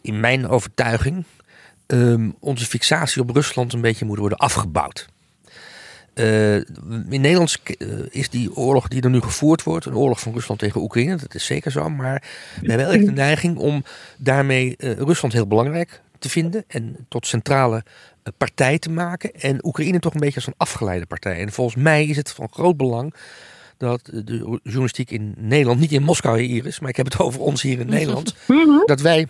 in 0.03 0.21
mijn 0.21 0.47
overtuiging 0.47 1.25
um, 1.87 2.35
onze 2.41 2.67
fixatie 2.67 3.23
op 3.23 3.31
Rusland 3.31 3.73
een 3.73 3.81
beetje 3.81 4.05
moet 4.05 4.19
worden 4.19 4.39
afgebouwd. 4.39 5.09
Uh, 6.19 6.55
in 6.55 7.21
Nederland 7.21 7.59
uh, 7.79 7.89
is 8.11 8.31
die 8.31 8.57
oorlog 8.57 8.89
die 8.89 9.03
er 9.03 9.11
nu 9.11 9.21
gevoerd 9.21 9.63
wordt, 9.63 9.87
een 9.87 9.97
oorlog 9.97 10.21
van 10.21 10.33
Rusland 10.33 10.61
tegen 10.61 10.81
Oekraïne, 10.81 11.17
dat 11.17 11.35
is 11.35 11.45
zeker 11.45 11.71
zo. 11.71 11.89
Maar 11.89 12.23
we 12.61 12.69
hebben 12.69 12.91
echt 12.91 13.05
de 13.07 13.13
neiging 13.13 13.57
om 13.57 13.85
daarmee 14.17 14.75
uh, 14.79 14.93
Rusland 14.93 15.33
heel 15.33 15.47
belangrijk 15.47 16.01
te 16.19 16.29
vinden 16.29 16.65
en 16.69 17.07
tot 17.09 17.27
centrale 17.27 17.85
partij 18.37 18.79
te 18.79 18.91
maken. 18.91 19.35
En 19.35 19.67
Oekraïne 19.67 19.99
toch 19.99 20.15
een 20.15 20.21
beetje 20.21 20.37
als 20.37 20.47
een 20.47 20.55
afgeleide 20.57 21.07
partij. 21.07 21.41
En 21.41 21.53
volgens 21.53 21.83
mij 21.83 22.07
is 22.07 22.17
het 22.17 22.31
van 22.31 22.49
groot 22.51 22.77
belang 22.77 23.15
dat 23.77 24.01
de 24.05 24.59
journalistiek 24.63 25.11
in 25.11 25.35
Nederland, 25.39 25.81
niet 25.81 25.93
in 25.93 26.03
Moskou 26.03 26.41
hier 26.41 26.67
is, 26.67 26.81
maar 26.81 26.91
ik 26.91 26.97
heb 26.97 27.07
het 27.07 27.19
over 27.19 27.41
ons 27.41 27.63
hier 27.63 27.81
in 27.81 27.89
Nederland, 27.99 28.35
dat 28.85 29.01
wij 29.01 29.27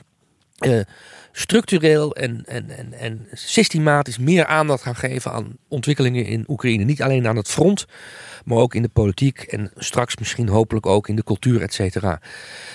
structureel 1.38 2.14
en, 2.14 2.44
en, 2.44 2.70
en, 2.70 2.92
en 2.92 3.27
systematisch 3.33 4.18
meer 4.18 4.46
aandacht 4.46 4.83
gaan 4.83 4.96
geven 4.96 5.33
aan 5.33 5.57
ontwikkelingen 5.68 6.25
in 6.25 6.44
Oekraïne. 6.49 6.85
Niet 6.85 7.03
alleen 7.03 7.27
aan 7.27 7.37
het 7.37 7.49
front, 7.49 7.87
maar 8.44 8.59
ook 8.59 8.75
in 8.75 8.83
de 8.83 8.88
politiek 8.88 9.38
en 9.38 9.70
straks 9.75 10.16
misschien 10.16 10.49
hopelijk 10.49 10.87
ook 10.87 11.09
in 11.09 11.16
de 11.16 11.25
cultuur, 11.25 11.62
et 11.62 11.75
cetera. 11.75 12.20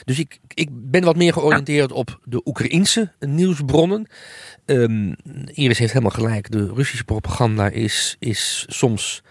Dus 0.03 0.19
ik, 0.19 0.39
ik 0.53 0.69
ben 0.71 1.03
wat 1.03 1.15
meer 1.15 1.33
georiënteerd 1.33 1.91
op 1.91 2.19
de 2.23 2.41
Oekraïense 2.45 3.11
nieuwsbronnen. 3.19 4.07
Um, 4.65 5.15
Iris 5.45 5.77
heeft 5.77 5.93
helemaal 5.93 6.15
gelijk, 6.15 6.51
de 6.51 6.73
Russische 6.73 7.03
propaganda 7.03 7.69
is, 7.69 8.15
is 8.19 8.65
soms 8.69 9.23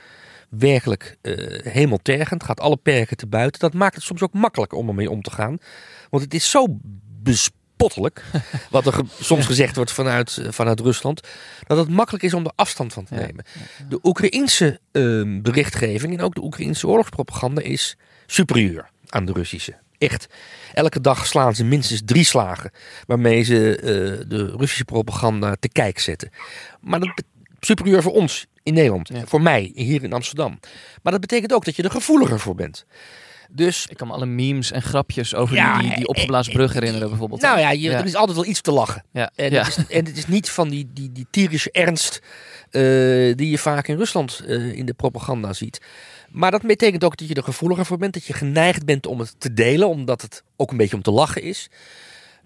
werkelijk 0.49 1.17
uh, 1.23 1.35
hemeltergend, 1.73 2.45
gaat 2.45 2.61
alle 2.61 2.77
perken 2.77 3.17
te 3.17 3.27
buiten. 3.27 3.61
Dat 3.61 3.75
maakt 3.75 3.95
het 3.95 4.05
soms 4.05 4.23
ook 4.23 4.33
makkelijker 4.33 4.79
om 4.79 4.89
ermee 4.89 5.11
om 5.11 5.23
te 5.23 5.31
gaan. 5.31 5.59
Want 6.11 6.23
het 6.23 6.35
is 6.35 6.51
zo 6.51 6.67
bespottelijk. 7.89 8.25
wat 8.71 8.87
er 8.87 9.01
soms 9.21 9.47
gezegd 9.47 9.77
wordt 9.77 9.93
vanuit, 9.93 10.37
eh, 10.37 10.51
vanuit 10.51 10.81
Rusland. 10.81 11.21
Dat 11.67 11.79
het 11.79 11.89
makkelijk 11.89 12.25
is 12.25 12.35
om 12.35 12.45
er 12.45 12.53
afstand 12.55 12.93
van 12.93 13.05
te 13.05 13.15
nemen. 13.15 13.45
De 13.89 13.99
Oekraïense 14.03 14.81
uh, 14.93 15.41
berichtgeving 15.43 16.19
en 16.19 16.25
ook 16.25 16.35
de 16.35 16.43
Oekraïense 16.43 16.87
oorlogspropaganda 16.87 17.63
is 17.63 17.97
superieur 18.27 18.91
aan 19.09 19.25
de 19.25 19.33
Russische. 19.33 19.79
Echt. 19.99 20.27
Elke 20.75 21.01
dag 21.01 21.27
slaan 21.27 21.55
ze 21.55 21.65
minstens 21.65 22.03
drie 22.05 22.25
slagen 22.25 22.71
waarmee 23.07 23.43
ze 23.43 23.77
uh, 23.77 23.85
de 24.29 24.55
Russische 24.57 24.85
propaganda 24.85 25.57
te 25.61 25.69
kijk 25.69 25.99
zetten. 25.99 26.31
Maar 26.81 27.01
dat 27.01 27.23
superieur 27.61 28.03
voor 28.03 28.13
ons 28.13 28.47
in 28.63 28.75
Nederland. 28.75 29.09
Ja. 29.09 29.27
Voor 29.27 29.43
mij, 29.43 29.71
hier 29.75 30.03
in 30.03 30.13
Amsterdam. 30.13 30.61
Maar 31.03 31.13
dat 31.13 31.21
betekent 31.21 31.53
ook 31.53 31.65
dat 31.65 31.77
je 31.77 31.83
er 31.83 31.91
gevoeliger 31.91 32.41
voor 32.41 32.55
bent. 32.55 32.87
Dus 33.53 33.87
Ik 33.87 33.97
kan 33.97 34.07
me 34.07 34.13
alle 34.15 34.27
memes 34.27 34.73
en 34.73 34.83
grapjes 34.83 35.35
over 35.35 35.55
Ja, 35.57 35.79
die, 35.79 35.89
die, 35.89 35.97
die 35.97 36.07
opgeblazen 36.09 36.53
brug 36.53 36.73
herinneren 36.73 37.09
bijvoorbeeld. 37.09 37.41
Nou 37.41 37.59
ja, 37.59 37.71
je, 37.71 37.81
Ja. 37.81 37.99
er 37.99 38.05
is 38.05 38.15
altijd 38.15 38.37
wel 38.37 38.47
iets 38.47 38.61
te 38.61 38.73
lachen. 38.73 39.05
ja. 39.13 39.31
En, 39.35 39.53
het, 39.55 39.67
is, 39.67 39.77
en 39.87 40.05
het 40.05 40.17
is 40.17 40.27
niet 40.27 40.51
van 40.51 40.69
die, 40.69 40.89
die, 40.93 41.13
die 41.13 41.27
tierische 41.31 41.71
ernst 41.71 42.21
eh, 42.71 42.81
die 43.37 43.51
je 43.51 43.59
vaak 43.59 43.89
in 43.89 43.97
Rusland 43.97 44.43
eh, 44.47 44.73
in 44.73 44.87
de 44.87 44.93
propaganda 44.95 45.53
ziet. 45.53 45.81
Maar 46.31 46.51
dat 46.51 46.63
betekent 46.63 47.05
ook 47.05 47.17
dat 47.17 47.29
je 47.29 47.35
er 47.35 47.43
gevoeliger 47.43 47.87
voor 47.87 47.99
bent. 47.99 48.15
Dat 48.15 48.25
je 48.25 48.33
geneigd 48.33 48.85
bent 48.85 49.07
om 49.07 49.19
het 49.19 49.35
te 49.39 49.53
delen, 49.53 49.89
omdat 49.89 50.23
het 50.23 50.43
ook 50.57 50.71
een 50.71 50.77
beetje 50.77 50.97
om 50.97 51.03
te 51.03 51.11
lachen 51.11 51.43
is. 51.43 51.69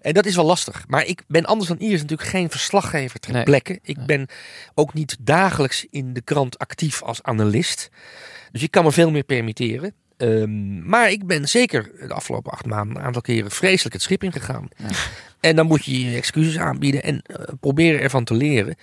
En 0.01 0.13
dat 0.13 0.25
is 0.25 0.35
wel 0.35 0.45
lastig. 0.45 0.83
Maar 0.87 1.05
ik 1.05 1.23
ben 1.27 1.45
anders 1.45 1.69
dan 1.69 1.79
Iris 1.79 2.01
natuurlijk 2.01 2.29
geen 2.29 2.49
verslaggever 2.49 3.19
ter 3.19 3.31
Nee. 3.31 3.43
plekke. 3.43 3.79
Ik 3.83 3.97
Nee. 3.97 4.05
ben 4.05 4.27
ook 4.73 4.93
niet 4.93 5.17
dagelijks 5.19 5.85
in 5.89 6.13
de 6.13 6.21
krant 6.21 6.57
actief 6.57 7.01
als 7.03 7.23
analist. 7.23 7.89
Dus 8.51 8.63
ik 8.63 8.71
kan 8.71 8.83
me 8.83 8.91
veel 8.91 9.11
meer 9.11 9.23
permitteren. 9.23 9.93
Ehm, 10.17 10.87
maar 10.89 11.11
ik 11.11 11.25
ben 11.27 11.47
zeker 11.47 11.91
de 12.07 12.13
afgelopen 12.13 12.51
acht 12.51 12.65
maanden 12.65 12.97
een 12.97 13.03
aantal 13.03 13.21
keren 13.21 13.51
vreselijk 13.51 13.93
het 13.93 14.03
schip 14.03 14.23
ingegaan. 14.23 14.67
Ja. 14.77 14.85
En 15.39 15.55
dan 15.55 15.65
moet 15.67 15.85
je 15.85 16.05
je 16.09 16.15
excuses 16.17 16.57
aanbieden 16.57 17.03
en 17.03 17.21
eh, 17.21 17.35
proberen 17.59 18.01
ervan 18.01 18.23
te 18.23 18.33
leren. 18.33 18.75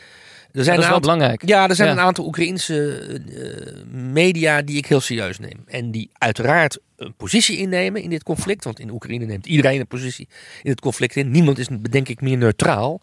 Er 0.53 0.65
zijn 0.65 0.77
dat 0.77 0.85
is 0.85 0.91
wel 0.91 0.95
aantal, 0.97 1.01
belangrijk. 1.15 1.47
ja, 1.49 1.69
er 1.69 1.75
zijn 1.75 1.89
Ja. 1.89 1.95
een 1.95 2.01
aantal 2.01 2.27
Oekraïnse 2.27 2.99
eh, 2.99 3.85
media 3.93 4.63
die 4.63 4.77
ik 4.77 4.87
heel 4.87 5.01
serieus 5.01 5.39
neem. 5.39 5.65
En 5.67 5.91
die 5.91 6.11
uiteraard 6.19 6.79
een 6.97 7.15
positie 7.15 7.57
innemen 7.57 8.03
in 8.03 8.11
dit 8.11 8.23
conflict. 8.23 8.65
Want 8.65 8.79
in 8.81 8.91
Oekraïne 8.91 9.25
neemt 9.25 9.47
iedereen 9.47 9.81
een 9.81 9.87
positie 9.87 10.29
in 10.63 10.71
het 10.71 10.81
conflict 10.81 11.17
in. 11.17 11.31
Niemand 11.31 11.59
is, 11.59 11.67
denk 11.91 12.09
ik, 12.09 12.21
meer 12.21 12.37
neutraal. 12.37 13.01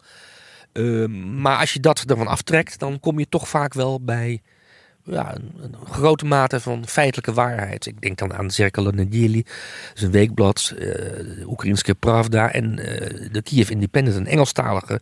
Ehm, 0.72 1.40
maar 1.40 1.58
als 1.58 1.72
je 1.72 1.80
dat 1.80 2.04
ervan 2.06 2.26
aftrekt, 2.26 2.78
dan 2.78 3.00
kom 3.00 3.18
je 3.18 3.26
toch 3.28 3.48
vaak 3.48 3.74
wel 3.74 4.00
bij 4.00 4.40
ja, 5.04 5.34
een, 5.34 5.52
een 5.60 5.74
grote 5.86 6.24
mate 6.24 6.60
van 6.60 6.86
feitelijke 6.86 7.32
waarheid. 7.32 7.86
Ik 7.86 8.00
denk 8.00 8.18
dan 8.18 8.34
aan 8.34 8.50
Zerkalo 8.50 8.90
Nedjeli, 8.90 9.44
een 9.94 10.10
weekblad, 10.10 10.72
eh, 10.74 10.84
de 10.84 11.44
Oekraïnske 11.46 11.94
Pravda 11.94 12.52
en 12.52 12.78
eh, 12.78 13.32
de 13.32 13.42
Kiev 13.42 13.70
Independent, 13.70 14.16
een 14.16 14.26
Engelstalige 14.26 15.00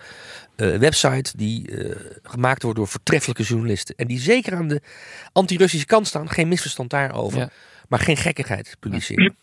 eh, 0.56 0.76
website 0.76 1.36
die 1.36 1.70
eh, 1.76 1.96
gemaakt 2.22 2.62
wordt 2.62 2.78
door 2.78 2.88
voortreffelijke 2.88 3.42
journalisten. 3.42 3.94
En 3.96 4.06
die 4.06 4.18
zeker 4.20 4.54
aan 4.54 4.68
de 4.68 4.80
anti-Russische 5.32 5.86
kant 5.86 6.06
staan, 6.06 6.28
geen 6.30 6.48
misverstand 6.48 6.90
daarover, 6.90 7.38
Ja. 7.38 7.50
maar 7.88 7.98
geen 8.00 8.16
gekkigheid 8.16 8.76
publiceren. 8.80 9.36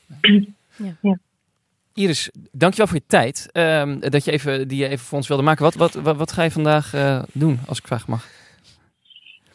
Iris, 1.93 2.29
dankjewel 2.51 2.87
voor 2.87 2.97
je 2.97 3.03
tijd. 3.07 3.47
ehm, 3.51 3.99
dat 3.99 4.25
je 4.25 4.31
even, 4.31 4.67
die 4.67 4.77
je 4.77 4.87
even 4.87 5.05
voor 5.05 5.17
ons 5.17 5.27
wilde 5.27 5.43
maken. 5.43 5.63
Wat, 5.63 5.75
wat, 5.75 5.93
wat, 5.93 6.17
wat 6.17 6.31
ga 6.31 6.43
je 6.43 6.51
vandaag 6.51 6.93
eh, 6.93 7.23
doen, 7.33 7.59
als 7.65 7.77
ik 7.77 7.87
vragen 7.87 8.09
mag? 8.09 8.27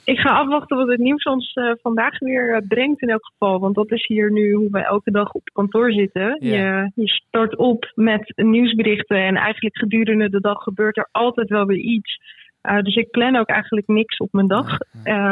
Ik 0.04 0.18
ga 0.18 0.30
afwachten 0.30 0.76
wat 0.76 0.88
het 0.88 0.98
nieuws 0.98 1.22
ons 1.22 1.52
eh, 1.52 1.72
vandaag 1.82 2.18
weer 2.18 2.54
eh, 2.54 2.68
brengt 2.68 3.02
in 3.02 3.08
elk 3.08 3.26
geval. 3.26 3.58
Want 3.58 3.74
dat 3.74 3.90
is 3.90 4.06
hier 4.06 4.32
nu 4.32 4.52
hoe 4.52 4.70
wij 4.70 4.82
elke 4.82 5.10
dag 5.10 5.32
op 5.32 5.42
kantoor 5.52 5.92
zitten. 5.92 6.36
Je, 6.40 6.90
je 6.94 7.08
start 7.08 7.56
op 7.56 7.92
met 7.94 8.32
nieuwsberichten 8.36 9.16
en 9.16 9.36
eigenlijk 9.36 9.78
gedurende 9.78 10.30
de 10.30 10.40
dag 10.40 10.62
gebeurt 10.62 10.96
er 10.96 11.08
altijd 11.12 11.48
wel 11.48 11.66
weer 11.66 11.78
iets. 11.78 12.18
Eh, 12.60 12.78
dus 12.78 12.94
ik 12.94 13.10
plan 13.10 13.36
ook 13.36 13.48
eigenlijk 13.48 13.86
niks 13.86 14.16
op 14.16 14.32
mijn 14.32 14.46
dag. 14.46 14.78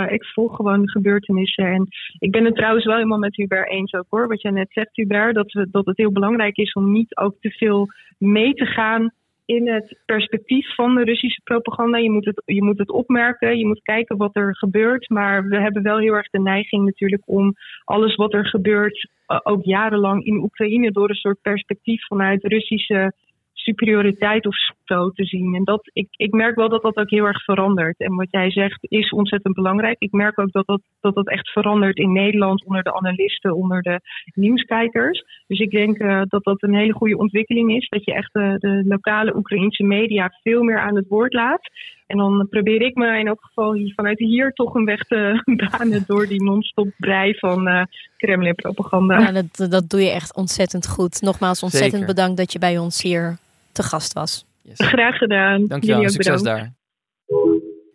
Ik 0.09 0.25
volg 0.25 0.57
gewoon 0.57 0.83
de 0.83 0.91
gebeurtenissen. 0.91 1.65
En 1.65 1.87
ik 2.19 2.31
ben 2.31 2.45
het 2.45 2.55
trouwens 2.55 2.85
wel 2.85 2.95
helemaal 2.95 3.19
met 3.19 3.37
Hubert 3.37 3.71
eens 3.71 3.93
ook 3.93 4.07
hoor. 4.09 4.29
Wat 4.29 4.43
jij 4.43 4.51
net 4.51 4.73
zegt 4.73 4.97
Hubert, 4.97 5.35
dat, 5.35 5.53
we, 5.53 5.69
dat 5.71 5.87
het 5.87 5.97
heel 5.97 6.13
belangrijk 6.13 6.57
is 6.57 6.73
om 6.73 6.93
niet 6.93 7.17
ook 7.17 7.35
te 7.41 7.51
veel 7.51 7.89
mee 8.19 8.55
te 8.55 8.67
gaan 8.67 9.13
in 9.49 9.69
het 9.69 9.99
perspectief 10.05 10.75
van 10.75 10.95
de 10.95 11.05
Russische 11.05 11.41
propaganda. 11.45 11.99
Je 11.99 12.11
moet, 12.11 12.25
het, 12.25 12.43
je 12.45 12.63
moet 12.63 12.79
het 12.79 12.91
opmerken, 12.91 13.59
je 13.59 13.67
moet 13.67 13.83
kijken 13.83 14.17
wat 14.17 14.37
er 14.37 14.57
gebeurt. 14.57 15.09
Maar 15.09 15.49
we 15.49 15.61
hebben 15.61 15.83
wel 15.83 15.99
heel 15.99 16.15
erg 16.15 16.31
de 16.31 16.41
neiging 16.41 16.85
natuurlijk 16.85 17.23
om 17.25 17.55
alles 17.85 18.15
wat 18.15 18.33
er 18.33 18.47
gebeurt, 18.47 19.11
eh, 19.27 19.41
ook 19.43 19.65
jarenlang 19.65 20.25
in 20.25 20.43
Oekraïne, 20.43 20.91
door 20.91 21.09
een 21.09 21.15
soort 21.15 21.43
perspectief 21.43 22.07
vanuit 22.07 22.45
Russische 22.45 23.13
superioriteit 23.53 24.47
of 24.47 24.57
zo 24.89 25.11
te 25.11 25.25
zien. 25.25 25.55
En 25.55 25.65
dat, 25.65 25.91
ik, 25.93 26.09
ik 26.11 26.33
merk 26.33 26.57
wel 26.57 26.69
dat 26.69 26.83
dat 26.83 26.97
ook 26.97 27.11
heel 27.11 27.25
erg 27.25 27.45
verandert. 27.45 27.99
En 27.99 28.15
wat 28.15 28.31
jij 28.31 28.51
zegt 28.51 28.79
is 28.81 29.11
ontzettend 29.11 29.55
belangrijk. 29.55 29.97
Ik 29.99 30.13
merk 30.13 30.39
ook 30.39 30.53
dat 30.53 30.67
dat, 30.67 30.81
dat, 31.01 31.15
dat 31.15 31.29
echt 31.29 31.51
verandert 31.51 31.97
in 31.99 32.13
Nederland 32.13 32.65
onder 32.65 32.83
de 32.83 32.95
analisten, 32.95 33.57
onder 33.57 33.83
de 33.83 34.01
nieuwskijkers. 34.35 35.25
Dus 35.47 35.59
ik 35.59 35.71
denk 35.71 35.99
eh, 35.99 36.23
dat 36.25 36.45
dat 36.45 36.63
een 36.63 36.75
hele 36.75 36.93
goede 36.93 37.19
ontwikkeling 37.19 37.77
is. 37.77 37.89
Dat 37.89 38.05
je 38.05 38.15
echt 38.15 38.33
de, 38.33 38.57
de 38.59 38.85
lokale 38.89 39.37
Oekraïnse 39.37 39.83
media 39.83 40.33
veel 40.43 40.63
meer 40.63 40.81
aan 40.81 40.97
het 40.97 41.09
woord 41.09 41.33
laat. 41.33 41.71
En 42.07 42.17
dan 42.17 42.47
probeer 42.51 42.83
ik 42.83 42.95
me 42.95 43.19
in 43.19 43.27
elk 43.27 43.45
geval 43.45 43.75
hier, 43.75 43.93
vanuit 43.95 44.19
hier 44.19 44.53
toch 44.53 44.75
een 44.75 44.85
weg 44.85 45.03
te 45.03 45.43
banen 45.71 46.05
door 46.07 46.27
die 46.27 46.43
non-stop 46.43 46.89
brei 46.99 47.35
van 47.39 47.69
eh 47.69 47.83
Kremlin-propaganda. 48.17 49.19
Ja, 49.19 49.33
dat, 49.33 49.71
dat 49.71 49.91
doe 49.91 50.01
je 50.01 50.11
echt 50.11 50.35
ontzettend 50.37 50.89
goed. 50.89 51.21
Nogmaals, 51.21 51.63
ontzettend 51.63 51.93
Zeker. 51.93 52.15
bedankt 52.15 52.37
dat 52.37 52.53
je 52.53 52.59
bij 52.59 52.79
ons 52.79 53.03
hier 53.03 53.39
te 53.73 53.83
gast 53.83 54.13
was. 54.13 54.48
Yes. 54.69 54.89
Graag 54.89 55.17
gedaan. 55.17 55.67
Dankjewel, 55.67 56.09
succes 56.09 56.43
bedankt. 56.43 56.45
daar. 56.45 56.73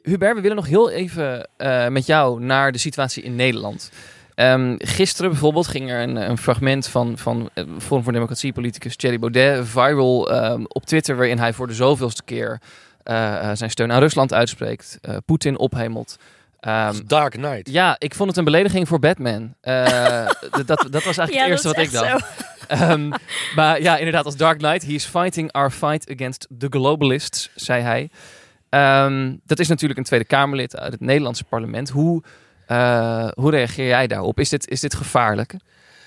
Hubert, 0.02 0.36
we 0.36 0.42
willen 0.42 0.56
nog 0.58 0.68
heel 0.68 0.90
even 0.92 1.50
eh, 1.58 1.88
met 1.88 2.06
jou 2.06 2.42
naar 2.44 2.72
de 2.72 2.78
situatie 2.78 3.24
in 3.24 3.36
Nederland. 3.36 3.92
Ehm, 4.36 4.76
gisteren 4.78 5.32
bijvoorbeeld 5.32 5.68
ging 5.68 5.92
er 5.92 6.02
een, 6.02 6.16
een 6.16 6.38
fragment 6.38 6.88
van, 6.88 7.18
van 7.18 7.50
eh, 7.54 7.64
Forum 7.80 8.04
voor 8.04 8.14
Democratie 8.14 8.54
politicus 8.54 8.96
Thierry 8.96 9.20
Baudet 9.20 9.68
viral 9.68 10.32
ehm, 10.32 10.64
op 10.68 10.86
Twitter, 10.86 11.16
waarin 11.16 11.38
hij 11.40 11.54
voor 11.54 11.68
de 11.68 11.74
zoveelste 11.74 12.24
keer 12.24 12.62
eh, 13.04 13.52
zijn 13.54 13.70
steun 13.70 13.92
aan 13.92 14.00
Rusland 14.00 14.34
uitspreekt, 14.34 14.98
eh, 15.02 15.16
Poetin 15.26 15.58
ophemelt. 15.58 16.16
Ehm, 16.60 16.88
Als 16.88 17.04
Dark 17.04 17.32
Knight. 17.32 17.70
ja, 17.72 17.96
ik 17.98 18.16
vond 18.16 18.30
het 18.30 18.38
een 18.38 18.44
belediging 18.44 18.88
voor 18.88 19.00
Batman. 19.00 19.56
Eh, 19.62 20.26
dat, 20.66 20.88
dat 20.90 21.04
was 21.04 21.18
eigenlijk 21.18 21.32
het 21.34 21.48
eerste 21.48 21.68
wat 21.68 21.78
ik 21.78 21.92
dacht. 21.92 22.53
Ehm, 22.68 23.12
maar 23.56 23.82
ja, 23.82 23.98
inderdaad, 23.98 24.26
als 24.26 24.38
Dark 24.38 24.58
Knight. 24.58 24.86
He 24.86 24.92
is 24.92 25.06
fighting 25.06 25.52
our 25.52 25.72
fight 25.72 26.12
against 26.12 26.48
the 26.58 26.68
globalists, 26.70 27.50
zei 27.56 27.82
hij. 27.82 28.10
Ehm, 28.70 29.36
dat 29.46 29.60
is 29.60 29.68
natuurlijk 29.68 30.00
een 30.00 30.06
Tweede 30.06 30.26
Kamerlid 30.26 30.78
uit 30.78 30.92
het 30.92 31.02
Nederlandse 31.02 31.44
parlement. 31.44 31.90
Hoe, 31.90 32.24
eh, 32.66 33.28
hoe 33.34 33.52
reageer 33.52 33.88
jij 33.88 34.08
daarop? 34.08 34.40
Is 34.40 34.50
dit, 34.50 34.70
is 34.70 34.80
dit 34.80 34.96
gevaarlijk? 34.96 35.56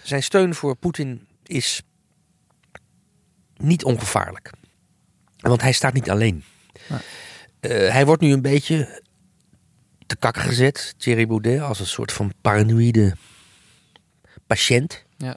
Zijn 0.02 0.22
steun 0.22 0.54
voor 0.54 0.76
Poetin 0.76 1.26
is 1.42 1.82
niet 3.56 3.84
ongevaarlijk. 3.84 4.50
Want 5.36 5.62
hij 5.62 5.72
staat 5.72 5.92
niet 5.92 6.10
alleen. 6.10 6.44
Eh, 7.60 7.70
hij 7.70 8.06
wordt 8.06 8.22
nu 8.22 8.32
een 8.32 8.42
beetje 8.42 9.02
te 10.06 10.16
kakken 10.16 10.42
gezet, 10.42 10.94
Thierry 10.98 11.26
Baudet, 11.26 11.60
als 11.60 11.80
een 11.80 11.86
soort 11.86 12.12
van 12.12 12.32
paranoïde 12.40 13.16
patiënt. 14.46 15.04
Ja, 15.16 15.36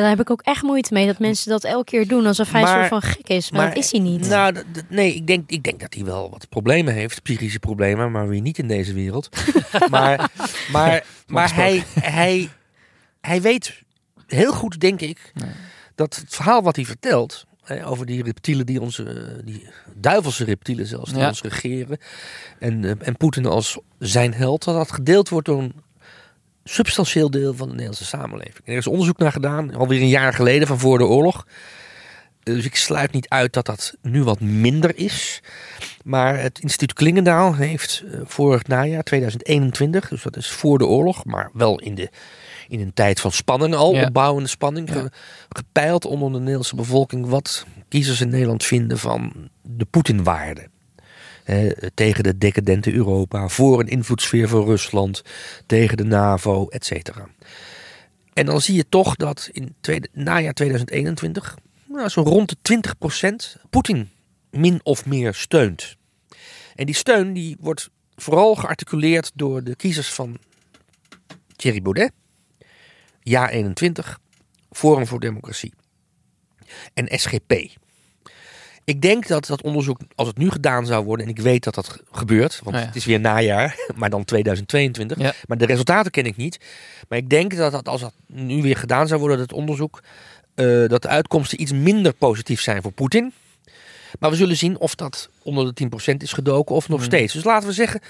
daar 0.00 0.08
heb 0.08 0.20
ik 0.20 0.30
ook 0.30 0.42
echt 0.42 0.62
moeite 0.62 0.92
mee 0.94 1.06
dat 1.06 1.18
mensen 1.18 1.50
dat 1.50 1.64
elke 1.64 1.84
keer 1.84 2.08
doen 2.08 2.26
alsof 2.26 2.52
hij 2.52 2.62
Maar- 2.62 2.82
een 2.82 2.88
soort 2.88 3.02
van 3.02 3.10
gek 3.12 3.28
is. 3.28 3.50
Maar, 3.50 3.66
dat 3.68 3.76
is 3.76 3.90
hij 3.92 4.00
niet. 4.00 4.28
Nou, 4.28 4.54
nee, 4.88 5.14
ik 5.14 5.26
denk, 5.26 5.50
ik 5.50 5.62
denk 5.62 5.80
dat 5.80 5.94
hij 5.94 6.04
wel 6.04 6.30
wat 6.30 6.48
problemen 6.48 6.94
heeft, 6.94 7.22
psychische 7.22 7.58
problemen, 7.58 8.10
maar 8.10 8.28
weer 8.28 8.40
niet 8.40 8.58
in 8.58 8.68
deze 8.68 8.92
wereld. 8.92 9.28
maar 9.90 10.30
maar, 10.72 11.04
maar 11.26 11.54
hij, 11.54 11.84
hij, 12.00 12.48
hij 13.20 13.42
weet 13.42 13.82
heel 14.26 14.52
goed, 14.52 14.80
denk 14.80 15.00
ik, 15.00 15.30
Nee. 15.34 15.50
dat 15.94 16.16
het 16.16 16.34
verhaal 16.34 16.62
wat 16.62 16.76
hij 16.76 16.84
vertelt 16.84 17.46
hè, 17.64 17.86
over 17.86 18.06
die 18.06 18.22
reptielen, 18.22 18.66
die 18.66 18.80
onze, 18.80 19.40
die 19.44 19.68
duivelse 19.94 20.44
reptielen 20.44 20.86
zelfs, 20.86 21.10
die 21.10 21.20
Ja. 21.20 21.28
ons 21.28 21.42
regeren, 21.42 21.98
en, 22.58 22.84
eh, 22.84 22.90
en 23.08 23.16
Poetin 23.16 23.46
als 23.46 23.78
zijn 23.98 24.34
held, 24.34 24.64
dat 24.64 24.74
dat 24.74 24.92
gedeeld 24.92 25.28
wordt 25.28 25.46
door 25.46 25.62
een 25.62 25.74
substantieel 26.68 27.30
deel 27.30 27.54
van 27.54 27.66
de 27.66 27.72
Nederlandse 27.72 28.04
samenleving. 28.04 28.56
En 28.64 28.72
er 28.72 28.78
is 28.78 28.86
onderzoek 28.86 29.18
naar 29.18 29.32
gedaan, 29.32 29.74
alweer 29.74 30.00
een 30.00 30.08
jaar 30.08 30.32
geleden, 30.34 30.68
van 30.68 30.78
voor 30.78 30.98
de 30.98 31.04
oorlog. 31.06 31.46
Dus 32.42 32.64
ik 32.64 32.76
sluit 32.76 33.12
niet 33.12 33.28
uit 33.28 33.52
dat 33.52 33.66
dat 33.66 33.94
nu 34.02 34.22
wat 34.24 34.40
minder 34.40 34.96
is. 34.98 35.40
Maar 36.04 36.40
het 36.40 36.58
instituut 36.58 36.92
Klingendaal 36.92 37.54
heeft 37.54 38.02
eh, 38.12 38.20
vorig 38.24 38.66
najaar, 38.66 39.02
2021, 39.02 40.08
dus 40.08 40.22
dat 40.22 40.36
is 40.36 40.48
voor 40.50 40.78
de 40.78 40.86
oorlog, 40.86 41.24
maar 41.24 41.50
wel 41.52 41.78
in, 41.80 41.94
de, 41.94 42.10
in 42.68 42.80
een 42.80 42.94
tijd 42.94 43.20
van 43.20 43.32
spanning 43.32 43.74
al, 43.74 43.94
Ja. 43.94 44.06
opbouwende 44.06 44.48
spanning, 44.48 44.92
ge- 44.92 45.10
gepeild 45.48 46.04
onder 46.04 46.32
de 46.32 46.38
Nederlandse 46.38 46.76
bevolking 46.76 47.26
wat 47.26 47.64
kiezers 47.88 48.20
in 48.20 48.28
Nederland 48.28 48.64
vinden 48.64 48.98
van 48.98 49.32
de 49.62 49.84
Poetinwaarde. 49.84 50.68
Tegen 51.94 52.22
de 52.22 52.38
decadente 52.38 52.92
Europa, 52.92 53.48
voor 53.48 53.80
een 53.80 53.88
invloedssfeer 53.88 54.48
van 54.48 54.64
Rusland, 54.64 55.22
tegen 55.66 55.96
de 55.96 56.04
NAVO, 56.04 56.66
et 56.68 56.84
cetera. 56.84 57.28
En 58.32 58.46
dan 58.46 58.60
zie 58.60 58.74
je 58.74 58.88
toch 58.88 59.16
dat 59.16 59.48
in 59.52 59.74
tweede, 59.80 60.08
najaar 60.12 60.52
2021 60.52 61.56
nou, 61.88 62.08
zo 62.08 62.22
rond 62.22 62.56
de 62.62 62.82
20% 63.56 63.60
Poetin 63.70 64.10
min 64.50 64.80
of 64.82 65.06
meer 65.06 65.34
steunt. 65.34 65.96
En 66.74 66.86
die 66.86 66.94
steun 66.94 67.32
die 67.32 67.56
wordt 67.60 67.90
vooral 68.16 68.54
gearticuleerd 68.54 69.30
door 69.34 69.64
de 69.64 69.76
kiezers 69.76 70.12
van 70.12 70.38
Thierry 71.56 71.82
Baudet, 71.82 72.12
Ja 73.22 73.50
21, 73.50 74.18
Forum 74.70 75.06
voor 75.06 75.20
Democratie 75.20 75.72
en 76.94 77.18
SGP. 77.18 77.52
Ik 78.88 79.00
denk 79.02 79.26
dat 79.26 79.46
dat 79.46 79.62
onderzoek, 79.62 79.98
als 80.14 80.28
het 80.28 80.38
nu 80.38 80.50
gedaan 80.50 80.86
zou 80.86 81.04
worden, 81.04 81.26
en 81.26 81.32
ik 81.32 81.38
weet 81.40 81.64
dat 81.64 81.74
dat 81.74 82.02
gebeurt, 82.10 82.60
want 82.62 82.76
Oh 82.76 82.82
ja. 82.82 82.88
het 82.88 82.96
is 82.96 83.04
weer 83.04 83.20
najaar, 83.20 83.76
maar 83.96 84.10
dan 84.10 84.24
2022. 84.24 85.18
Ja. 85.18 85.32
Maar 85.46 85.58
de 85.58 85.66
resultaten 85.66 86.10
ken 86.10 86.24
ik 86.26 86.36
niet. 86.36 86.58
Maar 87.08 87.18
ik 87.18 87.28
denk 87.30 87.56
dat, 87.56 87.72
dat 87.72 87.88
als 87.88 88.00
dat 88.00 88.12
nu 88.26 88.62
weer 88.62 88.76
gedaan 88.76 89.06
zou 89.08 89.20
worden, 89.20 89.38
dat 89.38 89.52
onderzoek, 89.52 90.02
eh, 90.54 90.64
dat 90.86 91.02
de 91.02 91.08
uitkomsten 91.08 91.60
iets 91.60 91.72
minder 91.72 92.12
positief 92.12 92.60
zijn 92.60 92.82
voor 92.82 92.92
Poetin. 92.92 93.32
Maar 94.18 94.30
we 94.30 94.36
zullen 94.36 94.56
zien 94.56 94.78
of 94.78 94.94
dat 94.94 95.28
onder 95.42 95.64
de 95.66 95.72
10% 95.74 96.22
is 96.22 96.32
gedoken 96.32 96.74
of 96.74 96.88
nog 96.88 96.98
Mhm. 96.98 97.06
steeds. 97.08 97.32
Dus 97.32 97.44
laten 97.44 97.68
we 97.68 97.74
zeggen 97.74 98.00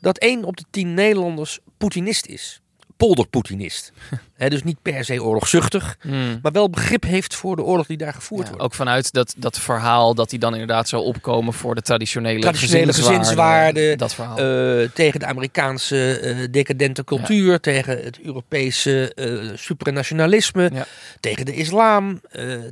dat 0.00 0.18
1 0.22 0.44
op 0.44 0.56
de 0.56 0.64
10 0.70 0.94
Nederlanders 0.94 1.58
Poetinist 1.78 2.26
is. 2.26 2.60
Polderpoetinist. 3.06 3.92
Dus 4.48 4.62
niet 4.62 4.82
per 4.82 5.04
se 5.04 5.22
oorlogzuchtig, 5.22 5.96
Hmm. 6.00 6.38
maar 6.42 6.52
wel 6.52 6.70
begrip 6.70 7.02
heeft 7.02 7.34
voor 7.34 7.56
de 7.56 7.62
oorlog 7.62 7.86
die 7.86 7.96
daar 7.96 8.12
gevoerd 8.12 8.42
Ja, 8.42 8.48
wordt. 8.48 8.62
ook 8.64 8.74
vanuit 8.74 9.12
dat, 9.12 9.34
dat 9.36 9.58
verhaal 9.58 10.14
dat 10.14 10.30
hij 10.30 10.38
dan 10.38 10.52
inderdaad 10.52 10.88
zou 10.88 11.02
opkomen 11.04 11.52
voor 11.52 11.74
de 11.74 11.82
traditionele, 11.82 12.40
Traditionele 12.40 12.86
gezinswaarden. 12.92 13.22
gezinswaarden, 13.24 13.98
Dat 13.98 14.14
verhaal. 14.14 14.38
Eh, 14.38 14.88
tegen 14.94 15.20
de 15.20 15.26
Amerikaanse 15.26 16.18
eh, 16.18 16.36
decadente 16.50 17.04
cultuur, 17.04 17.60
tegen 17.60 18.02
het 18.04 18.20
Europese 18.20 19.14
eh, 19.14 19.56
supranationalisme, 19.56 20.70
Ja. 20.72 20.86
tegen 21.20 21.44
de 21.44 21.54
islam, 21.54 22.20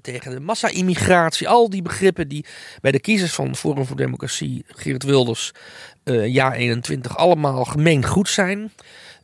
tegen 0.03 0.31
de 0.31 0.41
massa-immigratie. 0.41 1.49
Al 1.49 1.71
die 1.71 1.83
begrippen 1.83 2.29
die 2.29 2.45
bij 2.81 2.93
de 2.93 3.01
kiezers 3.01 3.33
van 3.33 3.57
Forum 3.57 3.87
voor 3.87 3.97
Democratie, 3.97 4.65
Geert 4.69 5.03
Wilders, 5.03 5.53
jaar 6.25 6.53
21, 6.53 7.17
allemaal 7.17 7.65
gemeen 7.65 8.07
goed 8.07 8.29
zijn. 8.29 8.73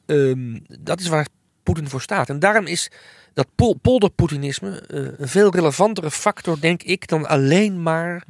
Ehm, 0.07 0.59
dat 0.81 1.01
is 1.01 1.09
waar 1.09 1.27
Poetin 1.63 1.89
voor 1.89 2.03
staat. 2.03 2.29
En 2.29 2.39
daarom 2.39 2.67
is 2.67 2.91
dat 3.35 3.47
pol 3.55 3.75
polderpoetinisme 3.75 4.81
eh, 4.81 4.99
een 5.17 5.29
veel 5.29 5.51
relevantere 5.51 6.11
factor, 6.11 6.61
denk 6.61 6.83
ik, 6.83 7.09
dan 7.09 7.27
alleen 7.27 7.83
maar 7.83 8.25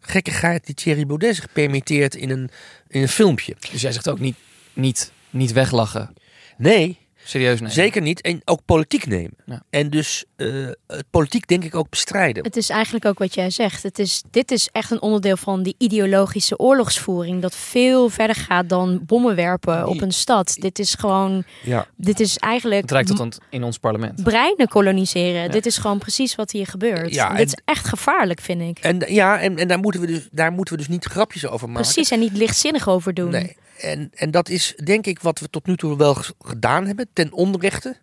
gekkigheid 0.00 0.66
die 0.66 0.74
Thierry 0.74 1.06
Baudet 1.06 1.34
zich 1.34 1.52
permitteert 1.52 2.14
in 2.14 2.30
een, 2.30 2.50
in 2.88 3.02
een 3.02 3.08
filmpje. 3.08 3.56
dus 3.70 3.80
jij 3.80 3.92
zegt 3.92 4.08
ook 4.08 4.18
niet, 4.18 4.36
niet, 4.72 5.12
niet 5.30 5.52
weglachen. 5.52 6.14
Nee, 6.56 6.98
Serieus 7.26 7.60
nee. 7.60 7.70
zeker 7.70 8.02
niet. 8.02 8.20
En 8.20 8.40
ook 8.44 8.60
politiek 8.64 9.06
nemen. 9.06 9.36
Ja. 9.46 9.62
En 9.70 9.90
dus 9.90 10.24
eh, 10.36 10.46
het 10.86 11.04
politiek 11.10 11.46
denk 11.48 11.64
ik 11.64 11.74
ook 11.74 11.90
bestrijden. 11.90 12.44
Het 12.44 12.56
is 12.56 12.68
eigenlijk 12.68 13.04
ook 13.04 13.18
wat 13.18 13.34
jij 13.34 13.50
zegt. 13.50 13.82
Het 13.82 13.98
is, 13.98 14.22
dit 14.30 14.50
is 14.50 14.68
echt 14.72 14.90
een 14.90 15.00
onderdeel 15.02 15.36
van 15.36 15.62
die 15.62 15.74
ideologische 15.78 16.58
oorlogsvoering. 16.58 17.42
Dat 17.42 17.54
veel 17.56 18.08
verder 18.08 18.36
gaat 18.36 18.68
dan 18.68 19.00
bommen 19.06 19.34
werpen 19.36 19.86
op 19.86 20.00
een 20.00 20.12
stad. 20.12 20.56
Dit 20.58 20.78
is 20.78 20.94
gewoon, 20.94 21.44
Ja. 21.64 21.86
dit 21.96 22.20
is 22.20 22.36
eigenlijk 22.36 22.80
Het 22.82 22.90
reikt 22.90 23.08
tot 23.08 23.20
aan- 23.20 23.30
in 23.50 23.62
ons 23.64 23.78
parlement. 23.78 24.22
breinen 24.22 24.68
koloniseren. 24.68 25.50
Dit 25.50 25.66
is 25.66 25.78
gewoon 25.78 25.98
precies 25.98 26.34
wat 26.34 26.50
hier 26.50 26.66
gebeurt. 26.66 27.14
Ja, 27.14 27.28
dit 27.28 27.38
en- 27.38 27.44
is 27.46 27.56
echt 27.64 27.88
gevaarlijk, 27.88 28.40
vind 28.40 28.60
ik. 28.60 28.78
En, 28.78 29.02
ja, 29.08 29.40
en, 29.40 29.56
en 29.58 29.68
daar, 29.68 29.78
moeten 29.78 30.00
we 30.00 30.06
dus, 30.06 30.28
daar 30.32 30.52
moeten 30.52 30.74
we 30.74 30.80
dus 30.80 30.90
niet 30.90 31.04
grapjes 31.04 31.46
over 31.46 31.68
maken. 31.68 31.82
Precies, 31.82 32.10
en 32.10 32.18
niet 32.18 32.36
lichtzinnig 32.36 32.88
over 32.88 33.14
doen. 33.14 33.30
Nee. 33.30 33.56
En, 33.80 34.10
en 34.14 34.30
dat 34.30 34.48
is 34.48 34.74
denk 34.84 35.06
ik 35.06 35.20
wat 35.20 35.38
we 35.38 35.50
tot 35.50 35.66
nu 35.66 35.76
toe 35.76 35.96
wel 35.96 36.16
gedaan 36.40 36.86
hebben, 36.86 37.08
ten 37.12 37.32
onrechte. 37.32 37.96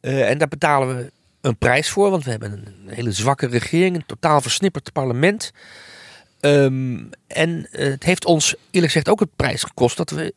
Eh, 0.00 0.30
en 0.30 0.38
daar 0.38 0.48
betalen 0.48 0.96
we 0.96 1.12
een 1.40 1.56
prijs 1.56 1.90
voor, 1.90 2.10
want 2.10 2.24
we 2.24 2.30
hebben 2.30 2.52
een 2.52 2.94
hele 2.94 3.12
zwakke 3.12 3.46
regering, 3.46 3.96
een 3.96 4.06
totaal 4.06 4.40
versnipperd 4.40 4.92
parlement. 4.92 5.52
Ehm, 6.40 7.04
en 7.26 7.66
eh, 7.70 7.90
het 7.90 8.04
heeft 8.04 8.24
ons 8.24 8.54
eerlijk 8.70 8.92
gezegd 8.92 9.08
ook 9.08 9.20
het 9.20 9.36
prijs 9.36 9.62
gekost 9.62 9.96
dat 9.96 10.10
we 10.10 10.34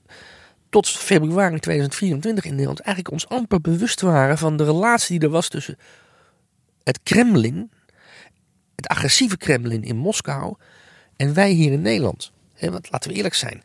tot 0.69 0.89
februari 0.89 1.59
2024 1.59 2.43
in 2.43 2.51
Nederland 2.51 2.79
eigenlijk 2.79 3.15
ons 3.15 3.27
amper 3.27 3.61
bewust 3.61 4.01
waren 4.01 4.37
van 4.37 4.57
de 4.57 4.63
relatie 4.63 5.19
die 5.19 5.27
er 5.27 5.33
was 5.33 5.47
tussen 5.47 5.77
het 6.83 6.99
Kremlin, 7.03 7.71
het 8.75 8.87
agressieve 8.87 9.37
Kremlin 9.37 9.83
in 9.83 9.95
Moskou 9.95 10.55
en 11.15 11.33
wij 11.33 11.51
hier 11.51 11.71
in 11.71 11.81
Nederland. 11.81 12.31
Want 12.59 12.91
laten 12.91 13.09
we 13.09 13.15
eerlijk 13.15 13.33
zijn, 13.33 13.61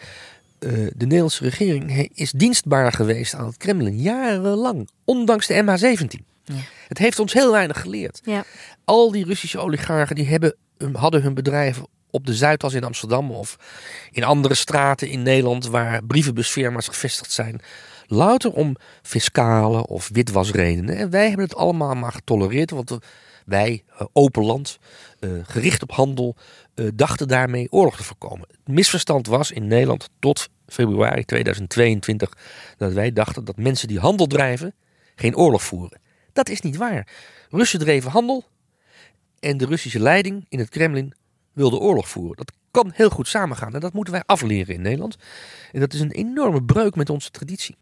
eh, 0.59 0.71
de 0.71 1.05
Nederlandse 1.05 1.45
regering 1.45 2.11
is 2.15 2.33
dienstbaar 2.33 2.93
geweest 2.93 3.35
aan 3.35 3.47
het 3.47 3.57
Kremlin 3.57 4.01
jarenlang, 4.01 4.89
ondanks 5.05 5.47
de 5.47 5.63
MH17. 5.63 6.25
Ja. 6.45 6.55
Het 6.89 6.99
heeft 6.99 7.19
ons 7.19 7.33
heel 7.33 7.53
weinig 7.53 7.81
geleerd. 7.81 8.21
Ja. 8.25 8.45
Al 8.85 9.11
die 9.11 9.25
Russische 9.25 9.59
oligarchen 9.59 10.17
die 10.17 10.27
hebben, 10.27 10.55
hadden 10.93 11.23
hun 11.23 11.35
bedrijven 11.35 11.87
op 12.11 12.27
de 12.27 12.35
Zuidas 12.35 12.75
in 12.75 12.85
Amsterdam 12.85 13.31
of 13.31 13.57
in 14.11 14.25
andere 14.25 14.55
straten 14.55 15.09
in 15.09 15.23
Nederland 15.23 15.67
waar 15.67 16.05
brievenbusfirma's 16.05 16.89
gevestigd 16.89 17.33
zijn. 17.33 17.61
Louter 18.11 18.53
om 18.53 18.77
fiscale 19.03 19.87
of 19.87 20.09
witwasredenen. 20.13 20.97
En 20.97 21.11
wij 21.11 21.27
hebben 21.29 21.45
het 21.45 21.57
allemaal 21.57 21.95
maar 21.95 22.13
getolereerd, 22.13 22.71
want 22.71 22.99
wij, 23.45 23.85
eh, 23.87 24.07
open 24.13 24.45
land, 24.45 24.79
eh, 25.21 25.31
gericht 25.43 25.83
op 25.83 25.93
handel, 25.93 26.37
eh, 26.75 26.87
dachten 26.95 27.29
daarmee 27.29 27.73
oorlog 27.73 27.97
te 27.97 28.05
voorkomen. 28.05 28.49
Het 28.51 28.75
misverstand 28.75 29.27
was 29.27 29.51
in 29.51 29.67
Nederland 29.67 30.09
tot 30.19 30.49
februari 30.67 31.25
2022 31.25 32.33
dat 32.77 32.93
wij 32.93 33.13
dachten 33.13 33.45
dat 33.45 33.57
mensen 33.57 33.89
die 33.89 33.99
handel 33.99 34.27
drijven 34.27 34.75
geen 35.15 35.37
oorlog 35.37 35.63
voeren. 35.63 36.01
Dat 36.33 36.49
is 36.49 36.61
niet 36.61 36.77
waar. 36.77 37.07
Russen 37.51 37.79
dreven 37.79 38.11
handel 38.11 38.45
en 39.41 39.57
de 39.57 39.67
Russische 39.67 40.01
leiding 40.01 40.47
in 40.49 40.59
het 40.59 40.69
Kremlin 40.69 41.15
wilde 41.53 41.79
oorlog 41.79 42.09
voeren. 42.09 42.37
Dat 42.37 42.53
kan 42.71 42.91
heel 42.95 43.11
goed 43.11 43.29
samengaan 43.29 43.75
en 43.75 43.81
dat 43.81 43.93
moeten 43.93 44.13
wij 44.13 44.23
afleren 44.27 44.75
in 44.75 44.83
Nederland. 44.83 45.17
En 45.73 45.81
dat 45.81 45.93
is 45.93 46.01
een 46.01 46.13
enorme 46.13 46.63
breuk 46.63 46.95
met 46.95 47.11
onze 47.11 47.31
traditie. 47.31 47.77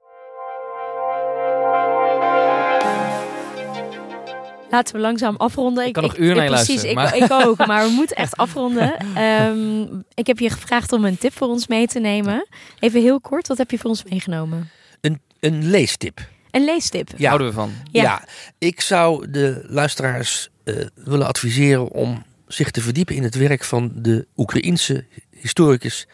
Laten 4.70 4.94
we 4.94 5.00
langzaam 5.00 5.36
afronden. 5.36 5.86
Ik 5.86 5.92
kan 5.92 6.02
nog 6.02 6.16
uren 6.16 6.36
naar 6.36 6.44
je 6.44 6.50
precies, 6.50 6.82
luisteren, 6.82 7.22
Ik, 7.22 7.24
ik 7.24 7.32
ook, 7.46 7.66
maar 7.66 7.84
we 7.84 7.90
moeten 7.90 8.16
echt 8.16 8.36
afronden. 8.46 8.96
Ehm, 9.14 9.82
ik 10.14 10.26
heb 10.26 10.38
je 10.38 10.50
gevraagd 10.50 10.92
om 10.92 11.04
een 11.04 11.18
tip 11.18 11.32
voor 11.32 11.48
ons 11.48 11.66
mee 11.66 11.86
te 11.86 11.98
nemen. 11.98 12.46
Even 12.78 13.00
heel 13.00 13.20
kort, 13.20 13.48
wat 13.48 13.58
heb 13.58 13.70
je 13.70 13.78
voor 13.78 13.90
ons 13.90 14.04
meegenomen? 14.04 14.70
Een, 15.00 15.20
een 15.40 15.70
leestip. 15.70 16.20
Een 16.50 16.64
leestip. 16.64 17.10
Ja. 17.16 17.26
Houden 17.26 17.48
we 17.48 17.52
van. 17.52 17.72
Ja. 17.90 18.02
Ja. 18.02 18.24
ik 18.58 18.80
zou 18.80 19.30
de 19.30 19.64
luisteraars 19.68 20.48
eh, 20.64 20.74
willen 20.94 21.26
adviseren 21.26 21.90
om 21.90 22.24
zich 22.46 22.70
te 22.70 22.80
verdiepen 22.80 23.14
in 23.14 23.22
het 23.22 23.34
werk 23.34 23.64
van 23.64 23.92
de 23.94 24.26
Oekraïense 24.36 25.04
historicus 25.30 26.06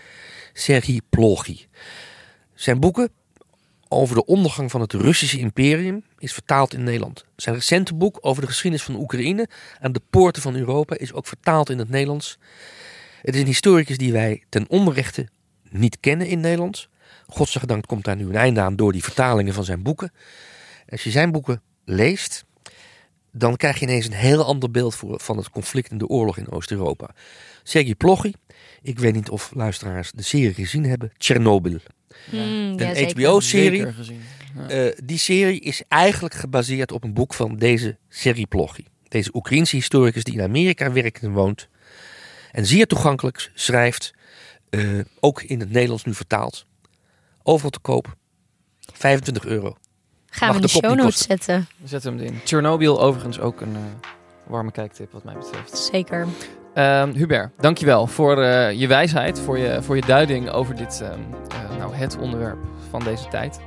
Serhii 0.53 1.01
Ploghi. 1.11 1.67
Zijn 2.55 2.81
boeken 2.81 3.11
over 3.93 4.15
de 4.15 4.25
ondergang 4.25 4.71
van 4.71 4.81
het 4.81 4.93
Russische 4.93 5.39
imperium 5.39 6.05
is 6.19 6.33
vertaald 6.33 6.75
in 6.75 6.85
Nederland. 6.85 7.25
Zijn 7.37 7.55
recente 7.55 7.95
boek 7.95 8.19
over 8.21 8.43
de 8.43 8.49
geschiedenis 8.49 8.85
van 8.85 8.95
Oekraïne 8.95 9.49
aan 9.81 9.93
de 9.93 10.01
poorten 10.11 10.43
van 10.43 10.55
Europa 10.55 10.97
is 10.99 11.13
ook 11.13 11.27
vertaald 11.27 11.71
in 11.71 11.79
het 11.79 11.89
Nederlands. 11.89 12.39
Het 13.23 13.35
is 13.35 13.41
een 13.41 13.47
historicus 13.47 13.99
die 13.99 14.13
wij 14.13 14.45
ten 14.49 14.69
onrechte 14.69 15.29
niet 15.71 16.01
kennen 16.01 16.27
in 16.27 16.41
Nederland. 16.41 16.89
Godzijdank 17.27 17.87
komt 17.87 18.05
daar 18.05 18.17
nu 18.17 18.27
een 18.27 18.37
einde 18.37 18.61
aan 18.61 18.77
door 18.77 18.93
die 18.93 19.03
vertalingen 19.03 19.55
van 19.55 19.65
zijn 19.65 19.83
boeken. 19.83 20.13
Als 20.89 21.05
je 21.05 21.11
zijn 21.11 21.33
boeken 21.33 21.63
leest, 21.85 22.45
dan 23.33 23.57
krijg 23.57 23.79
je 23.79 23.87
ineens 23.87 24.07
een 24.07 24.13
heel 24.13 24.45
ander 24.45 24.71
beeld 24.71 24.95
voor, 24.95 25.21
van 25.21 25.37
het 25.37 25.51
conflict 25.51 25.91
en 25.91 25.99
de 25.99 26.07
oorlog 26.07 26.39
in 26.39 26.51
Oost-Europa. 26.51 27.15
Sergei 27.63 27.95
Ploghi, 27.95 28.33
ik 28.83 28.99
weet 28.99 29.15
niet 29.15 29.31
of 29.31 29.51
luisteraars 29.55 30.13
de 30.13 30.23
serie 30.23 30.55
gezien 30.55 30.85
hebben, 30.85 31.13
Chernobyl. 31.19 31.79
Mm, 32.31 32.75
Een. 32.79 33.11
HBO-serie. 33.11 33.87
Eh, 34.69 34.87
die 35.05 35.19
serie 35.19 35.61
is 35.61 35.83
eigenlijk 35.89 36.35
gebaseerd 36.35 36.93
op 36.93 37.05
een 37.05 37.15
boek 37.15 37.35
van 37.35 37.57
deze 37.57 37.99
Sergei 38.09 38.47
Ploghi. 38.47 38.85
Deze 39.09 39.31
Oekraïense 39.35 39.77
historicus 39.77 40.25
die 40.25 40.35
in 40.35 40.43
Amerika 40.43 40.93
werkt 40.93 41.23
en 41.23 41.33
woont. 41.33 41.69
En 42.53 42.67
zeer 42.67 42.87
toegankelijk 42.87 43.51
schrijft, 43.55 44.15
eh, 44.71 44.99
ook 45.21 45.43
in 45.43 45.61
het 45.61 45.71
Nederlands 45.71 46.05
nu 46.05 46.15
vertaald. 46.15 46.67
Overal 47.43 47.71
te 47.71 47.79
koop. 47.79 48.17
25 48.93 49.45
euro. 49.45 49.77
Gaan 50.27 50.49
we 50.49 50.55
Mag 50.55 50.55
in 50.55 50.61
de 50.61 50.81
de 50.81 50.87
show 50.87 50.97
notes 50.97 51.23
zetten. 51.23 51.67
Zet 51.85 52.03
hem 52.03 52.19
erin. 52.19 52.41
Chernobyl 52.45 53.01
overigens 53.01 53.41
ook 53.41 53.61
een 53.61 53.77
eh, 53.77 53.83
warme 54.47 54.73
kijktip 54.73 55.13
wat 55.13 55.25
mij 55.25 55.35
betreft. 55.35 55.79
Zeker. 55.79 56.29
Ehm, 56.75 57.13
Hubert, 57.13 57.51
dankjewel 57.57 58.07
voor 58.07 58.43
eh, 58.43 58.73
je 58.73 58.87
wijsheid, 58.87 59.41
voor 59.41 59.59
je, 59.59 59.83
voor 59.83 59.97
je 59.97 60.03
duiding 60.07 60.51
over 60.51 60.77
dit, 60.77 61.01
ehm, 61.03 61.21
eh, 61.49 61.79
nou, 61.79 61.95
het 61.95 62.19
onderwerp 62.19 62.59
van 62.91 63.05
deze 63.05 63.29
tijd. 63.29 63.61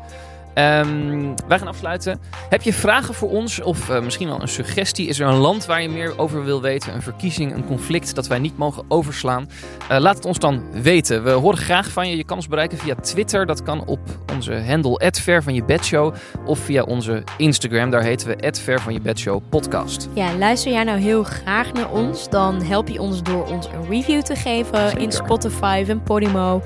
Ehm, 0.55 1.33
wij 1.47 1.57
gaan 1.57 1.67
afsluiten. 1.67 2.19
Heb 2.49 2.61
je 2.61 2.73
vragen 2.73 3.13
voor 3.13 3.29
ons 3.29 3.61
of 3.61 3.89
eh, 3.89 4.01
misschien 4.01 4.27
wel 4.27 4.41
een 4.41 4.47
suggestie? 4.47 5.07
Is 5.07 5.19
er 5.19 5.27
een 5.27 5.35
land 5.35 5.65
waar 5.65 5.81
je 5.81 5.89
meer 5.89 6.19
over 6.19 6.43
wil 6.43 6.61
weten? 6.61 6.93
Een 6.93 7.01
verkiezing, 7.01 7.53
een 7.53 7.65
conflict 7.65 8.15
dat 8.15 8.27
wij 8.27 8.39
niet 8.39 8.57
mogen 8.57 8.83
overslaan? 8.87 9.49
Eh, 9.89 9.99
laat 9.99 10.15
het 10.15 10.25
ons 10.25 10.39
dan 10.39 10.63
weten. 10.81 11.23
We 11.23 11.29
horen 11.29 11.57
graag 11.57 11.89
van 11.89 12.09
je. 12.09 12.17
Je 12.17 12.23
kan 12.23 12.37
ons 12.37 12.47
bereiken 12.47 12.77
via 12.77 12.95
Twitter. 12.95 13.45
Dat 13.45 13.63
kan 13.63 13.85
op 13.85 13.99
onze 14.33 14.63
handle 14.67 15.11
@ver 15.21 15.43
van 15.43 15.53
je 15.53 15.63
bedshow 15.63 16.13
of 16.45 16.59
via 16.59 16.83
onze 16.83 17.23
Instagram. 17.37 17.89
Daar 17.89 18.03
heten 18.03 18.27
we 18.27 18.53
@ver 18.63 18.81
van 18.81 18.93
je 18.93 19.01
bedshow 19.01 19.41
podcast. 19.49 20.09
Ja, 20.13 20.37
luister 20.37 20.71
jij 20.71 20.83
nou 20.83 20.99
heel 20.99 21.23
graag 21.23 21.73
naar 21.73 21.91
ons, 21.91 22.29
dan 22.29 22.61
help 22.61 22.87
je 22.87 23.01
ons 23.01 23.23
door 23.23 23.45
ons 23.45 23.67
een 23.67 23.89
review 23.89 24.21
te 24.21 24.35
geven 24.35 24.97
in. 24.97 25.11
Spotify 25.11 25.85
en 25.87 26.03
Podimo. 26.03 26.61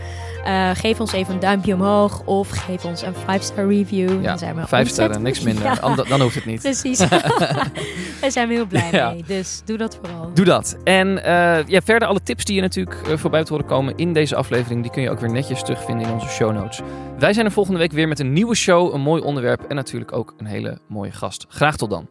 Uh, 0.46 0.70
geef 0.74 1.00
ons 1.00 1.12
even 1.12 1.34
een 1.34 1.40
duimpje 1.40 1.74
omhoog 1.74 2.22
of 2.26 2.50
geef 2.50 2.86
ons 2.86 3.02
een 3.02 3.14
5-star 3.14 3.68
review. 3.68 4.10
Ja, 4.22 4.28
Dan 4.28 4.38
zijn 4.38 4.56
we 4.56 4.68
vijf 4.68 4.90
sterren, 4.90 5.22
niks 5.22 5.40
minder. 5.42 5.64
Ja, 5.70 5.76
Dan, 5.96 6.06
dan 6.10 6.22
hoeft 6.22 6.36
het 6.36 6.46
niet. 6.46 6.62
precies. 6.62 6.98
Daar 8.22 8.32
zijn 8.32 8.48
we 8.48 8.54
heel 8.54 8.66
blij 8.66 8.88
Ja. 8.92 9.10
mee. 9.12 9.24
Dus 9.28 9.62
doe 9.66 9.78
dat 9.78 10.00
vooral. 10.04 10.32
Doe 10.34 10.46
dat. 10.46 10.78
En 10.84 11.24
eh, 11.24 11.68
ja, 11.68 11.82
verder 11.82 12.08
alle 12.08 12.24
tips 12.24 12.46
die 12.46 12.56
je 12.56 12.62
natuurlijk 12.62 12.96
eh, 13.08 13.18
voorbij 13.18 13.44
te 13.44 13.54
horen 13.54 13.68
komen 13.68 13.94
in 13.98 14.14
deze 14.14 14.36
aflevering, 14.36 14.82
die 14.82 14.92
kun 14.92 15.02
je 15.02 15.10
ook 15.10 15.20
weer 15.20 15.32
netjes 15.32 15.62
terugvinden 15.64 16.08
in 16.08 16.14
onze 16.14 16.28
show 16.28 16.54
notes. 16.54 16.80
Wij 17.20 17.34
zijn 17.34 17.46
er 17.46 17.52
volgende 17.52 17.80
week 17.80 17.92
weer 17.92 18.08
met 18.08 18.20
een 18.20 18.34
nieuwe 18.34 18.56
show, 18.56 18.94
een 18.94 19.02
mooi 19.02 19.22
onderwerp 19.22 19.64
en 19.64 19.76
natuurlijk 19.76 20.12
ook 20.14 20.34
een 20.38 20.46
hele 20.46 20.78
mooie 20.88 21.12
gast. 21.12 21.46
Graag 21.50 21.76
tot 21.78 21.90
dan. 21.90 22.08